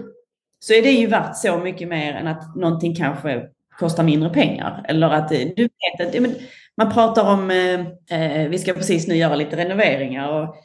så 0.60 0.74
är 0.74 0.82
det 0.82 0.92
ju 0.92 1.08
värt 1.08 1.38
så 1.38 1.58
mycket 1.58 1.88
mer 1.88 2.14
än 2.14 2.28
att 2.28 2.56
någonting 2.56 2.96
kanske 2.96 3.44
kostar 3.80 4.04
mindre 4.04 4.30
pengar. 4.30 4.86
Eller 4.88 5.10
att 5.10 5.30
du 5.30 5.46
vet 5.56 6.08
att 6.08 6.14
man 6.80 6.94
pratar 6.94 7.34
om, 7.34 7.52
eh, 7.52 7.80
eh, 8.20 8.50
vi 8.50 8.58
ska 8.58 8.74
precis 8.74 9.08
nu 9.08 9.16
göra 9.16 9.36
lite 9.36 9.58
renoveringar 9.58 10.42
och 10.42 10.56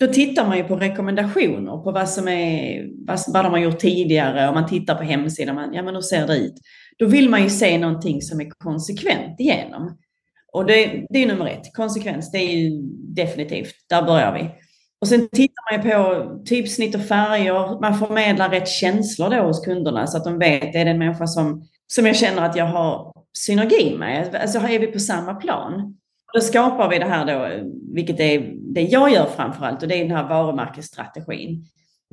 då 0.00 0.06
tittar 0.06 0.46
man 0.46 0.56
ju 0.56 0.64
på 0.64 0.76
rekommendationer 0.76 1.76
på 1.76 1.92
vad 1.92 2.08
som 2.08 2.28
är, 2.28 2.84
vad, 3.06 3.18
vad 3.28 3.44
de 3.44 3.52
har 3.52 3.58
gjort 3.58 3.78
tidigare 3.78 4.48
och 4.48 4.54
man 4.54 4.68
tittar 4.68 4.94
på 4.94 5.02
hemsidan, 5.02 5.54
man, 5.54 5.74
ja 5.74 5.82
men 5.82 5.94
hur 5.94 6.02
ser 6.02 6.26
det 6.26 6.36
ut? 6.36 6.54
Då 6.98 7.06
vill 7.06 7.30
man 7.30 7.42
ju 7.42 7.50
se 7.50 7.78
någonting 7.78 8.22
som 8.22 8.40
är 8.40 8.50
konsekvent 8.50 9.40
igenom. 9.40 9.98
Och 10.52 10.66
det, 10.66 11.06
det 11.10 11.22
är 11.22 11.26
nummer 11.26 11.46
ett, 11.46 11.74
konsekvens, 11.74 12.30
det 12.30 12.38
är 12.38 12.56
ju 12.56 12.82
definitivt, 13.14 13.74
där 13.88 14.02
börjar 14.02 14.32
vi. 14.32 14.50
Och 15.00 15.08
sen 15.08 15.28
tittar 15.28 15.72
man 15.72 15.84
ju 15.84 15.90
på 15.90 16.44
typsnitt 16.44 16.94
och 16.94 17.04
färger, 17.04 17.80
man 17.80 17.98
förmedlar 17.98 18.50
rätt 18.50 18.68
känslor 18.68 19.30
då 19.30 19.42
hos 19.42 19.64
kunderna 19.64 20.06
så 20.06 20.16
att 20.16 20.24
de 20.24 20.38
vet, 20.38 20.74
är 20.74 20.84
det 20.84 20.90
en 20.90 20.98
människa 20.98 21.26
som, 21.26 21.64
som 21.86 22.06
jag 22.06 22.16
känner 22.16 22.42
att 22.42 22.56
jag 22.56 22.66
har 22.66 23.13
synergi 23.38 23.96
med? 23.98 24.34
Alltså 24.34 24.58
är 24.58 24.78
vi 24.78 24.86
på 24.86 24.98
samma 24.98 25.34
plan? 25.34 25.96
Då 26.34 26.40
skapar 26.40 26.90
vi 26.90 26.98
det 26.98 27.04
här 27.04 27.24
då, 27.24 27.68
vilket 27.94 28.20
är 28.20 28.52
det 28.74 28.82
jag 28.82 29.12
gör 29.12 29.26
framförallt 29.26 29.82
och 29.82 29.88
det 29.88 29.94
är 29.94 30.04
den 30.04 30.16
här 30.16 30.28
varumärkesstrategin. 30.28 31.64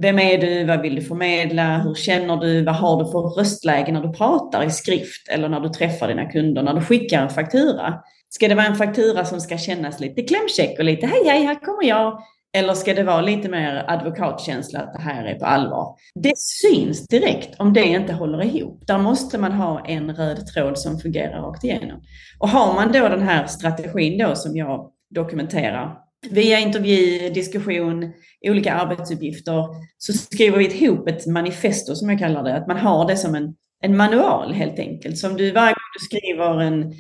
Vem 0.02 0.20
är 0.20 0.38
du? 0.38 0.64
Vad 0.64 0.82
vill 0.82 0.96
du 0.96 1.02
förmedla? 1.02 1.78
Hur 1.78 1.94
känner 1.94 2.38
du? 2.38 2.64
Vad 2.64 2.76
har 2.76 3.04
du 3.04 3.12
för 3.12 3.20
röstläge 3.20 3.92
när 3.92 4.02
du 4.02 4.14
pratar 4.14 4.64
i 4.64 4.70
skrift 4.70 5.30
eller 5.30 5.50
när 5.50 5.60
du 5.60 5.70
träffar 5.70 6.08
dina 6.08 6.26
kunder, 6.26 6.64
när 6.64 6.74
du 6.74 6.82
skickar 6.82 7.22
en 7.22 7.30
faktura? 7.30 7.94
Ska 8.30 8.48
det 8.48 8.56
vara 8.56 8.66
en 8.66 8.76
faktura 8.76 9.26
som 9.26 9.42
ska 9.42 9.58
kännas 9.58 10.00
lite 10.00 10.22
klämkäck 10.22 10.80
och 10.80 10.86
lite 10.86 11.08
hej 11.08 11.24
hej, 11.26 11.46
här 11.46 11.56
kommer 11.56 11.84
jag. 11.84 12.24
Eller 12.54 12.74
ska 12.74 12.94
det 12.94 13.04
vara 13.04 13.22
lite 13.22 13.50
mer 13.50 13.86
advokatkänsla 13.88 14.80
att 14.80 14.94
det 14.94 15.02
här 15.02 15.26
är 15.26 15.36
på 15.36 15.46
allvar? 15.46 15.96
Det 16.16 16.38
syns 16.38 17.08
direkt 17.08 17.60
om 17.60 17.74
det 17.74 17.84
inte 17.84 18.14
håller 18.14 18.44
ihop. 18.44 18.84
Där 18.88 18.98
måste 18.98 19.38
man 19.38 19.52
ha 19.52 19.86
en 19.86 20.16
röd 20.16 20.48
tråd 20.48 20.78
som 20.78 21.00
fungerar 21.00 21.42
rakt 21.42 21.64
igenom. 21.64 22.02
Och 22.40 22.50
har 22.50 22.74
man 22.74 22.92
då 22.92 23.10
den 23.10 23.22
här 23.22 23.48
strategin 23.48 24.18
då 24.18 24.36
som 24.36 24.56
jag 24.56 24.92
dokumenterar 25.16 25.98
via 26.30 26.60
intervju, 26.60 27.30
diskussion, 27.30 28.14
olika 28.42 28.74
arbetsuppgifter 28.74 29.66
så 29.98 30.14
skriver 30.14 30.58
vi 30.58 30.66
ihop 30.66 31.08
ett 31.08 31.28
manifesto 31.28 31.96
som 31.96 32.10
jag 32.10 32.20
kallar 32.20 32.44
det. 32.44 32.56
Att 32.56 32.68
man 32.68 32.78
har 32.78 33.08
det 33.08 33.18
som 33.18 33.36
en, 33.36 33.56
en 33.84 33.98
manual 33.98 34.54
helt 34.54 34.80
enkelt. 34.80 35.18
Som 35.18 35.38
du 35.38 35.52
varje 35.52 35.74
gång 35.74 35.92
du 36.00 36.06
skriver 36.06 36.62
en 36.62 36.94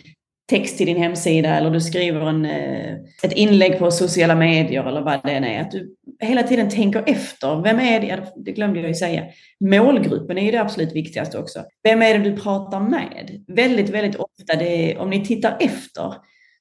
text 0.51 0.77
till 0.77 0.85
din 0.85 0.97
hemsida 0.97 1.57
eller 1.57 1.69
du 1.69 1.81
skriver 1.81 2.29
en, 2.29 2.45
eh, 2.45 2.93
ett 3.23 3.31
inlägg 3.31 3.79
på 3.79 3.91
sociala 3.91 4.35
medier 4.35 4.83
eller 4.83 5.01
vad 5.01 5.23
det 5.23 5.31
än 5.31 5.43
är. 5.43 5.61
Att 5.61 5.71
du 5.71 5.95
hela 6.19 6.43
tiden 6.43 6.69
tänker 6.69 7.03
efter. 7.05 7.61
Vem 7.63 7.79
är 7.79 7.99
det? 7.99 8.23
Det 8.35 8.51
glömde 8.51 8.79
jag 8.79 8.87
ju 8.87 8.95
säga. 8.95 9.23
Målgruppen 9.59 10.37
är 10.37 10.45
ju 10.45 10.51
det 10.51 10.61
absolut 10.61 10.95
viktigaste 10.95 11.37
också. 11.37 11.63
Vem 11.83 12.01
är 12.01 12.19
det 12.19 12.29
du 12.29 12.37
pratar 12.37 12.79
med? 12.79 13.43
Väldigt, 13.47 13.89
väldigt 13.89 14.15
ofta, 14.15 14.55
det, 14.59 14.97
om 14.97 15.09
ni 15.09 15.25
tittar 15.25 15.57
efter 15.59 16.13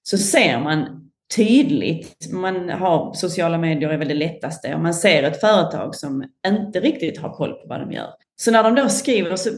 så 0.02 0.18
ser 0.18 0.60
man 0.60 1.10
tydligt, 1.36 2.32
man 2.32 2.68
har 2.68 3.14
sociala 3.14 3.58
medier 3.58 3.90
är 3.90 3.98
väl 3.98 4.08
det 4.08 4.14
lättaste, 4.14 4.74
och 4.74 4.80
man 4.80 4.94
ser 4.94 5.22
ett 5.22 5.40
företag 5.40 5.94
som 5.94 6.24
inte 6.46 6.80
riktigt 6.80 7.18
har 7.18 7.30
koll 7.30 7.52
på 7.52 7.66
vad 7.68 7.80
de 7.80 7.92
gör. 7.92 8.10
Så 8.40 8.50
när 8.50 8.62
de 8.62 8.74
då 8.74 8.88
skriver, 8.88 9.36
så, 9.36 9.50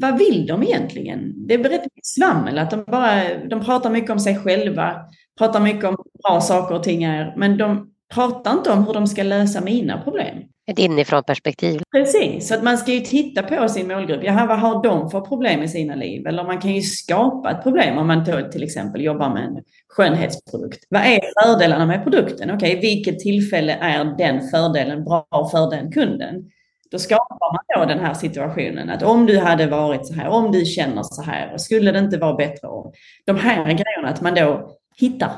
vad 0.00 0.18
vill 0.18 0.46
de 0.46 0.62
egentligen? 0.62 1.46
Det 1.46 1.54
är 1.54 1.58
rätt 1.58 1.84
mycket 1.84 2.06
svammel, 2.06 2.58
att 2.58 2.70
de, 2.70 2.84
bara, 2.86 3.22
de 3.50 3.64
pratar 3.64 3.90
mycket 3.90 4.10
om 4.10 4.20
sig 4.20 4.36
själva, 4.36 4.96
pratar 5.38 5.60
mycket 5.60 5.84
om 5.84 5.96
bra 6.22 6.40
saker 6.40 6.74
och 6.74 6.82
ting 6.82 7.04
är, 7.04 7.34
men 7.36 7.58
de 7.58 7.90
pratar 8.14 8.52
inte 8.52 8.70
om 8.70 8.86
hur 8.86 8.94
de 8.94 9.06
ska 9.06 9.22
lösa 9.22 9.60
mina 9.60 10.02
problem. 10.02 10.36
Ett 10.70 10.78
inifrån 10.78 11.22
perspektiv. 11.22 11.80
Precis, 11.96 12.48
så 12.48 12.54
att 12.54 12.62
man 12.62 12.78
ska 12.78 12.92
ju 12.92 13.00
titta 13.00 13.42
på 13.42 13.68
sin 13.68 13.88
målgrupp. 13.88 14.24
Jaha, 14.24 14.46
vad 14.46 14.58
har 14.58 14.82
de 14.82 15.10
för 15.10 15.20
problem 15.20 15.62
i 15.62 15.68
sina 15.68 15.94
liv? 15.94 16.26
Eller 16.26 16.44
man 16.44 16.60
kan 16.60 16.74
ju 16.74 16.80
skapa 16.80 17.50
ett 17.50 17.62
problem 17.62 17.98
om 17.98 18.06
man 18.06 18.24
till 18.52 18.62
exempel 18.62 19.04
jobbar 19.04 19.34
med 19.34 19.44
en 19.44 19.62
skönhetsprodukt. 19.88 20.84
Vad 20.90 21.02
är 21.02 21.20
fördelarna 21.42 21.86
med 21.86 22.02
produkten? 22.02 22.50
Okej, 22.50 22.78
okay, 22.78 22.80
vilket 22.80 23.18
tillfälle 23.18 23.72
är 23.72 24.04
den 24.18 24.48
fördelen 24.48 25.04
bra 25.04 25.48
för 25.52 25.70
den 25.70 25.92
kunden? 25.92 26.50
Då 26.90 26.98
skapar 26.98 27.52
man 27.54 27.64
då 27.76 27.94
den 27.94 28.04
här 28.04 28.14
situationen 28.14 28.90
att 28.90 29.02
om 29.02 29.26
du 29.26 29.38
hade 29.38 29.66
varit 29.66 30.06
så 30.06 30.14
här, 30.14 30.28
om 30.28 30.52
du 30.52 30.64
känner 30.64 31.02
så 31.02 31.22
här, 31.22 31.58
skulle 31.58 31.92
det 31.92 31.98
inte 31.98 32.18
vara 32.18 32.34
bättre 32.34 32.68
om 32.68 32.92
de 33.26 33.36
här 33.36 33.64
grejerna, 33.64 34.08
att 34.08 34.20
man 34.20 34.34
då 34.34 34.70
hittar, 34.96 35.30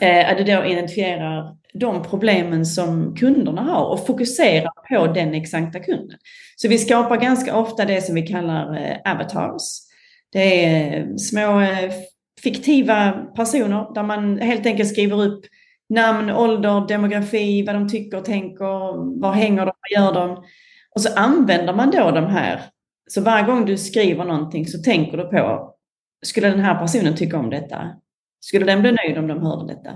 eh, 0.00 0.30
att 0.30 0.38
du 0.38 0.44
då 0.44 0.64
identifierar 0.64 1.56
de 1.74 2.02
problemen 2.02 2.66
som 2.66 3.14
kunderna 3.16 3.62
har 3.62 3.84
och 3.84 4.06
fokuserar 4.06 4.70
på 4.88 5.12
den 5.12 5.34
exakta 5.34 5.78
kunden. 5.80 6.18
Så 6.56 6.68
vi 6.68 6.78
skapar 6.78 7.16
ganska 7.16 7.56
ofta 7.56 7.84
det 7.84 8.00
som 8.00 8.14
vi 8.14 8.22
kallar 8.22 8.76
eh, 8.76 9.12
avatars. 9.12 9.62
Det 10.32 10.64
är 10.64 11.00
eh, 11.00 11.16
små 11.16 11.60
eh, 11.60 11.92
fiktiva 12.42 13.12
personer 13.36 13.94
där 13.94 14.02
man 14.02 14.38
helt 14.38 14.66
enkelt 14.66 14.88
skriver 14.88 15.22
upp 15.22 15.44
namn, 15.88 16.30
ålder, 16.30 16.88
demografi, 16.88 17.62
vad 17.66 17.74
de 17.74 17.88
tycker 17.88 18.18
och 18.18 18.24
tänker, 18.24 19.20
var 19.20 19.32
hänger 19.32 19.66
de, 19.66 19.72
vad 19.80 20.04
gör 20.04 20.14
de? 20.14 20.44
Och 20.94 21.00
så 21.00 21.14
använder 21.16 21.74
man 21.74 21.90
då 21.90 22.10
de 22.10 22.26
här. 22.26 22.62
Så 23.10 23.20
varje 23.20 23.46
gång 23.46 23.66
du 23.66 23.76
skriver 23.76 24.24
någonting 24.24 24.66
så 24.66 24.82
tänker 24.82 25.16
du 25.16 25.24
på, 25.24 25.74
skulle 26.24 26.50
den 26.50 26.60
här 26.60 26.78
personen 26.80 27.16
tycka 27.16 27.38
om 27.38 27.50
detta? 27.50 27.90
Skulle 28.40 28.66
den 28.66 28.82
bli 28.82 28.92
nöjd 28.92 29.18
om 29.18 29.26
de 29.26 29.42
hörde 29.42 29.74
detta? 29.74 29.90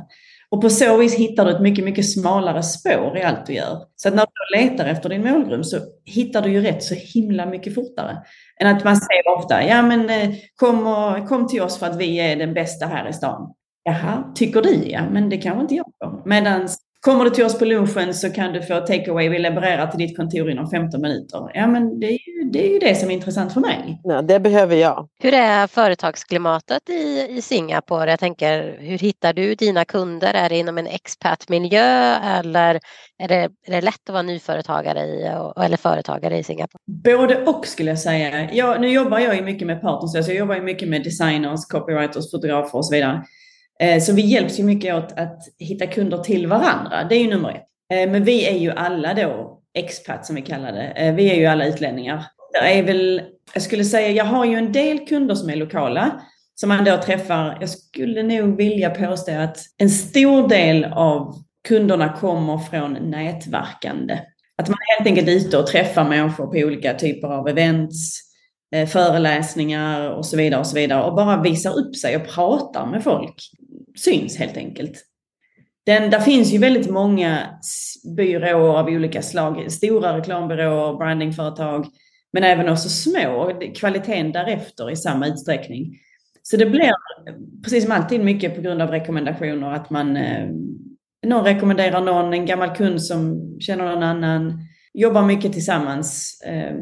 Och 0.51 0.63
på 0.63 0.71
så 0.71 0.97
vis 0.97 1.15
hittar 1.15 1.45
du 1.45 1.51
ett 1.51 1.61
mycket, 1.61 1.85
mycket 1.85 2.11
smalare 2.11 2.63
spår 2.63 3.19
i 3.19 3.23
allt 3.23 3.47
du 3.47 3.53
gör. 3.53 3.83
Så 3.97 4.09
att 4.09 4.15
när 4.15 4.25
du 4.25 4.59
letar 4.59 4.87
efter 4.87 5.09
din 5.09 5.23
målgrupp 5.23 5.67
så 5.67 5.77
hittar 6.05 6.43
du 6.43 6.51
ju 6.51 6.61
rätt 6.61 6.83
så 6.83 6.95
himla 6.95 7.47
mycket 7.47 7.75
fortare. 7.75 8.23
Än 8.61 8.77
att 8.77 8.85
man 8.85 8.97
säger 8.97 9.39
ofta, 9.39 9.65
ja 9.67 9.83
men 9.83 10.11
eh, 10.11 10.35
kom, 10.57 10.87
och, 10.87 11.29
kom 11.29 11.49
till 11.49 11.63
oss 11.63 11.79
för 11.79 11.87
att 11.87 11.97
vi 11.97 12.21
är 12.21 12.37
den 12.37 12.55
bästa 12.55 12.87
här 12.87 13.09
i 13.09 13.13
stan. 13.13 13.55
Jaha, 13.83 14.33
tycker 14.35 14.63
du 14.63 14.75
ja, 14.75 15.01
men 15.11 15.29
det 15.29 15.37
kanske 15.37 15.61
inte 15.61 15.75
jag. 15.75 16.23
Medan 16.25 16.69
Kommer 17.07 17.25
du 17.25 17.31
till 17.31 17.45
oss 17.45 17.59
på 17.59 17.65
lunchen 17.65 18.15
så 18.15 18.31
kan 18.31 18.53
du 18.53 18.63
få 18.63 18.81
takeaway, 18.81 19.29
vi 19.29 19.39
levererar 19.39 19.87
till 19.87 19.99
ditt 19.99 20.17
kontor 20.17 20.51
inom 20.51 20.71
15 20.71 21.01
minuter. 21.01 21.51
Ja, 21.55 21.67
men 21.67 22.01
det 22.01 22.07
är 22.07 22.13
ju 22.13 22.51
det, 22.53 22.67
är 22.67 22.73
ju 22.73 22.79
det 22.79 22.95
som 22.95 23.11
är 23.11 23.15
intressant 23.15 23.53
för 23.53 23.61
mig. 23.61 24.01
Ja, 24.05 24.23
det 24.23 24.41
behöver 24.41 24.77
jag. 24.77 25.09
Hur 25.19 25.35
är 25.35 25.67
företagsklimatet 25.67 26.89
i, 26.89 27.27
i 27.31 27.43
Singapore? 27.43 28.11
Jag 28.11 28.21
tänker, 28.21 28.77
hur 28.81 28.99
hittar 28.99 29.33
du 29.33 29.55
dina 29.55 29.85
kunder? 29.85 30.35
Är 30.35 30.49
det 30.49 30.57
inom 30.57 30.79
en 30.79 30.87
expatmiljö 30.87 32.17
eller 32.17 32.81
är 33.19 33.29
det, 33.29 33.51
är 33.67 33.71
det 33.71 33.81
lätt 33.81 34.09
att 34.09 34.13
vara 34.13 34.23
nyföretagare 34.23 35.01
i, 35.01 35.23
eller 35.65 35.77
företagare 35.77 36.39
i 36.39 36.43
Singapore? 36.43 36.81
Både 36.87 37.45
och 37.45 37.67
skulle 37.67 37.91
jag 37.91 37.99
säga. 37.99 38.53
Jag, 38.53 38.81
nu 38.81 38.89
jobbar 38.89 39.19
jag 39.19 39.37
ju 39.37 39.43
mycket 39.43 39.67
med 39.67 39.81
partners, 39.81 40.17
alltså 40.17 40.31
jag 40.33 40.39
jobbar 40.39 40.55
ju 40.55 40.63
mycket 40.63 40.89
med 40.89 41.05
designers, 41.05 41.65
copywriters, 41.65 42.31
fotografer 42.31 42.79
och 42.79 42.87
så 42.87 42.95
vidare. 42.95 43.23
Eh, 43.81 44.01
så 44.01 44.13
vi 44.13 44.23
hjälps 44.23 44.59
ju 44.59 44.65
mycket 44.65 44.95
åt 44.95 45.13
att 45.13 45.43
hitta 45.59 45.87
kunder 45.87 46.19
till 46.19 46.47
varandra. 46.47 47.05
Det 47.09 47.15
är 47.15 47.21
ju 47.21 47.31
nummer 47.31 47.51
ett. 47.51 47.67
Eh, 47.93 48.11
men 48.11 48.25
vi 48.25 48.47
är 48.47 48.59
ju 48.59 48.71
alla 48.71 49.15
då 49.15 49.61
expat 49.75 50.27
som 50.27 50.37
vi 50.37 50.43
kallar 50.43 50.73
det. 50.73 50.87
Eh, 50.87 51.15
vi 51.15 51.31
är 51.31 51.35
ju 51.35 51.47
alla 51.47 51.67
utlänningar. 51.67 52.25
Det 52.53 52.79
är 52.79 52.83
väl, 52.83 53.23
jag 53.55 53.63
skulle 53.63 53.85
säga, 53.85 54.11
jag 54.11 54.25
har 54.25 54.45
ju 54.45 54.55
en 54.55 54.73
del 54.73 55.07
kunder 55.07 55.35
som 55.35 55.51
är 55.51 55.57
lokala 55.57 56.21
som 56.55 56.69
man 56.69 56.85
då 56.85 56.97
träffar. 56.97 57.59
Jag 57.61 57.71
skulle 57.71 58.23
nog 58.23 58.57
vilja 58.57 58.91
påstå 58.91 59.33
att 59.33 59.59
en 59.79 59.91
stor 59.91 60.49
del 60.49 60.85
av 60.85 61.35
kunderna 61.69 62.13
kommer 62.13 62.59
från 62.59 62.93
nätverkande. 62.93 64.19
Att 64.59 64.69
man 64.69 64.79
helt 64.97 65.09
enkelt 65.09 65.29
är 65.29 65.33
ute 65.33 65.59
och 65.59 65.67
träffar 65.67 66.09
människor 66.09 66.47
på 66.47 66.67
olika 66.67 66.95
typer 66.95 67.29
av 67.29 67.49
events, 67.49 68.21
föreläsningar 68.89 70.11
och 70.11 70.27
så 70.27 70.37
vidare 70.37 70.61
och 70.61 70.67
så 70.67 70.75
vidare 70.75 71.03
och 71.03 71.15
bara 71.15 71.43
visar 71.43 71.79
upp 71.79 71.97
sig 71.97 72.17
och 72.17 72.29
pratar 72.29 72.87
med 72.87 73.05
folk 73.05 73.51
syns 73.97 74.37
helt 74.37 74.57
enkelt. 74.57 75.05
Den, 75.87 76.11
där 76.11 76.21
finns 76.21 76.53
ju 76.53 76.59
väldigt 76.59 76.91
många 76.91 77.39
byråer 78.17 78.79
av 78.79 78.87
olika 78.87 79.23
slag, 79.23 79.73
stora 79.73 80.19
reklambyråer, 80.19 80.97
brandingföretag, 80.97 81.87
men 82.33 82.45
även 82.45 82.69
också 82.69 82.89
små, 82.89 83.61
kvaliteten 83.75 84.33
därefter 84.33 84.91
i 84.91 84.97
samma 84.97 85.27
utsträckning. 85.27 85.99
Så 86.43 86.57
det 86.57 86.67
blir 86.67 86.93
precis 87.65 87.85
som 87.85 87.93
alltid 87.93 88.25
mycket 88.25 88.55
på 88.57 88.61
grund 88.61 88.83
av 88.83 88.91
rekommendationer, 88.91 89.73
att 89.73 89.91
man 89.91 90.17
eh, 90.17 90.49
någon 91.27 91.45
rekommenderar 91.45 92.01
någon, 92.01 92.33
en 92.33 92.47
gammal 92.47 92.77
kund 92.77 93.03
som 93.03 93.57
känner 93.61 93.85
någon 93.85 94.03
annan, 94.03 94.66
jobbar 94.97 95.23
mycket 95.23 95.53
tillsammans. 95.53 96.41
Ehm, 96.45 96.77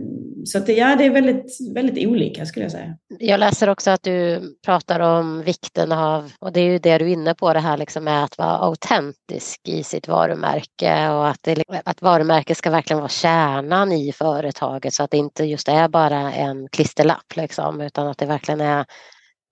så 0.47 0.59
att, 0.59 0.69
ja, 0.69 0.97
det 0.97 1.05
är 1.05 1.11
väldigt, 1.11 1.59
väldigt 1.75 2.07
olika 2.07 2.47
skulle 2.47 2.65
jag 2.65 2.73
säga. 2.73 2.97
Jag 3.19 3.41
läser 3.41 3.69
också 3.69 3.91
att 3.91 4.03
du 4.03 4.43
pratar 4.65 5.01
om 5.01 5.43
vikten 5.43 5.93
av, 5.93 6.33
och 6.39 6.53
det 6.53 6.61
är 6.61 6.65
ju 6.65 6.79
det 6.79 6.99
du 6.99 7.05
är 7.05 7.13
inne 7.13 7.35
på, 7.35 7.53
det 7.53 7.61
här 7.61 7.77
liksom 7.77 8.05
med 8.05 8.25
att 8.25 8.39
vara 8.39 8.59
autentisk 8.59 9.61
i 9.69 9.83
sitt 9.83 10.09
varumärke 10.09 11.09
och 11.11 11.29
att, 11.29 11.43
det, 11.43 11.65
att 11.85 12.03
varumärket 12.03 12.57
ska 12.57 12.71
verkligen 12.71 12.99
vara 12.99 13.09
kärnan 13.09 13.93
i 13.93 14.13
företaget 14.13 14.95
så 14.95 15.03
att 15.03 15.11
det 15.11 15.17
inte 15.17 15.45
just 15.45 15.69
är 15.69 15.89
bara 15.89 16.33
en 16.33 16.69
klisterlapp 16.69 17.37
liksom, 17.37 17.81
utan 17.81 18.07
att 18.07 18.19
det 18.19 18.27
verkligen 18.27 18.61
är 18.61 18.85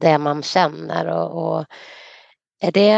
det 0.00 0.18
man 0.18 0.42
känner. 0.42 1.06
och, 1.06 1.58
och 1.58 1.66
är 2.62 2.72
det, 2.72 2.90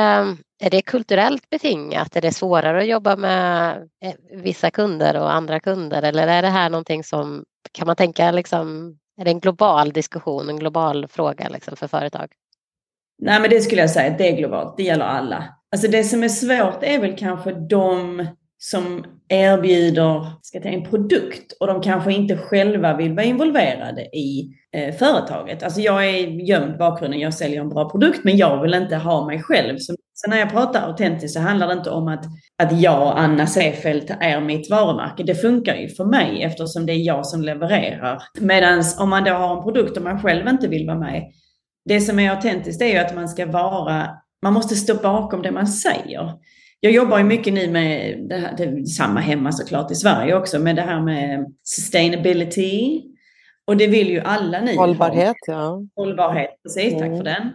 är 0.61 0.71
det 0.71 0.83
kulturellt 0.83 1.51
betingat? 1.51 2.17
Är 2.17 2.21
det 2.21 2.33
svårare 2.33 2.81
att 2.81 2.87
jobba 2.87 3.17
med 3.17 3.77
eh, 4.05 4.15
vissa 4.33 4.71
kunder 4.71 5.21
och 5.21 5.33
andra 5.33 5.61
kunder? 5.61 6.03
Eller 6.03 6.29
är 6.29 6.43
det 6.43 6.49
här 6.49 6.71
någonting 6.71 7.05
som, 7.05 7.45
kan 7.73 7.87
man 7.87 7.97
tänka 7.97 8.31
liksom, 8.31 8.97
är 9.21 9.25
det 9.25 9.31
en 9.31 9.41
global 9.41 9.93
diskussion, 9.93 10.49
en 10.49 10.59
global 10.59 11.09
fråga 11.09 11.49
liksom 11.49 11.77
för 11.77 11.87
företag? 11.87 12.33
Nej, 13.19 13.41
men 13.41 13.51
det 13.51 13.61
skulle 13.61 13.81
jag 13.81 13.91
säga, 13.91 14.17
det 14.19 14.29
är 14.29 14.37
globalt, 14.37 14.77
det 14.77 14.83
gäller 14.83 15.05
alla. 15.05 15.45
Alltså 15.73 15.89
det 15.89 16.05
som 16.05 16.23
är 16.23 16.29
svårt 16.29 16.83
är 16.83 16.99
väl 16.99 17.17
kanske 17.17 17.53
de 17.53 18.27
som 18.59 19.05
erbjuder 19.29 20.27
ska 20.43 20.61
säga, 20.61 20.75
en 20.75 20.85
produkt 20.85 21.53
och 21.61 21.67
de 21.67 21.83
kanske 21.83 22.13
inte 22.13 22.37
själva 22.37 22.97
vill 22.97 23.13
vara 23.13 23.27
involverade 23.27 24.03
i 24.03 24.51
eh, 24.73 24.95
företaget. 24.95 25.63
Alltså 25.63 25.81
jag 25.81 26.09
är 26.09 26.49
gömd 26.49 26.79
bakgrunden, 26.79 27.21
jag 27.21 27.35
säljer 27.35 27.61
en 27.61 27.69
bra 27.69 27.91
produkt 27.91 28.21
men 28.25 28.37
jag 28.37 28.63
vill 28.63 28.75
inte 28.75 28.97
ha 28.97 29.27
mig 29.27 29.43
själv. 29.43 29.79
Så, 29.79 29.95
så 30.15 30.31
när 30.31 30.39
jag 30.39 30.51
pratar 30.51 30.87
autentiskt 30.87 31.35
så 31.35 31.41
handlar 31.41 31.67
det 31.67 31.73
inte 31.73 31.91
om 31.91 32.09
att, 32.09 32.25
att 32.63 32.81
jag, 32.81 33.15
Anna 33.19 33.47
Sefelt, 33.47 34.11
är 34.21 34.41
mitt 34.41 34.71
varumärke. 34.71 35.23
Det 35.23 35.35
funkar 35.35 35.75
ju 35.75 35.89
för 35.89 36.05
mig 36.05 36.43
eftersom 36.43 36.87
det 36.87 36.93
är 36.93 37.07
jag 37.07 37.27
som 37.27 37.43
levererar. 37.43 38.23
Medan 38.41 38.83
om 38.99 39.11
man 39.11 39.25
då 39.25 39.31
har 39.31 39.57
en 39.57 39.63
produkt 39.63 39.97
och 39.97 40.03
man 40.03 40.23
själv 40.23 40.49
inte 40.49 40.69
vill 40.69 40.87
vara 40.87 40.99
med, 40.99 41.23
det 41.85 42.01
som 42.01 42.19
är 42.19 42.31
autentiskt 42.31 42.83
är 42.83 42.87
ju 42.87 42.99
att 42.99 43.15
man 43.15 43.29
ska 43.29 43.47
vara, 43.47 44.09
man 44.43 44.53
måste 44.53 44.75
stå 44.75 44.95
bakom 44.95 45.43
det 45.43 45.51
man 45.51 45.67
säger. 45.67 46.33
Jag 46.85 46.93
jobbar 46.93 47.19
ju 47.19 47.25
mycket 47.25 47.53
nu 47.53 47.71
med 47.71 48.19
det 48.29 48.35
här, 48.35 48.55
det 48.57 48.65
är 48.65 48.85
samma 48.85 49.21
hemma 49.21 49.53
såklart 49.53 49.91
i 49.91 49.95
Sverige 49.95 50.35
också, 50.35 50.59
med 50.59 50.77
det 50.77 50.83
här 50.83 51.01
med 51.01 51.53
sustainability. 51.63 53.03
Och 53.67 53.77
det 53.77 53.87
vill 53.87 54.11
ju 54.11 54.21
alla 54.21 54.61
ni 54.61 54.77
Hållbarhet, 54.77 55.37
ha. 55.47 55.53
ja. 55.53 55.83
Hållbarhet, 55.97 56.51
precis, 56.63 56.93
tack 56.93 57.03
mm. 57.03 57.17
för 57.17 57.25
den. 57.25 57.53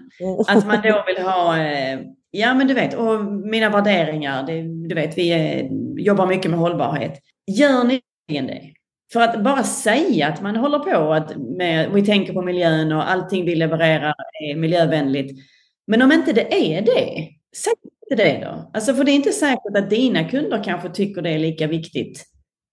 Att 0.47 0.67
man 0.67 0.81
då 0.83 1.03
vill 1.07 1.25
ha, 1.25 1.57
eh, 1.57 1.99
ja 2.31 2.53
men 2.53 2.67
du 2.67 2.73
vet, 2.73 2.93
och 2.93 3.25
mina 3.25 3.69
värderingar, 3.69 4.43
det, 4.43 4.87
du 4.87 4.95
vet, 4.95 5.17
vi 5.17 5.29
är, 5.29 5.69
jobbar 5.97 6.27
mycket 6.27 6.51
med 6.51 6.59
hållbarhet. 6.59 7.19
Gör 7.47 7.83
ni 7.83 8.01
det? 8.27 8.61
För 9.13 9.21
att 9.21 9.43
bara 9.43 9.63
säga 9.63 10.27
att 10.27 10.41
man 10.41 10.55
håller 10.55 10.79
på 10.79 11.13
att 11.13 11.37
med, 11.37 11.91
vi 11.93 12.05
tänker 12.05 12.33
på 12.33 12.41
miljön 12.41 12.91
och 12.91 13.11
allting 13.11 13.45
vi 13.45 13.55
levererar 13.55 14.15
är 14.49 14.55
miljövänligt. 14.55 15.39
Men 15.87 16.01
om 16.01 16.11
inte 16.11 16.33
det 16.33 16.75
är 16.75 16.81
det, 16.81 17.27
säg 17.55 17.73
inte 18.11 18.23
det 18.23 18.39
då? 18.45 18.71
Alltså 18.73 18.93
för 18.93 19.03
det 19.03 19.11
är 19.11 19.15
inte 19.15 19.31
säkert 19.31 19.77
att 19.77 19.89
dina 19.89 20.29
kunder 20.29 20.63
kanske 20.63 20.89
tycker 20.89 21.21
det 21.21 21.29
är 21.29 21.39
lika 21.39 21.67
viktigt. 21.67 22.25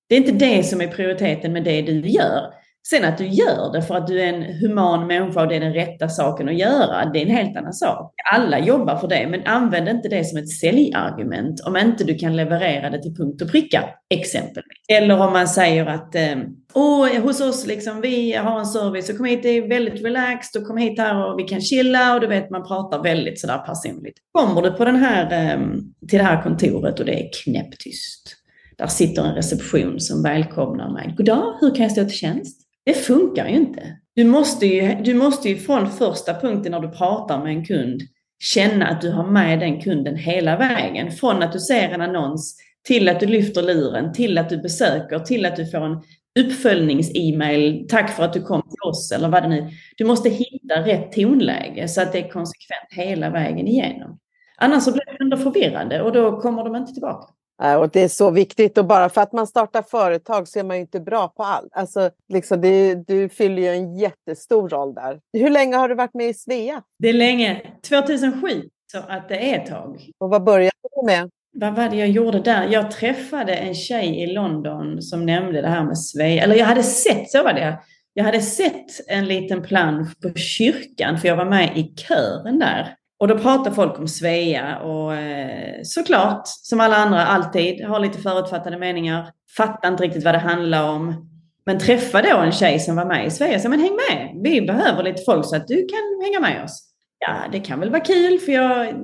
Det 0.09 0.15
är 0.15 0.19
inte 0.19 0.47
det 0.47 0.63
som 0.63 0.81
är 0.81 0.89
prioriteten 0.89 1.53
med 1.53 1.65
det 1.65 1.83
du 1.83 2.01
gör. 2.01 2.53
Sen 2.91 3.05
att 3.05 3.19
du 3.19 3.27
gör 3.27 3.73
det 3.73 3.83
för 3.83 3.95
att 3.95 4.07
du 4.07 4.21
är 4.21 4.33
en 4.33 4.43
human 4.43 5.07
människa 5.07 5.43
och 5.43 5.49
det 5.49 5.57
är 5.57 5.61
den 5.61 5.75
rätta 5.75 6.09
saken 6.09 6.49
att 6.49 6.59
göra, 6.59 7.11
det 7.13 7.19
är 7.19 7.23
en 7.23 7.37
helt 7.37 7.57
annan 7.57 7.73
sak. 7.73 8.15
Alla 8.33 8.59
jobbar 8.59 8.97
för 8.97 9.09
det, 9.09 9.27
men 9.31 9.47
använd 9.47 9.89
inte 9.89 10.09
det 10.09 10.25
som 10.25 10.39
ett 10.39 10.49
säljargument 10.49 11.61
om 11.67 11.77
inte 11.77 12.05
du 12.05 12.15
kan 12.15 12.37
leverera 12.37 12.91
det 12.91 13.03
till 13.03 13.15
punkt 13.17 13.43
och 13.43 13.51
pricka, 13.51 13.85
exempelvis. 14.11 14.79
Eller 14.89 15.21
om 15.21 15.33
man 15.33 15.49
säger 15.49 15.87
att 15.87 16.15
ehm, 16.15 16.41
Åh, 16.75 17.21
hos 17.21 17.41
oss 17.41 17.67
liksom, 17.67 18.01
vi 18.01 18.33
har 18.33 18.59
en 18.59 18.67
service 18.67 19.11
och 19.11 19.17
kom 19.17 19.27
hit, 19.27 19.43
det 19.43 19.49
är 19.49 19.69
väldigt 19.69 20.05
relaxed 20.05 20.63
och 20.63 20.69
kom 20.69 20.77
hit 20.77 20.99
här 20.99 21.27
och 21.27 21.39
vi 21.39 21.43
kan 21.43 21.61
chilla 21.61 22.15
och 22.15 22.21
du 22.21 22.27
vet, 22.27 22.51
man 22.51 22.67
pratar 22.67 23.03
väldigt 23.03 23.41
sådär 23.41 23.59
personligt. 23.59 24.15
Kommer 24.33 24.63
du 24.63 24.71
på 24.71 24.85
den 24.85 24.97
här, 24.97 25.33
ehm, 25.33 25.81
till 26.09 26.19
det 26.19 26.25
här 26.25 26.43
kontoret 26.43 27.01
och 27.01 27.07
det 27.07 27.15
är 27.15 27.29
knäpptyst. 27.45 28.37
Där 28.79 28.87
sitter 28.87 29.23
en 29.23 29.35
reception 29.35 30.01
som 30.01 30.23
välkomnar 30.23 30.93
mig. 30.93 31.15
Goddag, 31.17 31.57
hur 31.61 31.75
kan 31.75 31.83
jag 31.83 31.93
stå 31.93 32.05
till 32.05 32.19
tjänst? 32.19 32.66
Det 32.87 32.95
funkar 32.95 33.49
ju 33.49 33.55
inte. 33.55 33.97
Du 34.15 34.25
måste 34.25 34.67
ju, 34.67 34.95
du 35.03 35.15
måste 35.15 35.49
ju 35.49 35.57
från 35.57 35.91
första 35.91 36.41
punkten 36.41 36.73
när 36.73 36.81
du 36.81 36.89
pratar 36.89 37.43
med 37.43 37.53
en 37.53 37.65
kund 37.65 38.03
känna 38.39 38.87
att 38.87 39.01
du 39.01 39.11
har 39.11 39.27
med 39.27 39.61
den 39.61 39.81
kunden 39.81 40.17
hela 40.17 40.57
vägen. 40.57 41.13
Från 41.13 41.43
att 41.43 41.53
du 41.53 41.61
ser 41.61 41.89
en 41.89 42.01
annons 42.01 42.57
till 42.85 43.09
att 43.09 43.21
du 43.21 43.27
lyfter 43.27 43.63
luren, 43.63 44.13
till 44.13 44.39
att 44.39 44.49
du 44.49 44.59
besöker, 44.59 45.19
till 45.19 45.47
att 45.47 45.57
du 45.57 45.67
får 45.67 45.79
en 45.79 46.03
uppföljnings-e-mail. 46.39 47.87
Tack 47.89 48.11
för 48.11 48.23
att 48.23 48.33
du 48.33 48.43
kom 48.43 48.63
till 48.63 48.89
oss 48.89 49.13
eller 49.13 49.29
vad 49.29 49.43
det 49.43 49.49
nu 49.49 49.71
Du 49.97 50.05
måste 50.05 50.29
hitta 50.29 50.75
rätt 50.85 51.13
tonläge 51.13 51.89
så 51.89 52.03
att 52.03 52.13
det 52.13 52.19
är 52.19 52.29
konsekvent 52.29 52.89
hela 52.91 53.31
vägen 53.31 53.67
igenom. 53.69 54.19
Annars 54.57 54.83
så 54.83 54.93
blir 54.93 55.05
det 55.07 55.25
ändå 55.25 55.37
förvirrande 55.37 56.03
och 56.03 56.13
då 56.13 56.41
kommer 56.41 56.65
de 56.65 56.77
inte 56.77 56.93
tillbaka. 56.93 57.33
Och 57.79 57.91
det 57.91 58.01
är 58.01 58.09
så 58.09 58.31
viktigt 58.31 58.79
och 58.79 58.85
bara 58.85 59.09
för 59.09 59.21
att 59.21 59.33
man 59.33 59.47
startar 59.47 59.83
företag 59.83 60.49
så 60.49 60.59
är 60.59 60.65
man 60.65 60.77
ju 60.77 60.81
inte 60.81 61.01
bra 61.01 61.29
på 61.29 61.43
allt. 61.43 61.69
Alltså, 61.73 62.11
liksom 62.29 62.61
det, 62.61 62.95
du 62.95 63.29
fyller 63.29 63.63
ju 63.63 63.69
en 63.69 63.97
jättestor 63.97 64.69
roll 64.69 64.95
där. 64.95 65.21
Hur 65.33 65.51
länge 65.51 65.77
har 65.77 65.89
du 65.89 65.95
varit 65.95 66.15
med 66.15 66.29
i 66.29 66.35
Svea? 66.35 66.83
Det 66.99 67.09
är 67.09 67.13
länge, 67.13 67.63
2007, 67.89 68.49
så 68.93 68.99
att 69.09 69.29
det 69.29 69.55
är 69.55 69.61
ett 69.61 69.67
tag. 69.67 70.11
Och 70.19 70.31
vad 70.31 70.45
började 70.45 70.71
du 70.97 71.07
med? 71.07 71.31
Vad 71.59 71.77
var 71.77 71.89
det 71.89 71.97
jag 71.97 72.09
gjorde 72.09 72.41
där? 72.41 72.69
Jag 72.69 72.91
träffade 72.91 73.55
en 73.55 73.75
tjej 73.75 74.23
i 74.23 74.27
London 74.27 75.03
som 75.03 75.27
nämnde 75.27 75.63
det 75.63 75.69
här 75.69 75.85
med 75.85 75.99
Svea. 75.99 76.43
Eller 76.43 76.55
jag 76.55 76.67
hade 76.67 76.83
sett, 76.83 77.31
så 77.31 77.43
var 77.43 77.53
det. 77.53 77.79
Jag 78.13 78.25
hade 78.25 78.41
sett 78.41 79.09
en 79.09 79.27
liten 79.27 79.63
plansch 79.63 80.21
på 80.21 80.35
kyrkan 80.35 81.19
för 81.19 81.29
jag 81.29 81.37
var 81.37 81.45
med 81.45 81.79
i 81.79 81.95
kören 81.97 82.59
där. 82.59 82.97
Och 83.19 83.29
då 83.29 83.39
pratar 83.39 83.71
folk 83.71 83.99
om 83.99 84.09
Svea 84.09 84.79
och 84.79 85.15
eh, 85.15 85.81
såklart, 85.83 86.43
som 86.45 86.81
alla 86.81 86.97
andra 86.97 87.27
alltid, 87.27 87.85
har 87.85 88.01
lite 88.01 88.19
förutfattade 88.19 88.79
meningar. 88.79 89.31
Fattar 89.57 89.89
inte 89.89 90.03
riktigt 90.03 90.25
vad 90.25 90.35
det 90.35 90.39
handlar 90.39 90.91
om. 90.91 91.31
Men 91.67 91.79
träffa 91.79 92.23
då 92.23 92.37
en 92.37 92.53
tjej 92.53 92.81
som 92.81 92.97
var 92.97 93.05
med 93.05 93.27
i 93.27 93.31
Svea, 93.31 93.59
så 93.59 93.69
men 93.69 93.81
häng 93.81 93.99
med. 94.11 94.41
Vi 94.45 94.63
behöver 94.63 95.03
lite 95.03 95.23
folk 95.23 95.47
så 95.47 95.57
att 95.57 95.69
du 95.69 95.77
kan 95.77 96.25
hänga 96.25 96.41
med 96.41 96.65
oss. 96.65 96.83
Ja, 97.19 97.35
det 97.53 97.61
kan 97.61 97.81
väl 97.81 97.91
vara 97.91 98.01
kul 98.01 98.39
för 98.39 98.53
jag 98.53 98.95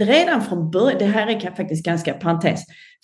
redan 0.00 0.42
från 0.42 0.70
början, 0.70 0.98
det 0.98 1.04
här 1.04 1.26
är 1.26 1.56
faktiskt 1.56 1.84
ganska 1.84 2.14
parentes. 2.14 2.60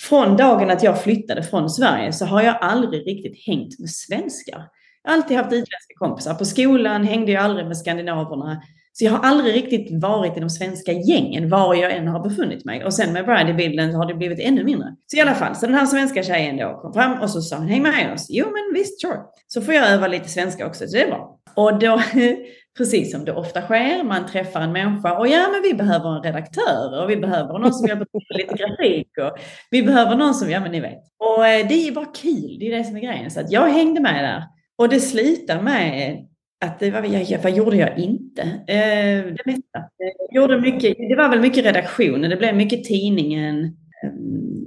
Från 0.09 0.37
dagen 0.37 0.71
att 0.71 0.83
jag 0.83 1.03
flyttade 1.03 1.43
från 1.43 1.71
Sverige 1.71 2.13
så 2.13 2.25
har 2.25 2.43
jag 2.43 2.57
aldrig 2.61 3.07
riktigt 3.07 3.47
hängt 3.47 3.79
med 3.79 3.91
svenskar. 3.91 4.63
Jag 5.03 5.11
har 5.11 5.17
alltid 5.17 5.37
haft 5.37 5.53
utländska 5.53 5.95
kompisar. 5.95 6.35
På 6.35 6.45
skolan 6.45 7.05
hängde 7.05 7.33
jag 7.33 7.45
aldrig 7.45 7.67
med 7.67 7.77
skandinaverna. 7.77 8.63
Så 8.93 9.05
jag 9.05 9.13
har 9.13 9.29
aldrig 9.29 9.55
riktigt 9.55 10.03
varit 10.03 10.37
i 10.37 10.41
de 10.41 10.51
svenska 10.51 10.93
gängen 10.93 11.49
var 11.49 11.75
jag 11.75 11.93
än 11.97 12.09
har 12.09 12.29
befunnit 12.29 12.65
mig. 12.65 12.85
Och 12.85 12.95
sen 12.95 13.13
med 13.13 13.25
Brady-bilden 13.25 13.95
har 13.95 14.07
det 14.07 14.15
blivit 14.15 14.41
ännu 14.41 14.65
mindre. 14.65 14.89
Så 15.07 15.17
i 15.17 15.21
alla 15.21 15.35
fall, 15.35 15.57
så 15.57 15.67
den 15.67 15.75
här 15.75 15.87
svenska 15.87 16.23
tjejen 16.23 16.57
då 16.57 16.79
kom 16.83 16.93
fram 16.93 17.21
och 17.21 17.31
så 17.31 17.41
sa 17.43 17.57
hon, 17.57 17.69
häng 17.69 17.83
med 17.83 18.13
oss. 18.13 18.27
Jo 18.29 18.47
men 18.47 18.75
visst, 18.75 19.01
sure. 19.01 19.19
Så 19.47 19.61
får 19.61 19.75
jag 19.75 19.91
öva 19.91 20.07
lite 20.07 20.29
svenska 20.29 20.67
också, 20.67 20.87
så 20.87 20.97
det 20.97 21.03
är 21.03 21.07
bra. 21.07 21.39
Och 21.55 21.79
då, 21.79 22.03
precis 22.79 23.13
som 23.13 23.25
det 23.25 23.33
ofta 23.33 23.63
sker, 23.63 24.05
man 24.05 24.27
träffar 24.27 24.61
en 24.61 24.73
människa 24.73 25.19
och 25.19 25.29
ja 25.29 25.49
men 25.53 25.63
vi 25.63 25.75
behöver 25.75 26.17
en 26.17 26.23
redaktör 26.23 27.03
och 27.03 27.11
vi 27.11 27.17
behöver 27.17 27.59
någon 27.59 27.75
som 27.75 27.89
jobbar 27.89 28.07
med 28.13 28.39
lite 28.39 28.55
grafik 28.55 29.09
och 29.19 29.39
vi 29.71 29.83
behöver 29.83 30.17
någon 30.17 30.35
som, 30.35 30.51
ja 30.51 30.61
men 30.61 30.73
ni 30.73 30.81
vet. 30.81 31.03
Och 31.19 31.47
eh, 31.47 31.69
det 31.69 31.75
är 31.75 31.85
ju 31.85 31.93
bara 31.93 32.05
kul, 32.05 32.57
det 32.61 32.73
är 32.73 32.79
det 32.79 32.85
som 32.85 32.97
är 32.97 33.01
grejen. 33.01 33.31
Så 33.31 33.41
att 33.41 33.53
jag 33.53 33.69
hängde 33.69 34.01
med 34.01 34.25
där. 34.25 34.60
Och 34.81 34.89
det 34.89 35.01
slutar 35.01 35.62
med 35.62 36.26
att 36.64 36.78
det 36.78 36.91
var, 36.91 37.03
jag, 37.03 37.43
vad 37.43 37.53
gjorde 37.53 37.76
jag 37.76 37.99
inte? 37.99 38.43
Eh, 38.43 39.35
det 39.35 39.47
mesta. 39.47 39.78
Jag 39.99 40.43
gjorde 40.43 40.61
mycket, 40.61 40.97
det 40.97 41.16
var 41.16 41.28
väl 41.28 41.41
mycket 41.41 41.64
redaktion, 41.64 42.20
det 42.20 42.37
blev 42.37 42.57
mycket 42.57 42.85
tidningen, 42.85 43.64
eh, 43.64 44.12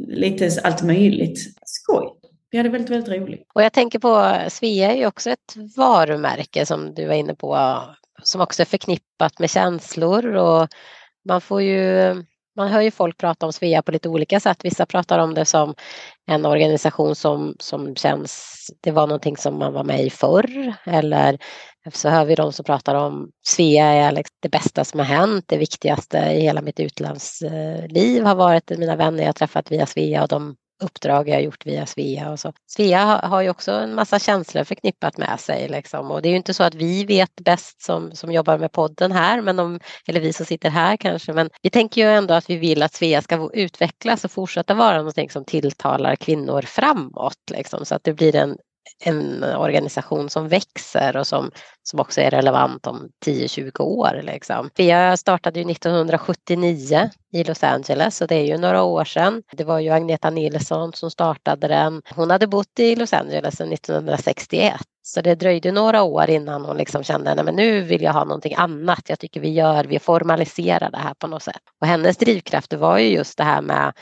lite 0.07 0.49
allt 0.64 0.84
möjligt. 0.84 1.39
Skoj. 1.66 2.07
Vi 2.51 2.57
hade 2.57 2.70
väldigt, 2.70 2.89
väldigt 2.89 3.14
roligt. 3.14 3.47
Och 3.53 3.64
jag 3.64 3.74
tänker 3.74 3.99
på, 3.99 4.36
Svea 4.49 4.91
är 4.91 4.97
ju 4.97 5.07
också 5.07 5.30
ett 5.30 5.55
varumärke 5.78 6.66
som 6.66 6.93
du 6.93 7.05
var 7.05 7.16
inne 7.16 7.36
på, 7.36 7.80
som 8.24 8.41
också 8.41 8.61
är 8.61 8.66
förknippat 8.66 9.39
med 9.39 9.49
känslor 9.49 10.36
och 10.36 10.68
man 11.26 11.41
får 11.41 11.61
ju 11.61 12.16
man 12.56 12.68
hör 12.68 12.82
ju 12.82 12.91
folk 12.91 13.18
prata 13.18 13.45
om 13.45 13.54
Svea 13.54 13.82
på 13.82 13.91
lite 13.91 14.10
olika 14.10 14.39
sätt. 14.39 14.66
Vissa 14.66 14.86
pratar 14.86 15.20
om 15.20 15.34
det 15.34 15.45
som 15.45 15.76
en 16.28 16.45
organisation 16.45 17.16
som, 17.16 17.56
som 17.60 17.95
känns, 17.95 18.68
det 18.82 18.91
var 18.91 19.08
någonting 19.08 19.38
som 19.38 19.60
man 19.60 19.74
var 19.74 19.84
med 19.84 20.06
i 20.06 20.10
förr. 20.10 20.74
Eller 20.86 21.38
så 21.93 22.10
hör 22.10 22.26
vi 22.26 22.36
de 22.36 22.54
som 22.54 22.66
pratar 22.66 22.95
om 22.95 23.30
Svea 23.45 23.86
är 23.86 24.12
liksom 24.12 24.36
det 24.41 24.49
bästa 24.49 24.86
som 24.86 24.99
har 24.99 25.08
hänt, 25.08 25.45
det 25.47 25.58
viktigaste 25.58 26.18
i 26.18 26.41
hela 26.41 26.62
mitt 26.62 26.80
utlandsliv 26.80 28.22
eh, 28.22 28.28
har 28.28 28.36
varit 28.36 28.70
mina 28.70 28.95
vänner 28.95 29.24
jag 29.24 29.36
träffat 29.36 29.72
via 29.72 29.86
Svea 29.86 30.22
och 30.22 30.28
de 30.28 30.56
uppdrag 30.84 31.30
jag 31.30 31.42
gjort 31.44 31.66
via 31.66 31.86
Svea 31.86 32.32
och 32.32 32.40
så. 32.40 32.54
Svea 32.68 33.06
har 33.24 33.42
ju 33.42 33.50
också 33.50 33.72
en 33.72 33.96
massa 33.96 34.20
känslor 34.20 34.64
förknippat 34.64 35.18
med 35.18 35.40
sig 35.40 35.70
liksom. 35.70 36.12
och 36.12 36.22
det 36.22 36.28
är 36.28 36.32
ju 36.32 36.38
inte 36.38 36.54
så 36.54 36.64
att 36.64 36.76
vi 36.76 37.06
vet 37.06 37.36
bäst 37.36 37.82
som, 37.82 38.12
som 38.12 38.32
jobbar 38.32 38.58
med 38.58 38.72
podden 38.72 39.12
här, 39.12 39.42
men 39.42 39.60
om, 39.60 39.80
eller 40.08 40.20
vi 40.20 40.34
som 40.34 40.46
sitter 40.46 40.70
här 40.70 40.98
kanske, 40.98 41.34
men 41.34 41.50
vi 41.62 41.70
tänker 41.70 42.02
ju 42.02 42.08
ändå 42.08 42.34
att 42.34 42.50
vi 42.50 42.58
vill 42.58 42.84
att 42.84 42.94
Svea 42.94 43.22
ska 43.22 43.50
utvecklas 43.54 44.26
och 44.26 44.32
fortsätta 44.32 44.74
vara 44.74 44.98
någonting 44.98 45.30
som 45.30 45.46
tilltalar 45.46 46.16
kvinnor 46.16 46.62
framåt 46.62 47.52
liksom, 47.52 47.86
så 47.86 47.96
att 47.96 48.04
det 48.04 48.14
blir 48.14 48.36
en 48.36 48.58
en 49.00 49.44
organisation 49.44 50.30
som 50.30 50.48
växer 50.48 51.18
och 51.18 51.28
som, 51.28 51.52
som 51.84 52.00
också 52.00 52.22
är 52.22 52.32
relevant 52.32 52.88
om 52.88 53.10
10-20 53.26 53.82
år. 53.82 54.22
Liksom. 54.24 54.70
Jag 54.76 55.20
startade 55.20 55.60
ju 55.60 55.72
1979 55.72 57.10
i 57.34 57.44
Los 57.44 57.64
Angeles 57.64 58.22
och 58.22 58.28
det 58.28 58.36
är 58.36 58.46
ju 58.46 58.58
några 58.58 58.84
år 58.84 59.06
sedan. 59.06 59.44
Det 59.52 59.64
var 59.64 59.80
ju 59.80 59.90
Agneta 59.90 60.30
Nilsson 60.30 60.94
som 60.94 61.12
startade 61.12 61.68
den. 61.68 62.02
Hon 62.16 62.32
hade 62.32 62.48
bott 62.48 62.80
i 62.80 62.96
Los 62.96 63.14
Angeles 63.14 63.56
sedan 63.58 63.74
1961 63.74 64.82
så 65.06 65.22
det 65.22 65.36
dröjde 65.36 65.72
några 65.72 66.04
år 66.04 66.30
innan 66.30 66.66
hon 66.66 66.78
liksom 66.78 67.04
kände 67.04 67.32
att 67.32 67.56
nu 67.56 67.82
vill 67.82 68.02
jag 68.02 68.14
ha 68.14 68.24
någonting 68.24 68.56
annat. 68.58 69.10
Jag 69.10 69.20
tycker 69.20 69.40
vi 69.42 69.50
gör, 69.50 69.84
vi 69.84 70.00
formaliserar 70.00 70.92
det 70.92 70.98
här 70.98 71.14
på 71.14 71.28
något 71.28 71.44
sätt. 71.44 71.62
Och 71.82 71.88
hennes 71.88 72.18
drivkrafter 72.18 72.78
var 72.78 72.98
ju 72.98 73.08
just 73.08 73.38
det 73.38 73.44
här 73.44 73.62
med 73.62 73.94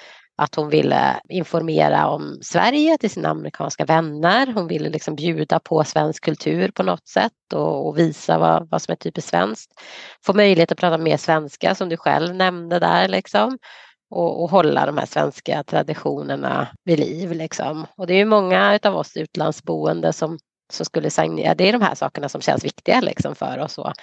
att 0.41 0.55
hon 0.55 0.69
ville 0.69 1.19
informera 1.29 2.07
om 2.07 2.39
Sverige 2.41 2.97
till 2.97 3.09
sina 3.09 3.29
amerikanska 3.29 3.85
vänner. 3.85 4.53
Hon 4.53 4.67
ville 4.67 4.89
liksom 4.89 5.15
bjuda 5.15 5.59
på 5.59 5.83
svensk 5.83 6.23
kultur 6.23 6.71
på 6.71 6.83
något 6.83 7.07
sätt 7.07 7.53
och, 7.53 7.87
och 7.87 7.97
visa 7.97 8.37
vad, 8.37 8.69
vad 8.69 8.81
som 8.81 8.91
är 8.91 8.95
typiskt 8.95 9.29
svenskt. 9.29 9.71
Få 10.25 10.33
möjlighet 10.33 10.71
att 10.71 10.77
prata 10.77 10.97
mer 10.97 11.17
svenska 11.17 11.75
som 11.75 11.89
du 11.89 11.97
själv 11.97 12.35
nämnde 12.35 12.79
där 12.79 13.07
liksom. 13.07 13.57
Och, 14.09 14.43
och, 14.43 14.49
hålla 14.49 14.85
de 14.85 14.97
här 14.97 15.05
svenska 15.05 15.63
traditionerna 15.63 16.67
vid 16.83 16.99
liv. 16.99 17.31
Liksom. 17.31 17.85
Och 17.97 18.07
det 18.07 18.13
är 18.13 18.17
ju 18.17 18.25
många 18.25 18.79
av 18.83 18.95
oss 18.95 19.17
utlandsboende 19.17 20.13
som, 20.13 20.37
som 20.73 20.85
skulle 20.85 21.09
säga, 21.09 21.55
det 21.55 21.69
är 21.69 21.73
de 21.73 21.81
här 21.81 21.95
sakerna 21.95 22.29
som 22.29 22.41
känns 22.41 22.65
viktiga 22.65 23.01
liksom 23.01 23.35
för 23.35 23.59
oss. 23.59 23.77
Och 23.77 23.93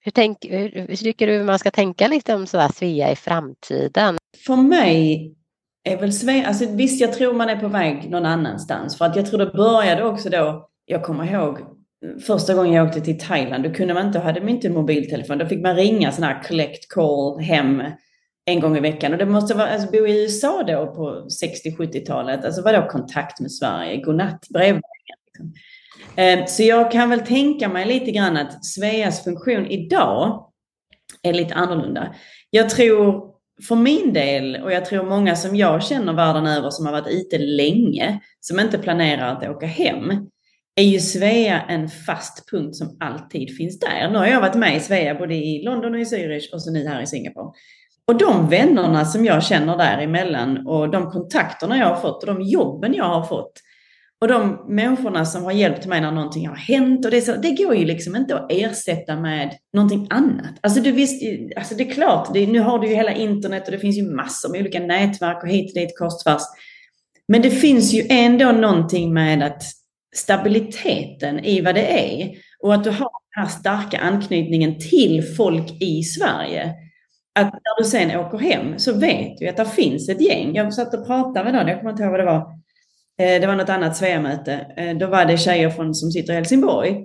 hur, 0.00 0.12
tänk, 0.12 0.44
hur, 0.44 0.86
hur 0.88 0.96
tycker 0.96 1.26
du 1.26 1.42
man 1.42 1.58
ska 1.58 1.70
tänka 1.70 2.08
liksom 2.08 2.46
sådär 2.46 2.70
Svea 2.74 3.12
i 3.12 3.16
framtiden? 3.16 4.18
För 4.46 4.56
mig 4.56 5.36
är 5.86 5.96
väl 5.96 6.12
sve... 6.12 6.44
alltså 6.46 6.66
visst 6.70 7.00
jag 7.00 7.12
tror 7.12 7.32
man 7.32 7.48
är 7.48 7.56
på 7.56 7.68
väg 7.68 8.10
någon 8.10 8.26
annanstans. 8.26 8.98
För 8.98 9.04
att 9.04 9.16
jag 9.16 9.26
tror 9.26 9.38
det 9.38 9.46
började 9.46 10.04
också 10.04 10.30
då, 10.30 10.68
jag 10.86 11.04
kommer 11.04 11.32
ihåg 11.32 11.58
första 12.26 12.54
gången 12.54 12.72
jag 12.72 12.86
åkte 12.86 13.00
till 13.00 13.18
Thailand, 13.18 13.64
då 13.64 13.72
kunde 13.72 13.94
man 13.94 14.06
inte, 14.06 14.18
hade 14.18 14.40
man 14.40 14.48
inte 14.48 14.70
mobiltelefon, 14.70 15.38
då 15.38 15.46
fick 15.46 15.62
man 15.62 15.76
ringa 15.76 16.12
sådana 16.12 16.34
här 16.34 16.42
collect 16.42 16.88
call 16.88 17.38
hem 17.40 17.82
en 18.44 18.60
gång 18.60 18.76
i 18.76 18.80
veckan. 18.80 19.12
Och 19.12 19.18
det 19.18 19.26
måste 19.26 19.54
vara, 19.54 19.68
alltså 19.68 19.90
bo 19.90 20.06
i 20.06 20.22
USA 20.22 20.62
då 20.62 20.86
på 20.86 21.26
60-70-talet, 21.78 22.44
alltså 22.44 22.62
vadå 22.62 22.88
kontakt 22.88 23.40
med 23.40 23.52
Sverige, 23.52 24.00
godnatt, 24.00 24.48
brevvägen. 24.48 24.82
Liksom. 25.26 25.52
Eh, 26.16 26.46
så 26.46 26.62
jag 26.62 26.92
kan 26.92 27.10
väl 27.10 27.20
tänka 27.20 27.68
mig 27.68 27.86
lite 27.86 28.10
grann 28.10 28.36
att 28.36 28.64
Sveas 28.64 29.24
funktion 29.24 29.66
idag 29.66 30.52
är 31.22 31.32
lite 31.32 31.54
annorlunda. 31.54 32.14
Jag 32.50 32.70
tror 32.70 33.35
för 33.68 33.76
min 33.76 34.12
del, 34.12 34.62
och 34.62 34.72
jag 34.72 34.84
tror 34.84 35.06
många 35.06 35.36
som 35.36 35.56
jag 35.56 35.82
känner 35.82 36.12
världen 36.12 36.46
över 36.46 36.70
som 36.70 36.86
har 36.86 36.92
varit 36.92 37.08
ute 37.08 37.38
länge, 37.38 38.20
som 38.40 38.60
inte 38.60 38.78
planerar 38.78 39.32
att 39.32 39.48
åka 39.48 39.66
hem, 39.66 40.12
är 40.74 40.84
ju 40.84 41.00
Svea 41.00 41.60
en 41.60 41.88
fast 41.88 42.50
punkt 42.50 42.76
som 42.76 42.96
alltid 43.00 43.56
finns 43.56 43.80
där. 43.80 44.10
Nu 44.10 44.18
har 44.18 44.26
jag 44.26 44.40
varit 44.40 44.54
med 44.54 44.76
i 44.76 44.80
Svea 44.80 45.14
både 45.14 45.34
i 45.34 45.62
London 45.64 45.94
och 45.94 46.00
i 46.00 46.04
Zürich 46.04 46.52
och 46.52 46.62
så 46.62 46.70
nu 46.70 46.88
här 46.88 47.02
i 47.02 47.06
Singapore. 47.06 47.52
Och 48.08 48.18
de 48.18 48.48
vännerna 48.48 49.04
som 49.04 49.24
jag 49.24 49.44
känner 49.44 49.76
däremellan 49.76 50.66
och 50.66 50.90
de 50.90 51.10
kontakterna 51.10 51.78
jag 51.78 51.86
har 51.86 51.96
fått 51.96 52.22
och 52.22 52.34
de 52.34 52.42
jobben 52.42 52.94
jag 52.94 53.04
har 53.04 53.22
fått 53.22 53.52
och 54.20 54.28
de 54.28 54.64
människorna 54.68 55.24
som 55.24 55.44
har 55.44 55.52
hjälpt 55.52 55.86
mig 55.86 56.00
när 56.00 56.12
någonting 56.12 56.48
har 56.48 56.56
hänt, 56.56 57.04
och 57.04 57.10
det, 57.10 57.20
så, 57.20 57.36
det 57.36 57.50
går 57.50 57.74
ju 57.74 57.84
liksom 57.84 58.16
inte 58.16 58.36
att 58.36 58.52
ersätta 58.52 59.16
med 59.16 59.54
någonting 59.72 60.06
annat. 60.10 60.54
Alltså, 60.60 60.80
du 60.80 60.92
visst, 60.92 61.22
alltså 61.56 61.74
det 61.74 61.90
är 61.90 61.92
klart, 61.92 62.34
det, 62.34 62.46
nu 62.46 62.60
har 62.60 62.78
du 62.78 62.88
ju 62.88 62.94
hela 62.94 63.12
internet 63.12 63.66
och 63.66 63.72
det 63.72 63.78
finns 63.78 63.96
ju 63.96 64.10
massor 64.10 64.52
med 64.52 64.60
olika 64.60 64.80
nätverk 64.80 65.42
och 65.42 65.48
hit 65.48 65.70
och 65.70 65.80
dit 65.80 65.98
kors 65.98 66.42
Men 67.28 67.42
det 67.42 67.50
finns 67.50 67.92
ju 67.92 68.06
ändå 68.08 68.52
någonting 68.52 69.14
med 69.14 69.42
att 69.42 69.62
stabiliteten 70.14 71.44
i 71.44 71.60
vad 71.60 71.74
det 71.74 72.16
är 72.20 72.30
och 72.62 72.74
att 72.74 72.84
du 72.84 72.90
har 72.90 73.10
den 73.34 73.44
här 73.44 73.48
starka 73.48 73.98
anknytningen 73.98 74.78
till 74.78 75.34
folk 75.36 75.82
i 75.82 76.02
Sverige. 76.02 76.74
Att 77.38 77.52
när 77.52 77.82
du 77.82 77.84
sen 77.84 78.20
åker 78.20 78.38
hem 78.38 78.78
så 78.78 78.92
vet 78.92 79.38
du 79.38 79.48
att 79.48 79.56
det 79.56 79.66
finns 79.66 80.08
ett 80.08 80.20
gäng. 80.20 80.54
Jag 80.54 80.74
satt 80.74 80.94
och 80.94 81.06
pratade 81.06 81.44
med 81.44 81.54
någon, 81.54 81.68
jag 81.68 81.78
kommer 81.78 81.90
inte 81.90 82.02
ihåg 82.02 82.10
vad 82.10 82.20
det 82.20 82.24
var, 82.24 82.56
det 83.18 83.46
var 83.46 83.56
något 83.56 83.68
annat 83.68 83.96
Svea-möte. 83.96 84.66
Eh, 84.76 84.96
då 84.96 85.06
var 85.06 85.24
det 85.24 85.38
tjejer 85.38 85.70
från, 85.70 85.94
som 85.94 86.10
sitter 86.10 86.32
i 86.32 86.36
Helsingborg. 86.36 87.04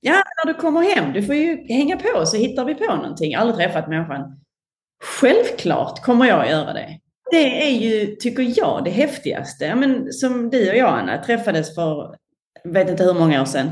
Ja, 0.00 0.12
när 0.12 0.52
du 0.52 0.58
kommer 0.58 0.94
hem, 0.94 1.12
du 1.12 1.22
får 1.22 1.34
ju 1.34 1.66
hänga 1.68 1.96
på 1.96 2.26
så 2.26 2.36
hittar 2.36 2.64
vi 2.64 2.74
på 2.74 2.96
någonting. 2.96 3.34
Aldrig 3.34 3.56
träffat 3.56 3.88
människan. 3.88 4.40
Självklart 5.04 6.02
kommer 6.02 6.26
jag 6.26 6.50
göra 6.50 6.72
det. 6.72 6.98
Det 7.30 7.66
är 7.66 7.70
ju, 7.70 8.16
tycker 8.16 8.52
jag, 8.56 8.84
det 8.84 8.90
häftigaste. 8.90 9.74
Men, 9.74 10.12
som 10.12 10.50
du 10.50 10.70
och 10.70 10.76
jag, 10.76 10.98
Anna, 10.98 11.22
träffades 11.22 11.74
för, 11.74 12.14
vet 12.64 12.90
inte 12.90 13.04
hur 13.04 13.14
många 13.14 13.42
år 13.42 13.44
sedan. 13.44 13.70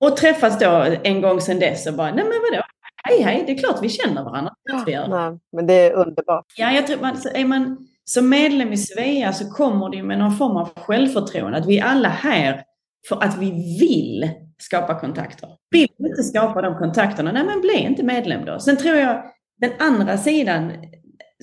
Och 0.00 0.16
träffas 0.16 0.58
då 0.58 0.96
en 1.02 1.20
gång 1.20 1.40
sedan 1.40 1.58
dess 1.58 1.86
och 1.86 1.94
bara, 1.94 2.14
nej 2.14 2.24
men 2.24 2.40
vadå, 2.50 2.62
hej 3.04 3.22
hej, 3.22 3.44
det 3.46 3.52
är 3.52 3.58
klart 3.58 3.78
vi 3.82 3.88
känner 3.88 4.24
varandra. 4.24 4.52
Ja. 4.86 5.06
Nej, 5.08 5.38
men 5.52 5.66
det 5.66 5.74
är 5.74 5.92
underbart. 5.92 6.46
Ja, 6.56 6.72
jag 6.72 6.86
tror, 6.86 7.00
man, 7.00 7.16
är 7.34 7.44
man 7.44 7.88
som 8.04 8.28
medlem 8.28 8.72
i 8.72 8.76
Svea 8.76 9.32
så 9.32 9.50
kommer 9.50 9.90
det 9.90 10.02
med 10.02 10.18
någon 10.18 10.36
form 10.36 10.56
av 10.56 10.68
självförtroende. 10.76 11.58
Att 11.58 11.66
vi 11.66 11.80
alla 11.80 12.08
här 12.08 12.62
för 13.08 13.24
att 13.24 13.38
vi 13.38 13.50
vill 13.80 14.30
skapa 14.58 15.00
kontakter. 15.00 15.48
Vill 15.70 15.88
vi 15.98 16.08
inte 16.08 16.22
skapa 16.22 16.62
de 16.62 16.78
kontakterna, 16.78 17.32
nej 17.32 17.44
men 17.44 17.60
bli 17.60 17.74
inte 17.74 18.02
medlem 18.02 18.44
då. 18.44 18.60
Sen 18.60 18.76
tror 18.76 18.96
jag 18.96 19.22
den 19.60 19.72
andra 19.78 20.18
sidan 20.18 20.72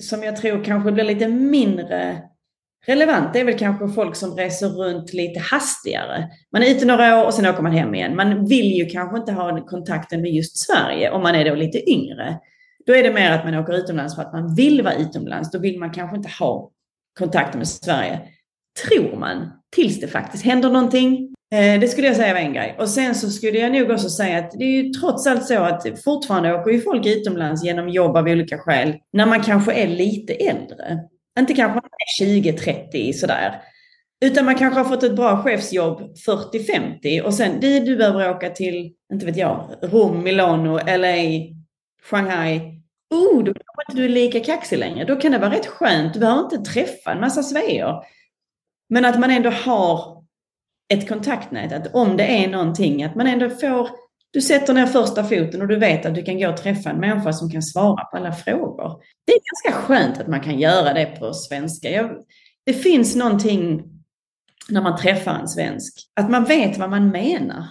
som 0.00 0.22
jag 0.22 0.36
tror 0.36 0.64
kanske 0.64 0.92
blir 0.92 1.04
lite 1.04 1.28
mindre 1.28 2.22
relevant, 2.86 3.32
det 3.32 3.40
är 3.40 3.44
väl 3.44 3.58
kanske 3.58 3.88
folk 3.88 4.16
som 4.16 4.36
reser 4.36 4.68
runt 4.68 5.12
lite 5.12 5.40
hastigare. 5.40 6.28
Man 6.52 6.62
är 6.62 6.70
ute 6.70 6.86
några 6.86 7.20
år 7.20 7.26
och 7.26 7.34
sen 7.34 7.46
åker 7.46 7.62
man 7.62 7.72
hem 7.72 7.94
igen. 7.94 8.16
Man 8.16 8.46
vill 8.46 8.72
ju 8.72 8.86
kanske 8.86 9.18
inte 9.18 9.32
ha 9.32 9.66
kontakten 9.66 10.22
med 10.22 10.30
just 10.30 10.58
Sverige 10.58 11.10
om 11.10 11.22
man 11.22 11.34
är 11.34 11.44
då 11.44 11.54
lite 11.54 11.90
yngre. 11.90 12.38
Då 12.86 12.94
är 12.94 13.02
det 13.02 13.12
mer 13.12 13.30
att 13.30 13.44
man 13.44 13.54
åker 13.54 13.72
utomlands 13.72 14.14
för 14.14 14.22
att 14.22 14.32
man 14.32 14.54
vill 14.54 14.82
vara 14.82 14.94
utomlands. 14.94 15.50
Då 15.50 15.58
vill 15.58 15.78
man 15.78 15.90
kanske 15.90 16.16
inte 16.16 16.30
ha 16.38 16.70
kontakter 17.18 17.58
med 17.58 17.68
Sverige. 17.68 18.20
Tror 18.86 19.16
man. 19.16 19.50
Tills 19.76 20.00
det 20.00 20.08
faktiskt 20.08 20.44
händer 20.44 20.70
någonting. 20.70 21.34
Eh, 21.54 21.80
det 21.80 21.88
skulle 21.88 22.06
jag 22.06 22.16
säga 22.16 22.32
var 22.32 22.40
en 22.40 22.52
grej. 22.52 22.76
Och 22.78 22.88
sen 22.88 23.14
så 23.14 23.30
skulle 23.30 23.58
jag 23.58 23.72
nog 23.72 23.90
också 23.90 24.08
säga 24.10 24.38
att 24.38 24.50
det 24.50 24.64
är 24.64 24.82
ju 24.82 24.90
trots 24.90 25.26
allt 25.26 25.46
så 25.46 25.58
att 25.58 26.02
fortfarande 26.04 26.54
åker 26.54 26.70
ju 26.70 26.80
folk 26.80 27.06
utomlands 27.06 27.64
genom 27.64 27.88
jobb 27.88 28.16
av 28.16 28.24
olika 28.24 28.58
skäl. 28.58 28.94
När 29.12 29.26
man 29.26 29.42
kanske 29.42 29.72
är 29.72 29.88
lite 29.88 30.32
äldre. 30.32 30.98
Inte 31.38 31.54
kanske 31.54 31.80
20-30 32.22 33.12
sådär. 33.12 33.62
Utan 34.24 34.44
man 34.44 34.54
kanske 34.54 34.80
har 34.80 34.84
fått 34.84 35.02
ett 35.02 35.16
bra 35.16 35.42
chefsjobb 35.42 36.00
40-50 36.00 37.20
och 37.20 37.34
sen 37.34 37.60
du, 37.60 37.80
du 37.80 37.96
behöver 37.96 38.30
åka 38.30 38.50
till, 38.50 38.92
inte 39.12 39.26
vet 39.26 39.36
jag, 39.36 39.70
Rom, 39.82 40.22
Milano, 40.22 40.78
LA, 40.78 41.16
Shanghai, 42.10 42.58
oh, 43.10 43.44
då 43.44 43.54
kanske 43.54 43.82
inte 43.88 44.02
du 44.02 44.04
är 44.04 44.08
lika 44.08 44.40
kaxig 44.40 44.78
längre. 44.78 45.04
Då 45.04 45.16
kan 45.16 45.32
det 45.32 45.38
vara 45.38 45.52
rätt 45.52 45.66
skönt. 45.66 46.14
Du 46.14 46.20
behöver 46.20 46.42
inte 46.42 46.58
träffa 46.58 47.12
en 47.12 47.20
massa 47.20 47.42
sveor. 47.42 48.04
Men 48.88 49.04
att 49.04 49.20
man 49.20 49.30
ändå 49.30 49.50
har 49.50 50.22
ett 50.92 51.08
kontaktnät, 51.08 51.72
att 51.72 51.94
om 51.94 52.16
det 52.16 52.44
är 52.44 52.50
någonting, 52.50 53.04
att 53.04 53.14
man 53.14 53.26
ändå 53.26 53.50
får, 53.50 53.88
du 54.30 54.40
sätter 54.40 54.74
ner 54.74 54.86
första 54.86 55.24
foten 55.24 55.62
och 55.62 55.68
du 55.68 55.76
vet 55.76 56.06
att 56.06 56.14
du 56.14 56.22
kan 56.22 56.38
gå 56.38 56.48
och 56.48 56.56
träffa 56.56 56.90
en 56.90 57.00
människa 57.00 57.32
som 57.32 57.50
kan 57.50 57.62
svara 57.62 58.04
på 58.04 58.16
alla 58.16 58.32
frågor. 58.32 59.02
Det 59.26 59.32
är 59.32 59.38
ganska 59.38 59.82
skönt 59.82 60.20
att 60.20 60.28
man 60.28 60.40
kan 60.40 60.58
göra 60.58 60.92
det 60.94 61.06
på 61.06 61.34
svenska. 61.34 61.90
Jag, 61.90 62.10
det 62.66 62.72
finns 62.72 63.16
någonting 63.16 63.82
när 64.68 64.82
man 64.82 64.98
träffar 64.98 65.34
en 65.34 65.48
svensk, 65.48 65.94
att 66.20 66.30
man 66.30 66.44
vet 66.44 66.78
vad 66.78 66.90
man 66.90 67.08
menar. 67.08 67.64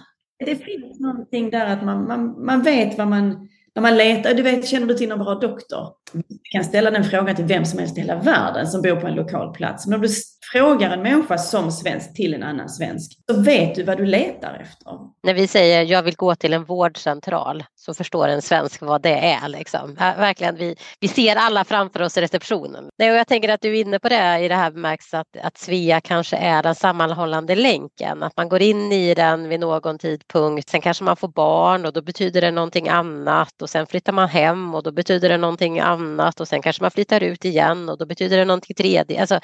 Det 0.44 0.56
finns 0.56 1.00
någonting 1.00 1.50
där 1.50 1.66
att 1.66 1.84
man, 1.84 2.06
man, 2.06 2.44
man 2.44 2.62
vet 2.62 2.98
vad 2.98 3.08
man, 3.08 3.48
när 3.74 3.82
man 3.82 3.96
letar, 3.96 4.34
du 4.34 4.42
vet, 4.42 4.68
känner 4.68 4.86
du 4.86 4.94
till 4.94 5.08
någon 5.08 5.18
bra 5.18 5.34
doktor? 5.34 5.88
Du 6.12 6.22
kan 6.52 6.64
ställa 6.64 6.90
den 6.90 7.04
frågan 7.04 7.36
till 7.36 7.44
vem 7.44 7.64
som 7.64 7.78
helst 7.78 7.98
i 7.98 8.00
hela 8.00 8.16
världen 8.16 8.66
som 8.66 8.82
bor 8.82 8.96
på 8.96 9.06
en 9.06 9.14
lokal 9.14 9.54
plats. 9.54 9.86
Men 9.86 9.94
om 9.94 10.00
du 10.00 10.08
frågar 10.52 10.90
en 10.90 11.02
människa 11.02 11.38
som 11.38 11.72
svensk 11.72 12.14
till 12.14 12.34
en 12.34 12.42
annan 12.42 12.68
svensk, 12.68 13.18
så 13.30 13.40
vet 13.40 13.74
du 13.74 13.82
vad 13.82 13.96
du 13.96 14.06
letar 14.06 14.58
efter. 14.62 14.92
När 15.22 15.34
vi 15.34 15.46
säger 15.46 15.82
jag 15.82 16.02
vill 16.02 16.14
gå 16.16 16.34
till 16.34 16.52
en 16.52 16.64
vårdcentral 16.64 17.64
så 17.74 17.94
förstår 17.94 18.28
en 18.28 18.42
svensk 18.42 18.82
vad 18.82 19.02
det 19.02 19.18
är. 19.18 19.48
Liksom. 19.48 19.94
Verkligen, 19.94 20.56
vi, 20.56 20.76
vi 21.00 21.08
ser 21.08 21.36
alla 21.36 21.64
framför 21.64 22.02
oss 22.02 22.18
i 22.18 22.20
receptionen. 22.20 22.84
Nej, 22.98 23.10
och 23.10 23.16
jag 23.16 23.26
tänker 23.26 23.48
att 23.48 23.60
du 23.60 23.76
är 23.76 23.80
inne 23.80 23.98
på 23.98 24.08
det 24.08 24.38
i 24.38 24.48
det 24.48 24.54
här 24.54 24.70
bemärkelsen 24.70 25.20
att, 25.20 25.36
att 25.42 25.58
Svea 25.58 26.00
kanske 26.00 26.36
är 26.36 26.62
den 26.62 26.74
sammanhållande 26.74 27.54
länken. 27.54 28.22
Att 28.22 28.36
man 28.36 28.48
går 28.48 28.62
in 28.62 28.92
i 28.92 29.14
den 29.14 29.48
vid 29.48 29.60
någon 29.60 29.98
tidpunkt, 29.98 30.68
sen 30.68 30.80
kanske 30.80 31.04
man 31.04 31.16
får 31.16 31.28
barn 31.28 31.86
och 31.86 31.92
då 31.92 32.02
betyder 32.02 32.40
det 32.40 32.50
någonting 32.50 32.88
annat 32.88 33.62
och 33.62 33.70
sen 33.70 33.86
flyttar 33.86 34.12
man 34.12 34.28
hem 34.28 34.74
och 34.74 34.82
då 34.82 34.92
betyder 34.92 35.28
det 35.28 35.36
någonting 35.36 35.80
annat 35.80 36.40
och 36.40 36.48
sen 36.48 36.62
kanske 36.62 36.82
man 36.82 36.90
flyttar 36.90 37.20
ut 37.22 37.44
igen 37.44 37.88
och 37.88 37.98
då 37.98 38.06
betyder 38.06 38.36
det 38.38 38.44
någonting 38.44 38.74
tredje. 38.74 39.20
Alltså, 39.20 39.40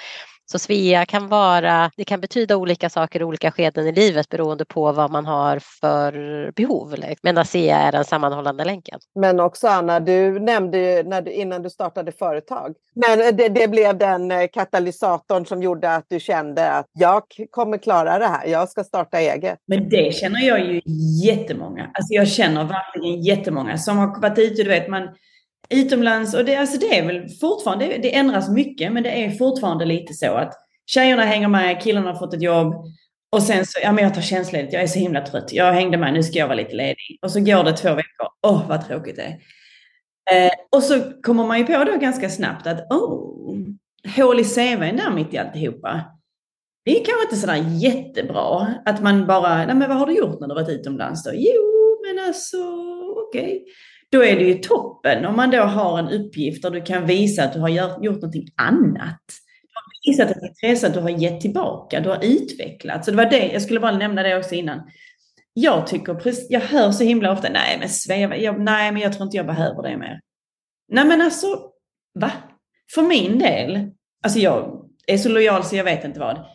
så 0.50 0.58
Svea 0.58 1.06
kan 1.06 1.28
vara, 1.28 1.90
det 1.96 2.04
kan 2.04 2.20
betyda 2.20 2.56
olika 2.56 2.90
saker 2.90 3.20
i 3.20 3.24
olika 3.24 3.50
skeden 3.50 3.86
i 3.86 3.92
livet 3.92 4.28
beroende 4.28 4.64
på 4.64 4.92
vad 4.92 5.10
man 5.10 5.26
har 5.26 5.58
för 5.58 6.12
behov. 6.52 6.94
Men 7.22 7.38
ASEA 7.38 7.78
är 7.78 7.92
den 7.92 8.04
sammanhållande 8.04 8.64
länken. 8.64 8.98
Men 9.14 9.40
också 9.40 9.68
Anna, 9.68 10.00
du 10.00 10.38
nämnde 10.38 11.02
när 11.06 11.22
du, 11.22 11.30
innan 11.32 11.62
du 11.62 11.70
startade 11.70 12.12
företag, 12.12 12.74
men 12.94 13.36
det, 13.36 13.48
det 13.48 13.68
blev 13.68 13.98
den 13.98 14.30
eh, 14.30 14.46
katalysatorn 14.52 15.46
som 15.46 15.62
gjorde 15.62 15.94
att 15.94 16.04
du 16.08 16.20
kände 16.20 16.70
att 16.70 16.86
jag 16.92 17.22
kommer 17.50 17.78
klara 17.78 18.18
det 18.18 18.26
här, 18.26 18.46
jag 18.46 18.68
ska 18.68 18.84
starta 18.84 19.18
eget. 19.18 19.58
Men 19.66 19.88
det 19.88 20.14
känner 20.14 20.40
jag 20.40 20.60
ju 20.60 20.80
jättemånga. 21.24 21.82
Alltså 21.82 22.14
jag 22.14 22.28
känner 22.28 22.64
verkligen 22.64 23.22
jättemånga 23.22 23.78
som 23.78 23.98
har 23.98 24.20
varit 24.20 24.38
ute, 24.38 24.62
du 24.62 24.68
vet, 24.68 24.88
man 24.88 25.08
utomlands 25.74 26.34
och 26.34 26.44
det, 26.44 26.56
alltså 26.56 26.78
det 26.78 26.98
är 26.98 27.06
väl 27.06 27.28
fortfarande, 27.28 27.86
det, 27.86 28.14
ändras 28.14 28.48
mycket 28.48 28.92
men 28.92 29.02
det 29.02 29.24
är 29.24 29.30
fortfarande 29.30 29.84
lite 29.84 30.14
så 30.14 30.32
att 30.32 30.54
tjejerna 30.86 31.22
hänger 31.22 31.48
med, 31.48 31.82
killarna 31.82 32.12
har 32.12 32.18
fått 32.18 32.34
ett 32.34 32.42
jobb 32.42 32.74
och 33.32 33.42
sen 33.42 33.66
så, 33.66 33.78
ja 33.82 33.92
men 33.92 34.04
jag 34.04 34.14
tar 34.14 34.22
tjänstledigt, 34.22 34.72
jag 34.72 34.82
är 34.82 34.86
så 34.86 34.98
himla 34.98 35.20
trött, 35.20 35.52
jag 35.52 35.72
hängde 35.72 35.98
med, 35.98 36.12
nu 36.12 36.22
ska 36.22 36.38
jag 36.38 36.46
vara 36.46 36.56
lite 36.56 36.74
ledig. 36.74 37.18
Och 37.22 37.30
så 37.30 37.40
går 37.40 37.64
det 37.64 37.72
två 37.72 37.94
veckor, 37.94 38.28
åh 38.46 38.52
oh, 38.52 38.68
vad 38.68 38.86
tråkigt 38.86 39.16
det 39.16 39.22
är. 39.22 39.38
Eh, 40.30 40.52
och 40.72 40.82
så 40.82 41.00
kommer 41.22 41.46
man 41.46 41.58
ju 41.58 41.64
på 41.64 41.84
då 41.84 41.98
ganska 41.98 42.30
snabbt 42.30 42.66
att, 42.66 42.90
oh, 42.90 43.66
hål 44.16 44.40
i 44.40 44.44
CVn 44.44 44.96
där 44.96 45.10
mitt 45.10 45.34
i 45.34 45.38
alltihopa. 45.38 46.04
Det 46.84 46.90
är 46.90 47.04
kanske 47.04 47.22
inte 47.22 47.36
sådär 47.36 47.64
jättebra 47.78 48.74
att 48.84 49.02
man 49.02 49.26
bara, 49.26 49.56
nej 49.56 49.74
men 49.74 49.88
vad 49.88 49.98
har 49.98 50.06
du 50.06 50.16
gjort 50.16 50.40
när 50.40 50.48
du 50.48 50.54
varit 50.54 50.68
utomlands 50.68 51.24
då? 51.24 51.30
Jo, 51.34 51.98
men 52.06 52.26
alltså, 52.26 52.56
okej. 53.28 53.42
Okay. 53.42 53.60
Då 54.12 54.24
är 54.24 54.36
det 54.36 54.44
ju 54.44 54.54
toppen 54.54 55.24
om 55.24 55.36
man 55.36 55.50
då 55.50 55.62
har 55.62 55.98
en 55.98 56.08
uppgift 56.08 56.62
där 56.62 56.70
du 56.70 56.82
kan 56.82 57.06
visa 57.06 57.44
att 57.44 57.52
du 57.52 57.60
har 57.60 57.68
gjort 57.68 58.02
någonting 58.02 58.48
annat. 58.56 59.22
Du 59.62 59.68
har 59.74 60.12
visat 60.12 60.30
ett 60.30 60.42
intresse, 60.42 60.86
att 60.86 60.94
du 60.94 61.00
har 61.00 61.10
gett 61.10 61.40
tillbaka, 61.40 62.00
du 62.00 62.08
har 62.08 62.24
utvecklats. 62.24 63.04
Så 63.04 63.10
det 63.10 63.16
var 63.16 63.30
det, 63.30 63.52
jag 63.52 63.62
skulle 63.62 63.80
bara 63.80 63.98
nämna 63.98 64.22
det 64.22 64.36
också 64.36 64.54
innan. 64.54 64.80
Jag 65.52 65.86
tycker, 65.86 66.20
jag 66.48 66.60
hör 66.60 66.92
så 66.92 67.04
himla 67.04 67.32
ofta, 67.32 67.48
nej 67.48 67.76
men 67.78 67.88
Svea, 67.88 68.36
jag, 68.36 68.60
nej 68.60 68.92
men 68.92 69.02
jag 69.02 69.12
tror 69.12 69.24
inte 69.24 69.36
jag 69.36 69.46
behöver 69.46 69.82
det 69.82 69.96
mer. 69.96 70.20
Nej 70.88 71.04
men 71.04 71.20
alltså, 71.20 71.46
va? 72.20 72.32
För 72.94 73.02
min 73.02 73.38
del, 73.38 73.90
alltså 74.24 74.38
jag 74.38 74.84
är 75.06 75.18
så 75.18 75.28
lojal 75.28 75.64
så 75.64 75.76
jag 75.76 75.84
vet 75.84 76.04
inte 76.04 76.20
vad. 76.20 76.46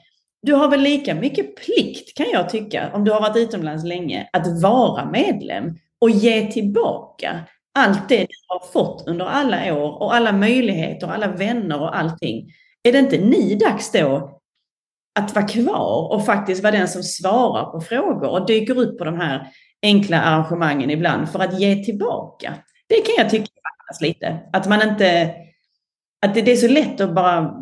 Du 0.41 0.53
har 0.53 0.69
väl 0.69 0.81
lika 0.81 1.15
mycket 1.15 1.55
plikt 1.55 2.17
kan 2.17 2.25
jag 2.31 2.49
tycka, 2.49 2.91
om 2.93 3.03
du 3.03 3.11
har 3.11 3.21
varit 3.21 3.37
utomlands 3.37 3.83
länge, 3.83 4.29
att 4.33 4.61
vara 4.61 5.11
medlem 5.11 5.77
och 6.03 6.09
ge 6.09 6.51
tillbaka 6.51 7.43
allt 7.73 8.09
det 8.09 8.17
du 8.17 8.35
har 8.47 8.71
fått 8.71 9.07
under 9.07 9.25
alla 9.25 9.73
år 9.73 10.01
och 10.01 10.15
alla 10.15 10.31
möjligheter, 10.31 11.07
alla 11.07 11.27
vänner 11.27 11.81
och 11.81 11.97
allting. 11.97 12.51
Är 12.83 12.91
det 12.91 12.99
inte 12.99 13.17
ni 13.17 13.55
dags 13.55 13.91
då 13.91 14.39
att 15.19 15.35
vara 15.35 15.47
kvar 15.47 16.13
och 16.13 16.25
faktiskt 16.25 16.63
vara 16.63 16.71
den 16.71 16.87
som 16.87 17.03
svarar 17.03 17.71
på 17.71 17.81
frågor 17.81 18.29
och 18.29 18.47
dyker 18.47 18.79
upp 18.79 18.97
på 18.97 19.03
de 19.03 19.17
här 19.17 19.47
enkla 19.81 20.21
arrangemangen 20.21 20.89
ibland 20.89 21.29
för 21.29 21.39
att 21.39 21.59
ge 21.59 21.83
tillbaka? 21.83 22.53
Det 22.87 22.95
kan 22.95 23.15
jag 23.17 23.29
tycka 23.29 23.45
fattas 23.45 24.01
lite. 24.01 24.39
Att 24.53 24.69
man 24.69 24.89
inte... 24.89 25.35
Att 26.25 26.33
det 26.33 26.51
är 26.51 26.55
så 26.55 26.67
lätt 26.67 27.01
att 27.01 27.15
bara 27.15 27.53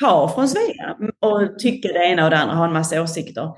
ta 0.00 0.32
från 0.34 0.48
Svea 0.48 0.96
och 1.20 1.58
tycka 1.58 1.88
det 1.88 2.06
ena 2.06 2.24
och 2.24 2.30
det 2.30 2.38
andra, 2.38 2.54
ha 2.54 2.64
en 2.64 2.72
massa 2.72 3.02
åsikter. 3.02 3.50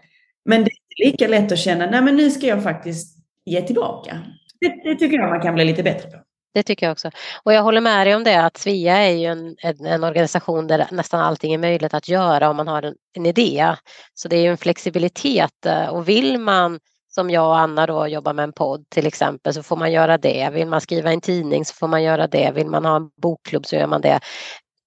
Men 0.45 0.65
det 0.65 0.71
är 0.71 1.07
lika 1.07 1.29
lätt 1.29 1.53
att 1.53 1.59
känna, 1.59 1.87
nej 1.87 2.03
men 2.03 2.17
nu 2.17 2.31
ska 2.31 2.47
jag 2.47 2.63
faktiskt 2.63 3.18
ge 3.49 3.63
tillbaka. 3.63 4.19
Det, 4.61 4.69
det, 4.85 4.95
tycker 4.95 5.19
jag 5.19 5.31
man 5.31 5.41
kan 5.41 5.55
bli 5.55 5.65
lite 5.65 5.83
bättre 5.83 6.11
på. 6.11 6.19
Det 6.55 6.63
tycker 6.63 6.87
jag 6.87 6.93
också. 6.93 7.11
Och 7.43 7.53
jag 7.53 7.63
håller 7.63 7.81
med 7.81 8.07
dig 8.07 8.15
om 8.15 8.25
det 8.25 8.45
att 8.45 8.57
Svea 8.57 8.97
är 8.97 9.11
ju 9.11 9.27
en, 9.27 9.57
en, 9.59 9.87
en, 9.87 10.05
organisation 10.05 10.67
där 10.67 10.87
nästan 10.91 11.21
allting 11.21 11.55
är 11.55 11.59
möjligt 11.59 11.95
att 11.95 12.09
göra 12.09 12.51
om 12.51 12.57
man 12.57 12.69
har 12.69 12.83
en, 12.83 12.95
en 13.17 13.27
idé. 13.27 13.75
Så 14.15 14.29
det 14.29 14.37
är 14.37 14.41
ju 14.41 14.51
en 14.51 14.57
flexibilitet 14.57 15.67
eh, 15.67 15.87
och 15.87 16.09
vill 16.09 16.39
man 16.39 16.81
som 17.09 17.31
jag 17.31 17.47
och 17.47 17.59
Anna 17.59 17.87
då 17.87 18.07
jobbar 18.07 18.33
med 18.33 18.43
en 18.43 18.53
podd 18.53 18.85
till 18.89 19.07
exempel 19.07 19.55
så 19.55 19.63
får 19.63 19.77
man 19.77 19.93
göra 19.93 20.19
det. 20.19 20.51
Vill 20.53 20.69
man 20.69 20.81
skriva 20.81 21.13
en 21.13 21.21
tidning 21.21 21.65
så 21.65 21.75
får 21.75 21.89
man 21.89 22.03
göra 22.03 22.27
det. 22.27 22.53
Vill 22.55 22.67
man 22.67 22.85
ha 22.85 22.97
en 22.97 23.11
bokklubb 23.23 23.67
så 23.67 23.77
gör 23.77 23.87
man 23.87 24.01
det. 24.01 24.21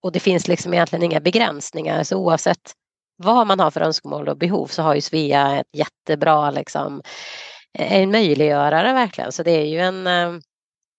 Och 0.04 0.12
det 0.12 0.20
finns 0.20 0.48
liksom 0.48 0.74
egentligen 0.74 1.04
inga 1.04 1.20
begränsningar 1.20 2.04
så 2.04 2.18
oavsett 2.18 2.72
vad 3.18 3.48
man 3.48 3.60
har 3.60 3.72
för 3.72 3.82
önskemål 3.82 4.30
och 4.30 4.38
behov 4.38 4.68
så 4.68 4.82
har 4.82 4.96
ju 4.96 5.02
Svea 5.02 5.60
ett 5.60 5.68
jättebra 5.74 6.52
liksom, 6.52 7.02
en 7.74 8.12
möjliggörare 8.12 8.94
verkligen. 8.94 9.32
Så 9.32 9.44
det 9.44 9.52
är 9.52 9.66
ju 9.66 9.80
en 9.80 10.08
eh, 10.08 10.42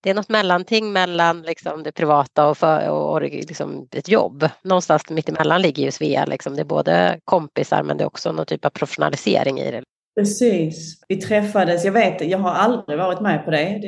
det 0.03 0.09
är 0.09 0.13
något 0.13 0.29
mellanting 0.29 0.91
mellan 0.91 1.41
liksom 1.41 1.83
det 1.83 1.91
privata 1.91 2.49
och, 2.49 2.57
för, 2.57 2.89
och 2.89 3.21
liksom 3.21 3.87
ett 3.91 4.09
jobb. 4.09 4.49
Någonstans 4.63 5.09
mittemellan 5.09 5.61
ligger 5.61 5.83
ju 5.83 5.91
Svea. 5.91 6.25
Liksom. 6.25 6.55
Det 6.55 6.61
är 6.61 6.65
både 6.65 7.19
kompisar 7.25 7.83
men 7.83 7.97
det 7.97 8.03
är 8.03 8.05
också 8.07 8.31
någon 8.31 8.45
typ 8.45 8.65
av 8.65 8.69
professionalisering 8.69 9.59
i 9.59 9.71
det. 9.71 9.83
Precis. 10.19 11.01
Vi 11.07 11.15
träffades, 11.15 11.85
jag 11.85 11.91
vet, 11.91 12.21
jag 12.21 12.37
har 12.37 12.51
aldrig 12.51 12.97
varit 12.97 13.21
med 13.21 13.45
på 13.45 13.51
det. 13.51 13.79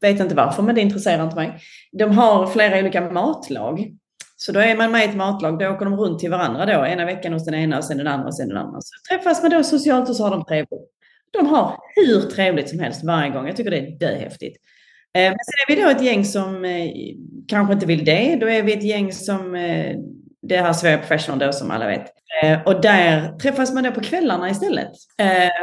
det 0.00 0.08
vet 0.08 0.20
inte 0.20 0.34
varför, 0.34 0.62
men 0.62 0.74
det 0.74 0.80
intresserar 0.80 1.24
inte 1.24 1.36
mig. 1.36 1.60
De 1.92 2.18
har 2.18 2.46
flera 2.46 2.78
olika 2.78 3.10
matlag. 3.10 3.94
Så 4.36 4.52
då 4.52 4.60
är 4.60 4.76
man 4.76 4.92
med 4.92 5.06
i 5.06 5.08
ett 5.08 5.16
matlag, 5.16 5.58
då 5.58 5.68
åker 5.68 5.84
de 5.84 5.96
runt 5.96 6.18
till 6.18 6.30
varandra 6.30 6.66
då. 6.66 6.86
Ena 6.86 7.04
veckan 7.04 7.32
hos 7.32 7.44
den 7.44 7.54
ena 7.54 7.78
och 7.78 7.84
sen 7.84 7.98
den 7.98 8.06
andra 8.06 8.26
och 8.26 8.36
sen 8.36 8.48
den 8.48 8.56
andra. 8.58 8.80
Så 8.80 9.14
träffas 9.14 9.42
man 9.42 9.50
då 9.50 9.62
socialt 9.64 10.08
och 10.08 10.16
så 10.16 10.24
har 10.24 10.30
de 10.30 10.44
trevligt. 10.44 10.97
De 11.32 11.46
har 11.46 11.76
hur 11.96 12.20
trevligt 12.20 12.68
som 12.68 12.80
helst 12.80 13.04
varje 13.04 13.30
gång. 13.30 13.46
Jag 13.46 13.56
tycker 13.56 13.70
det 13.70 13.78
är 13.78 13.98
döhäftigt. 13.98 14.56
Eh, 15.16 15.22
men 15.22 15.38
sen 15.44 15.54
är 15.68 15.76
vi 15.76 15.82
då 15.82 15.88
ett 15.88 16.02
gäng 16.02 16.24
som 16.24 16.64
eh, 16.64 16.90
kanske 17.48 17.74
inte 17.74 17.86
vill 17.86 18.04
det. 18.04 18.36
Då 18.40 18.48
är 18.48 18.62
vi 18.62 18.72
ett 18.72 18.82
gäng 18.82 19.12
som, 19.12 19.54
eh, 19.54 19.96
det 20.42 20.56
här 20.56 20.72
Sverige 20.72 20.98
Professional 20.98 21.38
då 21.38 21.52
som 21.52 21.70
alla 21.70 21.86
vet. 21.86 22.06
Och 22.66 22.80
där 22.80 23.38
träffas 23.38 23.72
man 23.72 23.84
då 23.84 23.90
på 23.90 24.00
kvällarna 24.00 24.50
istället. 24.50 24.90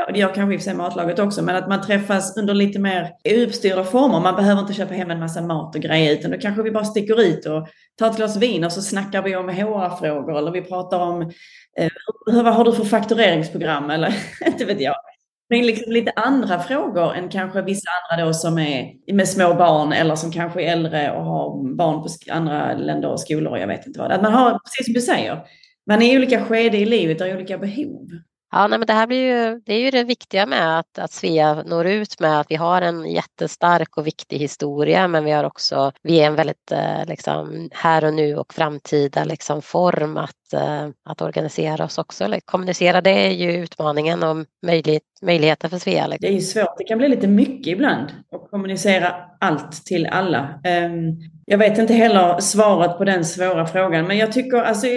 Och 0.07 0.13
det 0.13 0.19
gör 0.19 0.33
kanske 0.33 0.53
i 0.53 0.57
och 0.57 0.61
för 0.61 0.63
sig 0.63 0.75
matlaget 0.75 1.19
också, 1.19 1.41
men 1.41 1.55
att 1.55 1.69
man 1.69 1.81
träffas 1.81 2.37
under 2.37 2.53
lite 2.53 2.79
mer 2.79 3.11
uppstyrda 3.45 3.83
former. 3.83 4.19
Man 4.19 4.35
behöver 4.35 4.61
inte 4.61 4.73
köpa 4.73 4.93
hem 4.93 5.11
en 5.11 5.19
massa 5.19 5.41
mat 5.41 5.75
och 5.75 5.81
grejer, 5.81 6.13
utan 6.13 6.31
då 6.31 6.37
kanske 6.37 6.63
vi 6.63 6.71
bara 6.71 6.85
sticker 6.85 7.21
ut 7.21 7.45
och 7.45 7.67
tar 7.99 8.09
ett 8.09 8.17
glas 8.17 8.37
vin 8.37 8.63
och 8.63 8.71
så 8.71 8.81
snackar 8.81 9.21
vi 9.21 9.35
om 9.35 9.49
HR-frågor 9.49 10.37
eller 10.37 10.51
vi 10.51 10.61
pratar 10.61 10.99
om 10.99 11.31
vad 12.25 12.53
har 12.53 12.63
du 12.63 12.73
för 12.73 12.85
faktureringsprogram 12.85 13.89
eller 13.89 14.15
inte 14.45 14.65
vet 14.65 14.81
jag. 14.81 14.95
Men 15.49 15.65
liksom 15.65 15.91
lite 15.91 16.11
andra 16.15 16.59
frågor 16.59 17.13
än 17.13 17.29
kanske 17.29 17.61
vissa 17.61 17.89
andra 18.11 18.25
då 18.25 18.33
som 18.33 18.57
är 18.57 18.93
med 19.13 19.27
små 19.27 19.53
barn 19.53 19.93
eller 19.93 20.15
som 20.15 20.31
kanske 20.31 20.63
är 20.63 20.71
äldre 20.71 21.11
och 21.11 21.25
har 21.25 21.75
barn 21.75 22.03
på 22.03 22.09
andra 22.31 22.73
länder 22.73 23.09
och 23.09 23.19
skolor 23.19 23.51
och 23.51 23.59
jag 23.59 23.67
vet 23.67 23.87
inte 23.87 23.99
vad. 23.99 24.11
Att 24.11 24.21
man 24.21 24.33
har, 24.33 24.51
precis 24.51 24.85
som 24.85 24.93
du 24.93 25.01
säger, 25.01 25.45
man 25.87 26.01
är 26.01 26.13
i 26.13 26.17
olika 26.17 26.45
skede 26.45 26.77
i 26.77 26.85
livet 26.85 27.21
och 27.21 27.27
har 27.27 27.35
olika 27.35 27.57
behov. 27.57 28.07
Ja, 28.55 28.67
nej, 28.67 28.79
men 28.79 28.87
det 28.87 28.93
här 28.93 29.07
blir 29.07 29.17
ju, 29.17 29.61
det 29.65 29.73
är 29.73 29.79
ju 29.79 29.91
det 29.91 30.03
viktiga 30.03 30.45
med 30.45 30.79
att, 30.79 30.99
att 30.99 31.11
Svea 31.11 31.63
når 31.63 31.87
ut 31.87 32.19
med 32.19 32.39
att 32.39 32.51
vi 32.51 32.55
har 32.55 32.81
en 32.81 33.11
jättestark 33.11 33.97
och 33.97 34.07
viktig 34.07 34.37
historia 34.37 35.07
men 35.07 35.25
vi 35.25 35.31
har 35.31 35.43
också, 35.43 35.91
vi 36.03 36.19
är 36.19 36.27
en 36.27 36.35
väldigt 36.35 36.71
eh, 36.71 37.05
liksom, 37.07 37.69
här 37.73 38.05
och 38.05 38.13
nu 38.13 38.35
och 38.35 38.53
framtida 38.53 39.23
liksom, 39.23 39.61
form 39.61 40.17
att, 40.17 40.53
eh, 40.53 40.89
att 41.05 41.21
organisera 41.21 41.85
oss 41.85 41.97
också. 41.97 42.23
Eller, 42.23 42.39
kommunicera 42.39 43.01
det 43.01 43.27
är 43.27 43.31
ju 43.31 43.51
utmaningen 43.51 44.23
och 44.23 44.45
möjlighet, 44.65 45.03
möjligheten 45.21 45.69
för 45.69 45.77
Svea. 45.77 46.07
Liksom. 46.07 46.27
Det 46.27 46.33
är 46.33 46.35
ju 46.35 46.41
svårt, 46.41 46.77
det 46.77 46.83
kan 46.83 46.97
bli 46.97 47.07
lite 47.07 47.27
mycket 47.27 47.67
ibland 47.67 48.07
att 48.31 48.49
kommunicera 48.51 49.15
allt 49.39 49.85
till 49.85 50.07
alla. 50.07 50.59
Ehm, 50.63 51.19
jag 51.47 51.57
vet 51.57 51.77
inte 51.77 51.93
heller 51.93 52.39
svaret 52.39 52.97
på 52.97 53.03
den 53.03 53.25
svåra 53.25 53.67
frågan, 53.67 54.07
men 54.07 54.17
jag 54.17 54.31
tycker 54.31 54.57
alltså 54.57 54.87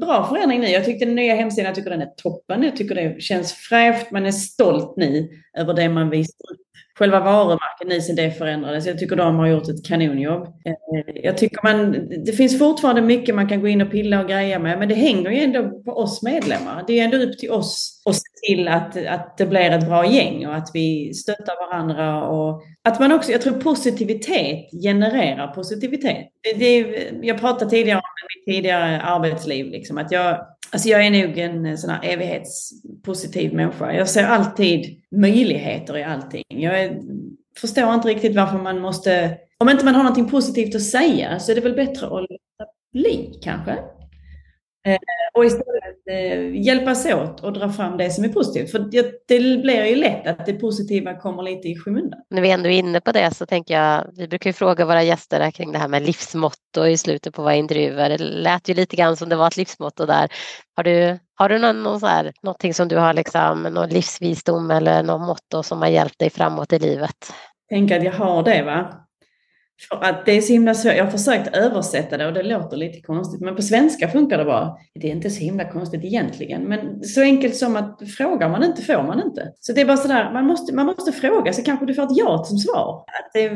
bra 0.00 0.28
förändring 0.28 0.60
nu. 0.60 0.68
Jag 0.68 0.84
tyckte 0.84 1.04
den 1.04 1.14
nya 1.14 1.34
hemsidan, 1.34 1.66
jag 1.66 1.74
tycker 1.74 1.90
den 1.90 2.02
är 2.02 2.12
toppen. 2.16 2.62
Jag 2.62 2.76
tycker 2.76 2.94
det 2.94 3.20
känns 3.22 3.52
fräscht. 3.52 4.10
Man 4.10 4.26
är 4.26 4.32
stolt 4.32 4.96
nu 4.96 5.28
över 5.58 5.74
det 5.74 5.88
man 5.88 6.10
visar 6.10 6.52
upp 6.52 6.60
själva 7.00 7.20
varumärket 7.20 7.88
nu 7.88 8.00
sen 8.00 8.16
det 8.16 8.30
förändrades. 8.30 8.86
Jag 8.86 8.98
tycker 8.98 9.16
de 9.16 9.36
har 9.36 9.46
gjort 9.46 9.68
ett 9.68 9.86
kanonjobb. 9.86 10.46
Eh, 10.46 11.22
jag 11.22 11.38
tycker 11.38 11.62
man, 11.62 12.08
det 12.24 12.32
finns 12.32 12.58
fortfarande 12.58 13.02
mycket 13.02 13.34
man 13.34 13.48
kan 13.48 13.60
gå 13.60 13.68
in 13.68 13.80
och 13.80 13.90
pilla 13.90 14.20
och 14.20 14.28
greja 14.28 14.58
med, 14.58 14.78
men 14.78 14.88
det 14.88 14.94
hänger 14.94 15.30
ju 15.30 15.38
ändå 15.38 15.82
på 15.84 15.92
oss 15.92 16.22
medlemmar. 16.22 16.84
Det 16.86 17.00
är 17.00 17.04
ändå 17.04 17.16
upp 17.16 17.38
till 17.38 17.50
oss 17.50 18.02
att 18.04 18.14
se 18.14 18.22
till 18.46 18.68
att, 18.68 19.06
att 19.06 19.38
det 19.38 19.46
blir 19.46 19.70
ett 19.70 19.86
bra 19.86 20.06
gäng 20.06 20.46
och 20.46 20.54
att 20.54 20.70
vi 20.74 21.14
stöttar 21.14 21.70
varandra 21.70 22.28
och 22.28 22.62
att 22.84 23.00
man 23.00 23.12
också, 23.12 23.32
jag 23.32 23.42
tror 23.42 23.60
positivitet 23.60 24.70
genererar 24.82 25.46
positivitet. 25.54 26.28
Det, 26.42 26.52
det, 26.52 27.10
jag 27.22 27.40
pratade 27.40 27.70
tidigare 27.70 27.98
om 27.98 28.02
mitt 28.36 28.56
tidigare 28.56 29.00
arbetsliv, 29.00 29.66
liksom, 29.66 29.98
att 29.98 30.12
jag, 30.12 30.46
alltså 30.70 30.88
jag 30.88 31.06
är 31.06 31.10
nog 31.10 31.38
en 31.38 31.78
sån 31.78 31.90
här 31.90 32.04
evighetspositiv 32.04 33.54
människa. 33.54 33.92
Jag 33.92 34.08
ser 34.08 34.24
alltid 34.24 35.02
möjligheter 35.10 35.96
i 35.96 36.02
allting. 36.02 36.44
Jag 36.48 36.80
är, 36.80 37.00
förstår 37.60 37.94
inte 37.94 38.08
riktigt 38.08 38.36
varför 38.36 38.58
man 38.58 38.80
måste, 38.80 39.38
om 39.58 39.68
inte 39.68 39.84
man 39.84 39.94
har 39.94 40.02
någonting 40.02 40.30
positivt 40.30 40.74
att 40.74 40.82
säga 40.82 41.38
så 41.38 41.52
är 41.52 41.54
det 41.54 41.60
väl 41.60 41.74
bättre 41.74 42.06
att 42.06 42.12
låta 42.12 42.70
bli 42.92 43.38
kanske. 43.42 43.72
Eh, 44.86 44.98
och 45.32 45.44
istället 45.44 46.08
eh, 46.10 46.62
hjälpas 46.62 47.06
åt 47.06 47.40
och 47.40 47.52
dra 47.52 47.72
fram 47.72 47.96
det 47.96 48.10
som 48.10 48.24
är 48.24 48.28
positivt. 48.28 48.70
För 48.70 48.78
det, 48.78 49.28
det 49.28 49.62
blir 49.62 49.84
ju 49.84 49.94
lätt 49.94 50.26
att 50.26 50.46
det 50.46 50.52
positiva 50.52 51.14
kommer 51.14 51.42
lite 51.42 51.68
i 51.68 51.76
skymundan. 51.76 52.20
När 52.30 52.42
vi 52.42 52.50
ändå 52.50 52.68
är 52.68 52.78
inne 52.78 53.00
på 53.00 53.12
det 53.12 53.34
så 53.34 53.46
tänker 53.46 53.74
jag, 53.74 54.06
vi 54.16 54.28
brukar 54.28 54.50
ju 54.50 54.54
fråga 54.54 54.84
våra 54.84 55.02
gäster 55.02 55.50
kring 55.50 55.72
det 55.72 55.78
här 55.78 55.88
med 55.88 56.02
livsmotto 56.02 56.86
i 56.86 56.96
slutet 56.96 57.34
på 57.34 57.42
våra 57.42 57.54
intervjuer. 57.54 58.08
Det 58.08 58.18
lät 58.18 58.68
ju 58.68 58.74
lite 58.74 58.96
grann 58.96 59.16
som 59.16 59.28
det 59.28 59.36
var 59.36 59.46
ett 59.46 59.56
livsmotto 59.56 60.06
där. 60.06 60.28
Har 60.76 60.84
du, 60.84 61.18
har 61.34 61.48
du 61.48 61.58
någon, 61.58 61.82
någon 61.82 62.00
så 62.00 62.06
här, 62.06 62.32
någonting 62.42 62.74
som 62.74 62.88
du 62.88 62.96
har, 62.96 63.14
liksom, 63.14 63.62
någon 63.62 63.88
livsvisdom 63.88 64.70
eller 64.70 65.02
något 65.02 65.26
motto 65.26 65.62
som 65.62 65.78
har 65.78 65.88
hjälpt 65.88 66.18
dig 66.18 66.30
framåt 66.30 66.72
i 66.72 66.78
livet? 66.78 67.32
Tänk 67.68 67.90
att 67.90 68.04
jag 68.04 68.12
har 68.12 68.42
det 68.42 68.62
va. 68.62 69.06
För 69.88 70.04
att 70.04 70.26
det 70.26 70.32
är 70.32 70.40
så 70.40 70.52
himla 70.52 70.74
svårt. 70.74 70.94
Jag 70.94 71.04
har 71.04 71.10
försökt 71.10 71.56
översätta 71.56 72.16
det 72.16 72.26
och 72.26 72.32
det 72.32 72.42
låter 72.42 72.76
lite 72.76 73.00
konstigt. 73.00 73.40
Men 73.40 73.56
på 73.56 73.62
svenska 73.62 74.08
funkar 74.08 74.38
det 74.38 74.44
bra. 74.44 74.78
Det 74.94 75.06
är 75.06 75.12
inte 75.12 75.30
så 75.30 75.40
himla 75.40 75.64
konstigt 75.64 76.04
egentligen. 76.04 76.62
Men 76.62 77.02
så 77.02 77.20
enkelt 77.20 77.56
som 77.56 77.76
att 77.76 78.00
frågar 78.16 78.48
man 78.48 78.64
inte 78.64 78.82
får 78.82 79.02
man 79.02 79.22
inte. 79.22 79.52
Så 79.60 79.72
det 79.72 79.80
är 79.80 79.86
bara 79.86 79.96
sådär, 79.96 80.32
man 80.32 80.46
måste, 80.46 80.74
man 80.74 80.86
måste 80.86 81.12
fråga 81.12 81.52
så 81.52 81.62
kanske 81.62 81.86
du 81.86 81.94
får 81.94 82.02
ett 82.02 82.16
ja 82.16 82.44
som 82.44 82.58
svar. 82.58 83.04
Att 83.06 83.30
det, 83.34 83.50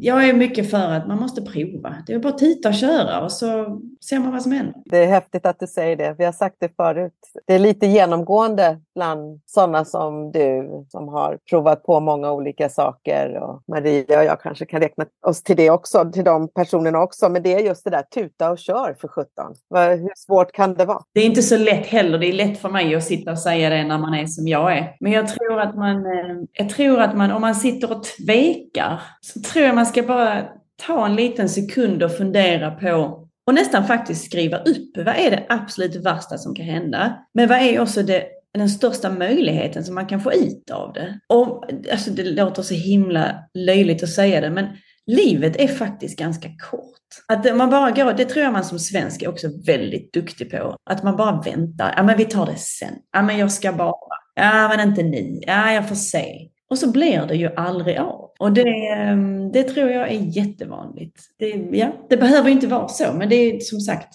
jag 0.00 0.28
är 0.28 0.32
mycket 0.34 0.70
för 0.70 0.90
att 0.90 1.08
man 1.08 1.18
måste 1.18 1.42
prova. 1.42 1.96
Det 2.06 2.12
är 2.12 2.18
bara 2.18 2.32
att 2.32 2.38
titta 2.38 2.68
och 2.68 2.74
köra 2.74 3.24
och 3.24 3.32
så 3.32 3.80
ser 4.08 4.18
man 4.18 4.32
vad 4.32 4.42
som 4.42 4.52
händer. 4.52 4.74
Det 4.84 4.98
är 4.98 5.06
häftigt 5.06 5.46
att 5.46 5.60
du 5.60 5.66
säger 5.66 5.96
det. 5.96 6.14
Vi 6.18 6.24
har 6.24 6.32
sagt 6.32 6.56
det 6.58 6.76
förut. 6.76 7.12
Det 7.46 7.54
är 7.54 7.58
lite 7.58 7.86
genomgående 7.86 8.80
bland 8.94 9.40
sådana 9.46 9.84
som 9.84 10.32
du 10.32 10.68
som 10.88 11.08
har 11.08 11.38
provat 11.50 11.82
på 11.82 12.00
många 12.00 12.32
olika 12.32 12.68
saker. 12.68 13.36
Och 13.42 13.62
Maria 13.68 14.18
och 14.18 14.24
jag 14.24 14.40
kanske 14.40 14.66
kan 14.66 14.80
räkna 14.80 15.06
oss 15.26 15.42
till 15.42 15.56
det 15.56 15.61
också, 15.70 16.10
till 16.12 16.24
de 16.24 16.48
personerna 16.48 16.98
också. 17.02 17.28
Men 17.28 17.42
det 17.42 17.54
är 17.54 17.58
just 17.58 17.84
det 17.84 17.90
där 17.90 18.02
tuta 18.02 18.50
och 18.50 18.58
kör 18.58 18.96
för 19.00 19.08
17. 19.08 19.26
Hur 19.74 20.16
svårt 20.16 20.52
kan 20.52 20.74
det 20.74 20.84
vara? 20.84 21.02
Det 21.14 21.20
är 21.20 21.24
inte 21.24 21.42
så 21.42 21.56
lätt 21.56 21.86
heller. 21.86 22.18
Det 22.18 22.26
är 22.26 22.32
lätt 22.32 22.58
för 22.58 22.68
mig 22.68 22.94
att 22.94 23.04
sitta 23.04 23.30
och 23.30 23.38
säga 23.38 23.70
det 23.70 23.84
när 23.84 23.98
man 23.98 24.14
är 24.14 24.26
som 24.26 24.48
jag 24.48 24.78
är. 24.78 24.96
Men 25.00 25.12
jag 25.12 25.28
tror 25.28 25.60
att 25.60 25.76
man, 25.76 25.96
eh, 25.96 26.36
jag 26.52 26.70
tror 26.70 27.00
att 27.00 27.16
man 27.16 27.30
om 27.30 27.40
man 27.40 27.54
sitter 27.54 27.92
och 27.92 28.04
tvekar 28.04 29.02
så 29.20 29.40
tror 29.40 29.64
jag 29.64 29.74
man 29.74 29.86
ska 29.86 30.02
bara 30.02 30.42
ta 30.86 31.06
en 31.06 31.16
liten 31.16 31.48
sekund 31.48 32.02
och 32.02 32.16
fundera 32.16 32.70
på 32.70 33.18
och 33.46 33.54
nästan 33.54 33.86
faktiskt 33.86 34.24
skriva 34.24 34.58
upp 34.58 34.96
vad 34.96 35.16
är 35.16 35.30
det 35.30 35.46
absolut 35.48 35.96
värsta 35.96 36.38
som 36.38 36.54
kan 36.54 36.66
hända. 36.66 37.18
Men 37.34 37.48
vad 37.48 37.58
är 37.58 37.80
också 37.80 38.02
det 38.02 38.26
den 38.54 38.68
största 38.68 39.10
möjligheten 39.10 39.84
som 39.84 39.94
man 39.94 40.06
kan 40.06 40.20
få 40.20 40.32
ut 40.32 40.70
av 40.70 40.92
det. 40.92 41.18
Och, 41.26 41.64
alltså 41.92 42.10
det 42.10 42.22
låter 42.22 42.62
så 42.62 42.74
himla 42.74 43.34
löjligt 43.54 44.02
att 44.02 44.08
säga 44.08 44.40
det, 44.40 44.50
men 44.50 44.66
livet 45.06 45.56
är 45.56 45.68
faktiskt 45.68 46.18
ganska 46.18 46.48
kort. 46.70 46.98
Att 47.28 47.56
man 47.56 47.70
bara 47.70 47.90
går, 47.90 48.12
det 48.12 48.24
tror 48.24 48.44
jag 48.44 48.52
man 48.52 48.64
som 48.64 48.78
svensk 48.78 49.22
är 49.22 49.28
också 49.28 49.48
väldigt 49.66 50.12
duktig 50.12 50.50
på. 50.50 50.76
Att 50.90 51.02
man 51.02 51.16
bara 51.16 51.40
väntar. 51.40 51.94
Ja, 51.96 52.02
men 52.02 52.16
vi 52.16 52.24
tar 52.24 52.46
det 52.46 52.56
sen. 52.56 52.94
Ja, 53.12 53.22
men 53.22 53.38
jag 53.38 53.52
ska 53.52 53.72
bara. 53.72 53.94
Ja, 54.34 54.68
men 54.68 54.88
inte 54.88 55.02
ni. 55.02 55.44
Ja, 55.46 55.72
jag 55.72 55.88
får 55.88 55.94
se. 55.94 56.48
Och 56.70 56.78
så 56.78 56.90
blir 56.90 57.26
det 57.26 57.34
ju 57.34 57.54
aldrig 57.54 57.98
av. 57.98 58.30
Och 58.38 58.52
det, 58.52 58.88
ehm, 58.88 59.52
det 59.52 59.62
tror 59.62 59.90
jag 59.90 60.08
är 60.08 60.20
jättevanligt. 60.20 61.20
Det, 61.38 61.48
ja, 61.72 61.92
det 62.08 62.16
behöver 62.16 62.50
inte 62.50 62.66
vara 62.66 62.88
så, 62.88 63.12
men 63.12 63.28
det 63.28 63.36
är 63.36 63.60
som 63.60 63.80
sagt, 63.80 64.14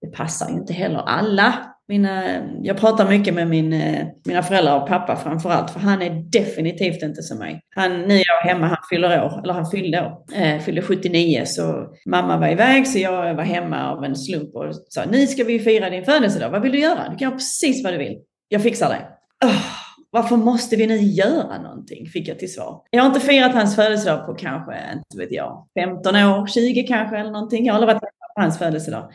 det 0.00 0.06
passar 0.06 0.50
ju 0.50 0.54
inte 0.54 0.72
heller 0.72 0.98
alla. 0.98 1.67
Mina, 1.90 2.42
jag 2.62 2.76
pratar 2.76 3.08
mycket 3.08 3.34
med 3.34 3.48
min, 3.48 3.72
eh, 3.72 4.06
mina 4.24 4.42
föräldrar 4.42 4.82
och 4.82 4.88
pappa 4.88 5.16
framför 5.16 5.50
allt, 5.50 5.70
för 5.70 5.80
han 5.80 6.02
är 6.02 6.10
definitivt 6.10 7.02
inte 7.02 7.22
som 7.22 7.38
mig. 7.38 7.60
Han, 7.76 8.02
nu 8.02 8.14
är 8.14 8.24
jag 8.26 8.50
hemma, 8.50 8.66
han 8.66 8.76
fyller 8.90 9.24
år, 9.24 9.40
eller 9.42 9.54
han 9.54 9.66
fyllde 9.66 10.00
år, 10.00 10.42
eh, 10.42 10.60
fyllde 10.60 10.82
79, 10.82 11.42
så 11.46 11.86
mamma 12.06 12.36
var 12.36 12.48
iväg 12.48 12.86
så 12.86 12.98
jag 12.98 13.34
var 13.34 13.42
hemma 13.42 13.90
av 13.90 14.04
en 14.04 14.16
slump 14.16 14.54
och 14.54 14.74
sa, 14.88 15.04
nu 15.10 15.26
ska 15.26 15.44
vi 15.44 15.58
fira 15.58 15.90
din 15.90 16.04
födelsedag, 16.04 16.50
vad 16.50 16.62
vill 16.62 16.72
du 16.72 16.78
göra? 16.78 17.08
Du 17.10 17.16
kan 17.16 17.28
göra 17.28 17.36
precis 17.36 17.84
vad 17.84 17.92
du 17.92 17.98
vill. 17.98 18.18
Jag 18.48 18.62
fixar 18.62 18.88
det. 18.88 19.06
Oh, 19.46 19.62
varför 20.10 20.36
måste 20.36 20.76
vi 20.76 20.86
nu 20.86 20.96
göra 20.96 21.62
någonting? 21.62 22.06
Fick 22.06 22.28
jag 22.28 22.38
till 22.38 22.52
svar. 22.52 22.82
Jag 22.90 23.02
har 23.02 23.06
inte 23.06 23.20
firat 23.20 23.54
hans 23.54 23.76
födelsedag 23.76 24.26
på 24.26 24.34
kanske, 24.34 24.72
inte 24.92 25.18
vet 25.18 25.32
jag, 25.32 25.66
15 25.78 26.16
år, 26.16 26.46
20 26.46 26.82
kanske 26.82 27.16
eller 27.16 27.30
någonting. 27.30 27.66
Jag 27.66 27.74
har 27.74 27.80
aldrig 27.80 27.94
varit 27.94 28.02
på 28.34 28.40
hans 28.40 28.58
födelsedag. 28.58 29.10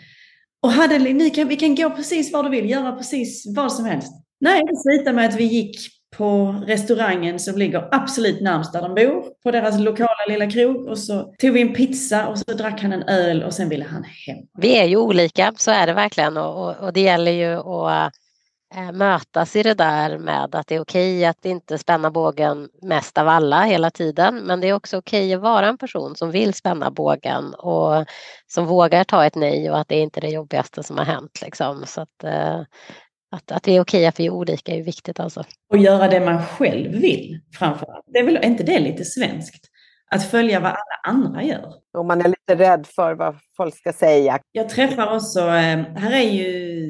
Och 0.64 0.72
hade, 0.72 0.97
ni 0.99 1.30
kan, 1.30 1.47
vi 1.47 1.55
kan 1.55 1.76
gå 1.76 1.89
precis 1.89 2.34
var 2.34 2.43
du 2.43 2.49
vill, 2.49 2.70
göra 2.70 2.91
precis 2.91 3.43
vad 3.55 3.74
som 3.74 3.86
helst. 3.86 4.14
Nej, 4.41 4.61
det 4.61 4.78
slutade 4.78 5.16
med 5.16 5.30
att 5.30 5.36
vi 5.36 5.43
gick 5.43 5.78
på 6.18 6.55
restaurangen 6.68 7.39
som 7.39 7.57
ligger 7.57 7.88
absolut 7.91 8.41
närmst 8.41 8.74
där 8.74 8.82
de 8.82 8.95
bor, 8.95 9.24
på 9.43 9.51
deras 9.51 9.80
lokala 9.80 10.26
lilla 10.30 10.51
krog. 10.51 10.88
Och 10.88 10.97
så 10.97 11.34
tog 11.39 11.51
vi 11.51 11.61
en 11.61 11.74
pizza 11.74 12.28
och 12.28 12.39
så 12.39 12.53
drack 12.53 12.82
han 12.82 12.93
en 12.93 13.03
öl 13.03 13.43
och 13.43 13.53
sen 13.53 13.70
ville 13.70 13.86
han 13.86 14.03
hem. 14.03 14.38
Vi 14.57 14.78
är 14.78 14.86
ju 14.86 14.97
olika, 14.97 15.53
så 15.57 15.72
är 15.72 15.88
det 15.88 15.93
verkligen. 15.93 16.38
Och, 16.38 16.70
och, 16.70 16.76
och 16.76 16.93
det 16.93 17.01
gäller 17.01 17.32
ju 17.32 17.53
att 17.53 18.14
Eh, 18.76 18.91
mötas 18.91 19.55
i 19.55 19.63
det 19.63 19.74
där 19.74 20.17
med 20.17 20.55
att 20.55 20.67
det 20.67 20.76
är 20.76 20.80
okej 20.80 21.26
att 21.26 21.45
inte 21.45 21.78
spänna 21.78 22.11
bågen 22.11 22.69
mest 22.82 23.17
av 23.17 23.28
alla 23.28 23.63
hela 23.63 23.91
tiden. 23.91 24.36
Men 24.36 24.61
det 24.61 24.67
är 24.67 24.74
också 24.74 24.97
okej 24.97 25.34
att 25.34 25.41
vara 25.41 25.67
en 25.67 25.78
person 25.78 26.15
som 26.15 26.32
vill 26.32 26.53
spänna 26.53 26.91
bågen 26.91 27.53
och 27.53 28.05
som 28.47 28.65
vågar 28.65 29.03
ta 29.03 29.26
ett 29.26 29.36
nej 29.36 29.71
och 29.71 29.80
att 29.80 29.88
det 29.88 29.95
är 29.95 30.01
inte 30.01 30.19
är 30.19 30.21
det 30.21 30.30
jobbigaste 30.30 30.84
som 30.84 30.97
har 30.97 31.05
hänt. 31.05 31.41
Liksom. 31.41 31.84
Så 31.86 32.01
att, 32.01 32.24
eh, 32.24 32.59
att, 33.32 33.51
att 33.51 33.67
vi 33.67 33.76
är 33.76 33.82
okej 33.82 34.05
att 34.05 34.19
vi 34.19 34.26
är 34.26 34.30
olika 34.30 34.76
är 34.76 34.84
viktigt 34.84 35.19
alltså. 35.19 35.43
Och 35.69 35.78
göra 35.78 36.07
det 36.07 36.19
man 36.19 36.45
själv 36.45 36.91
vill 36.91 37.39
framförallt. 37.59 38.05
Det 38.07 38.19
är 38.19 38.24
väl 38.24 38.38
är 38.38 38.45
inte 38.45 38.63
det 38.63 38.80
lite 38.80 39.05
svenskt? 39.05 39.72
Att 40.14 40.32
följa 40.32 40.59
vad 40.59 40.72
alla 40.72 41.18
andra 41.18 41.43
gör. 41.43 41.74
Och 41.97 42.05
man 42.05 42.22
är 42.22 42.28
lite 42.28 42.55
rädd 42.55 42.88
för 42.95 43.16
vad 43.16 43.36
folk 43.57 43.76
ska 43.76 43.93
säga. 43.93 44.39
Jag 44.51 44.70
träffar 44.70 45.16
också, 45.16 45.39
eh, 45.39 45.80
här 45.95 46.11
är 46.11 46.32
ju, 46.32 46.89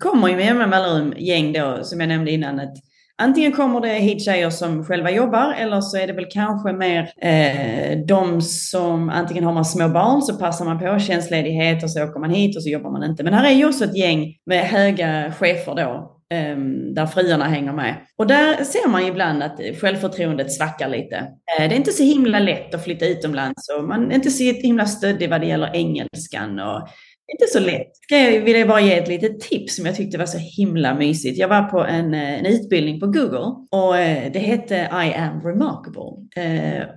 kommer 0.00 0.28
ju 0.28 0.36
med 0.36 0.44
jämna 0.44 0.66
mellanrum 0.66 1.14
gäng 1.16 1.52
då, 1.52 1.78
som 1.82 2.00
jag 2.00 2.08
nämnde 2.08 2.30
innan, 2.30 2.60
att 2.60 2.74
antingen 3.22 3.52
kommer 3.52 3.80
det 3.80 3.88
hit 3.88 4.24
tjejer 4.24 4.50
som 4.50 4.84
själva 4.84 5.10
jobbar 5.10 5.52
eller 5.52 5.80
så 5.80 5.96
är 5.96 6.06
det 6.06 6.12
väl 6.12 6.26
kanske 6.30 6.72
mer 6.72 7.12
eh, 7.20 7.98
de 8.06 8.42
som 8.42 9.08
antingen 9.08 9.44
har 9.44 9.52
man 9.52 9.64
små 9.64 9.88
barn 9.88 10.22
så 10.22 10.36
passar 10.36 10.64
man 10.64 10.78
på 10.78 10.98
tjänstledighet 10.98 11.82
och 11.82 11.90
så 11.90 12.04
åker 12.04 12.20
man 12.20 12.30
hit 12.30 12.56
och 12.56 12.62
så 12.62 12.68
jobbar 12.68 12.90
man 12.90 13.04
inte. 13.04 13.22
Men 13.22 13.34
här 13.34 13.44
är 13.44 13.54
ju 13.54 13.68
också 13.68 13.84
ett 13.84 13.96
gäng 13.96 14.34
med 14.46 14.64
höga 14.64 15.32
chefer 15.32 15.74
då 15.74 16.13
Ehm, 16.30 16.94
där 16.94 17.06
fruarna 17.06 17.44
hänger 17.44 17.72
med. 17.72 17.96
Och 18.18 18.26
där 18.26 18.64
ser 18.64 18.88
man 18.88 19.04
ibland 19.04 19.42
att 19.42 19.60
självförtroendet 19.80 20.52
svackar 20.52 20.88
lite. 20.88 21.16
Eh, 21.16 21.68
det 21.68 21.74
är 21.74 21.76
inte 21.76 21.92
så 21.92 22.02
himla 22.02 22.38
lätt 22.38 22.74
att 22.74 22.84
flytta 22.84 23.06
utomlands 23.06 23.68
och 23.68 23.84
man 23.84 24.10
är 24.10 24.14
inte 24.14 24.30
så 24.30 24.44
himla 24.44 24.86
stöddig 24.86 25.30
vad 25.30 25.40
det 25.40 25.46
gäller 25.46 25.70
engelskan. 25.74 26.58
Och 26.58 26.88
inte 27.32 27.52
så 27.52 27.60
lätt. 27.60 27.96
Ska 27.96 28.18
jag 28.18 28.40
vill 28.40 28.68
bara 28.68 28.80
ge 28.80 28.98
ett 28.98 29.08
litet 29.08 29.40
tips 29.40 29.76
som 29.76 29.86
jag 29.86 29.96
tyckte 29.96 30.18
var 30.18 30.26
så 30.26 30.38
himla 30.38 30.94
mysigt. 30.94 31.38
Jag 31.38 31.48
var 31.48 31.62
på 31.62 31.84
en, 31.84 32.14
eh, 32.14 32.38
en 32.38 32.46
utbildning 32.46 33.00
på 33.00 33.06
Google 33.06 33.54
och 33.70 33.98
eh, 33.98 34.32
det 34.32 34.38
hette 34.38 34.74
I 34.74 35.14
am 35.14 35.40
remarkable. 35.42 36.10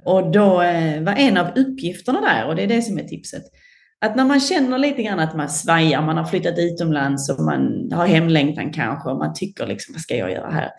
Och 0.05 0.31
då 0.31 0.47
var 1.01 1.15
en 1.17 1.37
av 1.37 1.47
uppgifterna 1.55 2.21
där, 2.21 2.47
och 2.47 2.55
det 2.55 2.63
är 2.63 2.67
det 2.67 2.81
som 2.81 2.99
är 2.99 3.03
tipset, 3.03 3.43
att 4.05 4.15
när 4.15 4.25
man 4.25 4.39
känner 4.39 4.77
lite 4.77 5.03
grann 5.03 5.19
att 5.19 5.35
man 5.35 5.49
svajar, 5.49 6.01
man 6.01 6.17
har 6.17 6.25
flyttat 6.25 6.57
utomlands 6.57 7.29
och 7.29 7.39
man 7.39 7.91
har 7.91 8.07
hemlängtan 8.07 8.73
kanske 8.73 9.09
och 9.09 9.17
man 9.17 9.33
tycker 9.33 9.67
liksom, 9.67 9.93
vad 9.93 10.01
ska 10.01 10.15
jag 10.15 10.31
göra 10.31 10.51
här? 10.51 10.69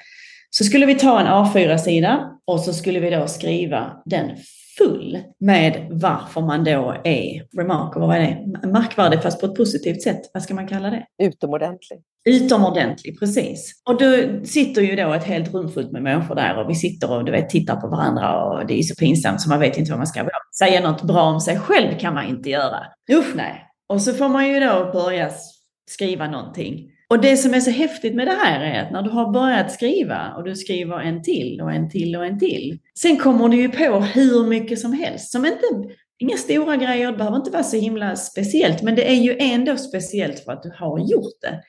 Så 0.50 0.64
skulle 0.64 0.86
vi 0.86 0.94
ta 0.94 1.20
en 1.20 1.26
A4-sida 1.26 2.30
och 2.46 2.60
så 2.60 2.72
skulle 2.72 3.00
vi 3.00 3.10
då 3.10 3.26
skriva 3.26 4.02
den 4.04 4.30
full 4.78 5.18
med 5.40 5.88
varför 5.90 6.40
man 6.40 6.64
då 6.64 6.96
är 7.04 7.56
remarkable, 7.58 8.06
vad 8.06 8.16
är 8.16 8.20
det? 8.20 8.68
Markvärdig 8.68 9.22
fast 9.22 9.40
på 9.40 9.46
ett 9.46 9.54
positivt 9.54 10.02
sätt. 10.02 10.20
Vad 10.34 10.42
ska 10.42 10.54
man 10.54 10.68
kalla 10.68 10.90
det? 10.90 11.06
Utomordentlig. 11.22 11.98
Utomordentlig, 12.28 13.18
precis. 13.18 13.82
Och 13.88 13.98
då 13.98 14.16
sitter 14.44 14.82
ju 14.82 14.96
då 14.96 15.12
ett 15.12 15.24
helt 15.24 15.54
rum 15.54 15.68
fullt 15.68 15.92
med 15.92 16.02
människor 16.02 16.34
där 16.34 16.58
och 16.58 16.70
vi 16.70 16.74
sitter 16.74 17.10
och 17.10 17.24
du 17.24 17.32
vet, 17.32 17.50
tittar 17.50 17.76
på 17.76 17.88
varandra 17.88 18.44
och 18.44 18.66
det 18.66 18.78
är 18.78 18.82
så 18.82 18.94
pinsamt 18.94 19.40
så 19.40 19.48
man 19.48 19.60
vet 19.60 19.78
inte 19.78 19.90
vad 19.90 19.98
man 19.98 20.06
ska 20.06 20.20
göra. 20.20 20.30
Säga 20.58 20.90
något 20.90 21.02
bra 21.02 21.22
om 21.22 21.40
sig 21.40 21.58
själv 21.58 21.98
kan 21.98 22.14
man 22.14 22.26
inte 22.26 22.50
göra. 22.50 22.78
Usch 23.12 23.36
nej. 23.36 23.64
Och 23.88 24.02
så 24.02 24.12
får 24.12 24.28
man 24.28 24.48
ju 24.48 24.60
då 24.60 24.90
börja 24.92 25.30
skriva 25.90 26.28
någonting. 26.28 26.90
Och 27.10 27.20
det 27.22 27.36
som 27.36 27.54
är 27.54 27.60
så 27.60 27.70
häftigt 27.70 28.14
med 28.14 28.26
det 28.26 28.38
här 28.42 28.60
är 28.60 28.82
att 28.82 28.92
när 28.92 29.02
du 29.02 29.10
har 29.10 29.32
börjat 29.32 29.72
skriva 29.72 30.34
och 30.36 30.44
du 30.44 30.56
skriver 30.56 31.00
en 31.00 31.22
till 31.22 31.60
och 31.60 31.72
en 31.72 31.90
till 31.90 32.16
och 32.16 32.26
en 32.26 32.38
till. 32.38 32.78
Sen 32.98 33.16
kommer 33.16 33.48
du 33.48 33.56
ju 33.56 33.68
på 33.68 34.00
hur 34.00 34.46
mycket 34.46 34.78
som 34.78 34.92
helst 34.92 35.32
som 35.32 35.46
inte, 35.46 35.94
inga 36.18 36.36
stora 36.36 36.76
grejer, 36.76 37.12
det 37.12 37.18
behöver 37.18 37.36
inte 37.36 37.50
vara 37.50 37.62
så 37.62 37.76
himla 37.76 38.16
speciellt, 38.16 38.82
men 38.82 38.94
det 38.94 39.10
är 39.10 39.14
ju 39.14 39.36
ändå 39.38 39.76
speciellt 39.76 40.40
för 40.40 40.52
att 40.52 40.62
du 40.62 40.72
har 40.76 40.98
gjort 40.98 41.40
det. 41.40 41.62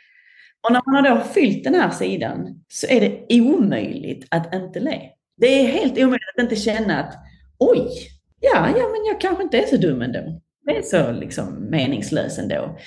Och 0.68 0.74
när 0.74 0.82
man 0.86 1.06
har 1.06 1.16
då 1.16 1.24
fyllt 1.24 1.64
den 1.64 1.76
här 1.76 1.90
sidan 1.90 2.64
så 2.68 2.88
är 2.88 3.02
det 3.02 3.42
omöjligt 3.42 4.28
att 4.32 4.54
inte 4.54 4.80
le. 4.80 5.00
Det 5.38 5.48
är 5.48 5.68
helt 5.68 5.98
omöjligt 5.98 6.30
att 6.38 6.44
inte 6.44 6.56
känna 6.56 7.00
att 7.00 7.14
oj, 7.60 7.90
ja, 8.40 8.68
ja 8.78 8.90
men 8.92 9.06
jag 9.08 9.22
kanske 9.22 9.44
inte 9.44 9.60
är 9.60 9.68
så 9.68 9.78
dum 9.78 10.02
ändå. 10.02 10.42
Det 10.66 10.78
är 10.78 10.82
så 10.82 11.12
liksom 11.12 11.70
meningslös 11.70 12.40
ändå. 12.40 12.78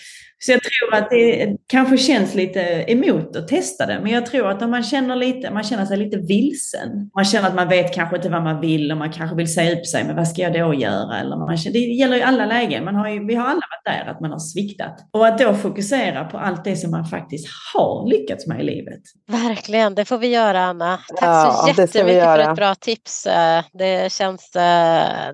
Så 0.45 0.53
jag 0.53 0.61
tror 0.63 0.95
att 0.95 1.11
det 1.11 1.57
kanske 1.67 1.99
känns 1.99 2.35
lite 2.35 2.61
emot 2.89 3.37
att 3.37 3.49
testa 3.49 3.87
det. 3.87 4.01
Men 4.03 4.13
jag 4.13 4.27
tror 4.27 4.51
att 4.51 4.63
om 4.63 4.71
man 4.71 4.83
känner, 4.83 5.17
lite, 5.17 5.51
man 5.51 5.63
känner 5.63 5.87
sig 5.87 5.97
lite 5.97 6.17
vilsen. 6.17 7.11
Man 7.15 7.25
känner 7.25 7.49
att 7.49 7.55
man 7.55 7.69
vet 7.69 7.95
kanske 7.95 8.17
inte 8.17 8.29
vad 8.29 8.43
man 8.43 8.61
vill 8.61 8.93
och 8.93 8.99
man 8.99 9.13
kanske 9.13 9.37
vill 9.37 9.55
säga 9.55 9.79
upp 9.79 9.87
sig. 9.87 10.05
Men 10.05 10.17
vad 10.17 10.29
ska 10.29 10.43
jag 10.43 10.53
då 10.53 10.75
göra? 10.75 11.19
Eller 11.19 11.37
man 11.37 11.57
känner, 11.57 11.73
det 11.73 11.79
gäller 11.79 12.17
i 12.17 12.23
alla 12.23 12.47
lägen. 12.47 12.85
Man 12.85 12.95
har 12.95 13.09
ju, 13.09 13.27
vi 13.27 13.35
har 13.35 13.45
alla 13.45 13.61
varit 13.71 13.85
där, 13.85 14.11
att 14.11 14.21
man 14.21 14.31
har 14.31 14.39
sviktat. 14.39 15.09
Och 15.11 15.27
att 15.27 15.39
då 15.39 15.55
fokusera 15.55 16.25
på 16.25 16.39
allt 16.39 16.65
det 16.65 16.77
som 16.77 16.91
man 16.91 17.05
faktiskt 17.05 17.49
har 17.75 18.09
lyckats 18.09 18.47
med 18.47 18.61
i 18.61 18.65
livet. 18.65 19.03
Verkligen, 19.29 19.95
det 19.95 20.05
får 20.05 20.19
vi 20.19 20.29
göra 20.29 20.65
Anna. 20.65 20.99
Tack 21.17 21.29
ja, 21.29 21.73
så 21.75 21.83
jättemycket 21.83 22.25
för 22.25 22.39
ett 22.39 22.57
bra 22.57 22.75
tips. 22.75 23.27
Det 23.73 24.13
känns, 24.13 24.51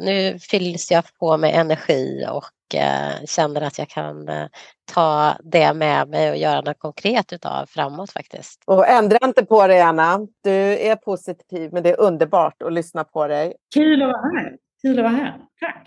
nu 0.01 0.39
fylls 0.51 0.91
jag 0.91 1.05
på 1.21 1.37
med 1.37 1.55
energi 1.55 2.27
och 2.31 2.45
Eh, 2.75 3.25
känner 3.27 3.61
att 3.61 3.79
jag 3.79 3.89
kan 3.89 4.29
eh, 4.29 4.47
ta 4.95 5.36
det 5.43 5.74
med 5.74 6.09
mig 6.09 6.30
och 6.30 6.36
göra 6.36 6.61
något 6.61 6.78
konkret 6.78 7.32
utav 7.32 7.66
framåt 7.66 8.11
faktiskt. 8.11 8.62
Och 8.66 8.89
ändra 8.89 9.18
inte 9.24 9.45
på 9.45 9.66
dig 9.66 9.80
Anna. 9.80 10.18
Du 10.45 10.51
är 10.78 10.97
positiv 10.97 11.72
men 11.72 11.82
det 11.82 11.91
är 11.91 12.01
underbart 12.01 12.62
att 12.62 12.72
lyssna 12.72 13.05
på 13.05 13.26
dig. 13.26 13.55
Kul 13.74 14.03
att 14.03 14.09
vara 14.09 14.22
här. 14.22 14.57
Kul 14.82 14.99
att 14.99 15.05
vara 15.05 15.12
här. 15.12 15.36
Tack. 15.61 15.86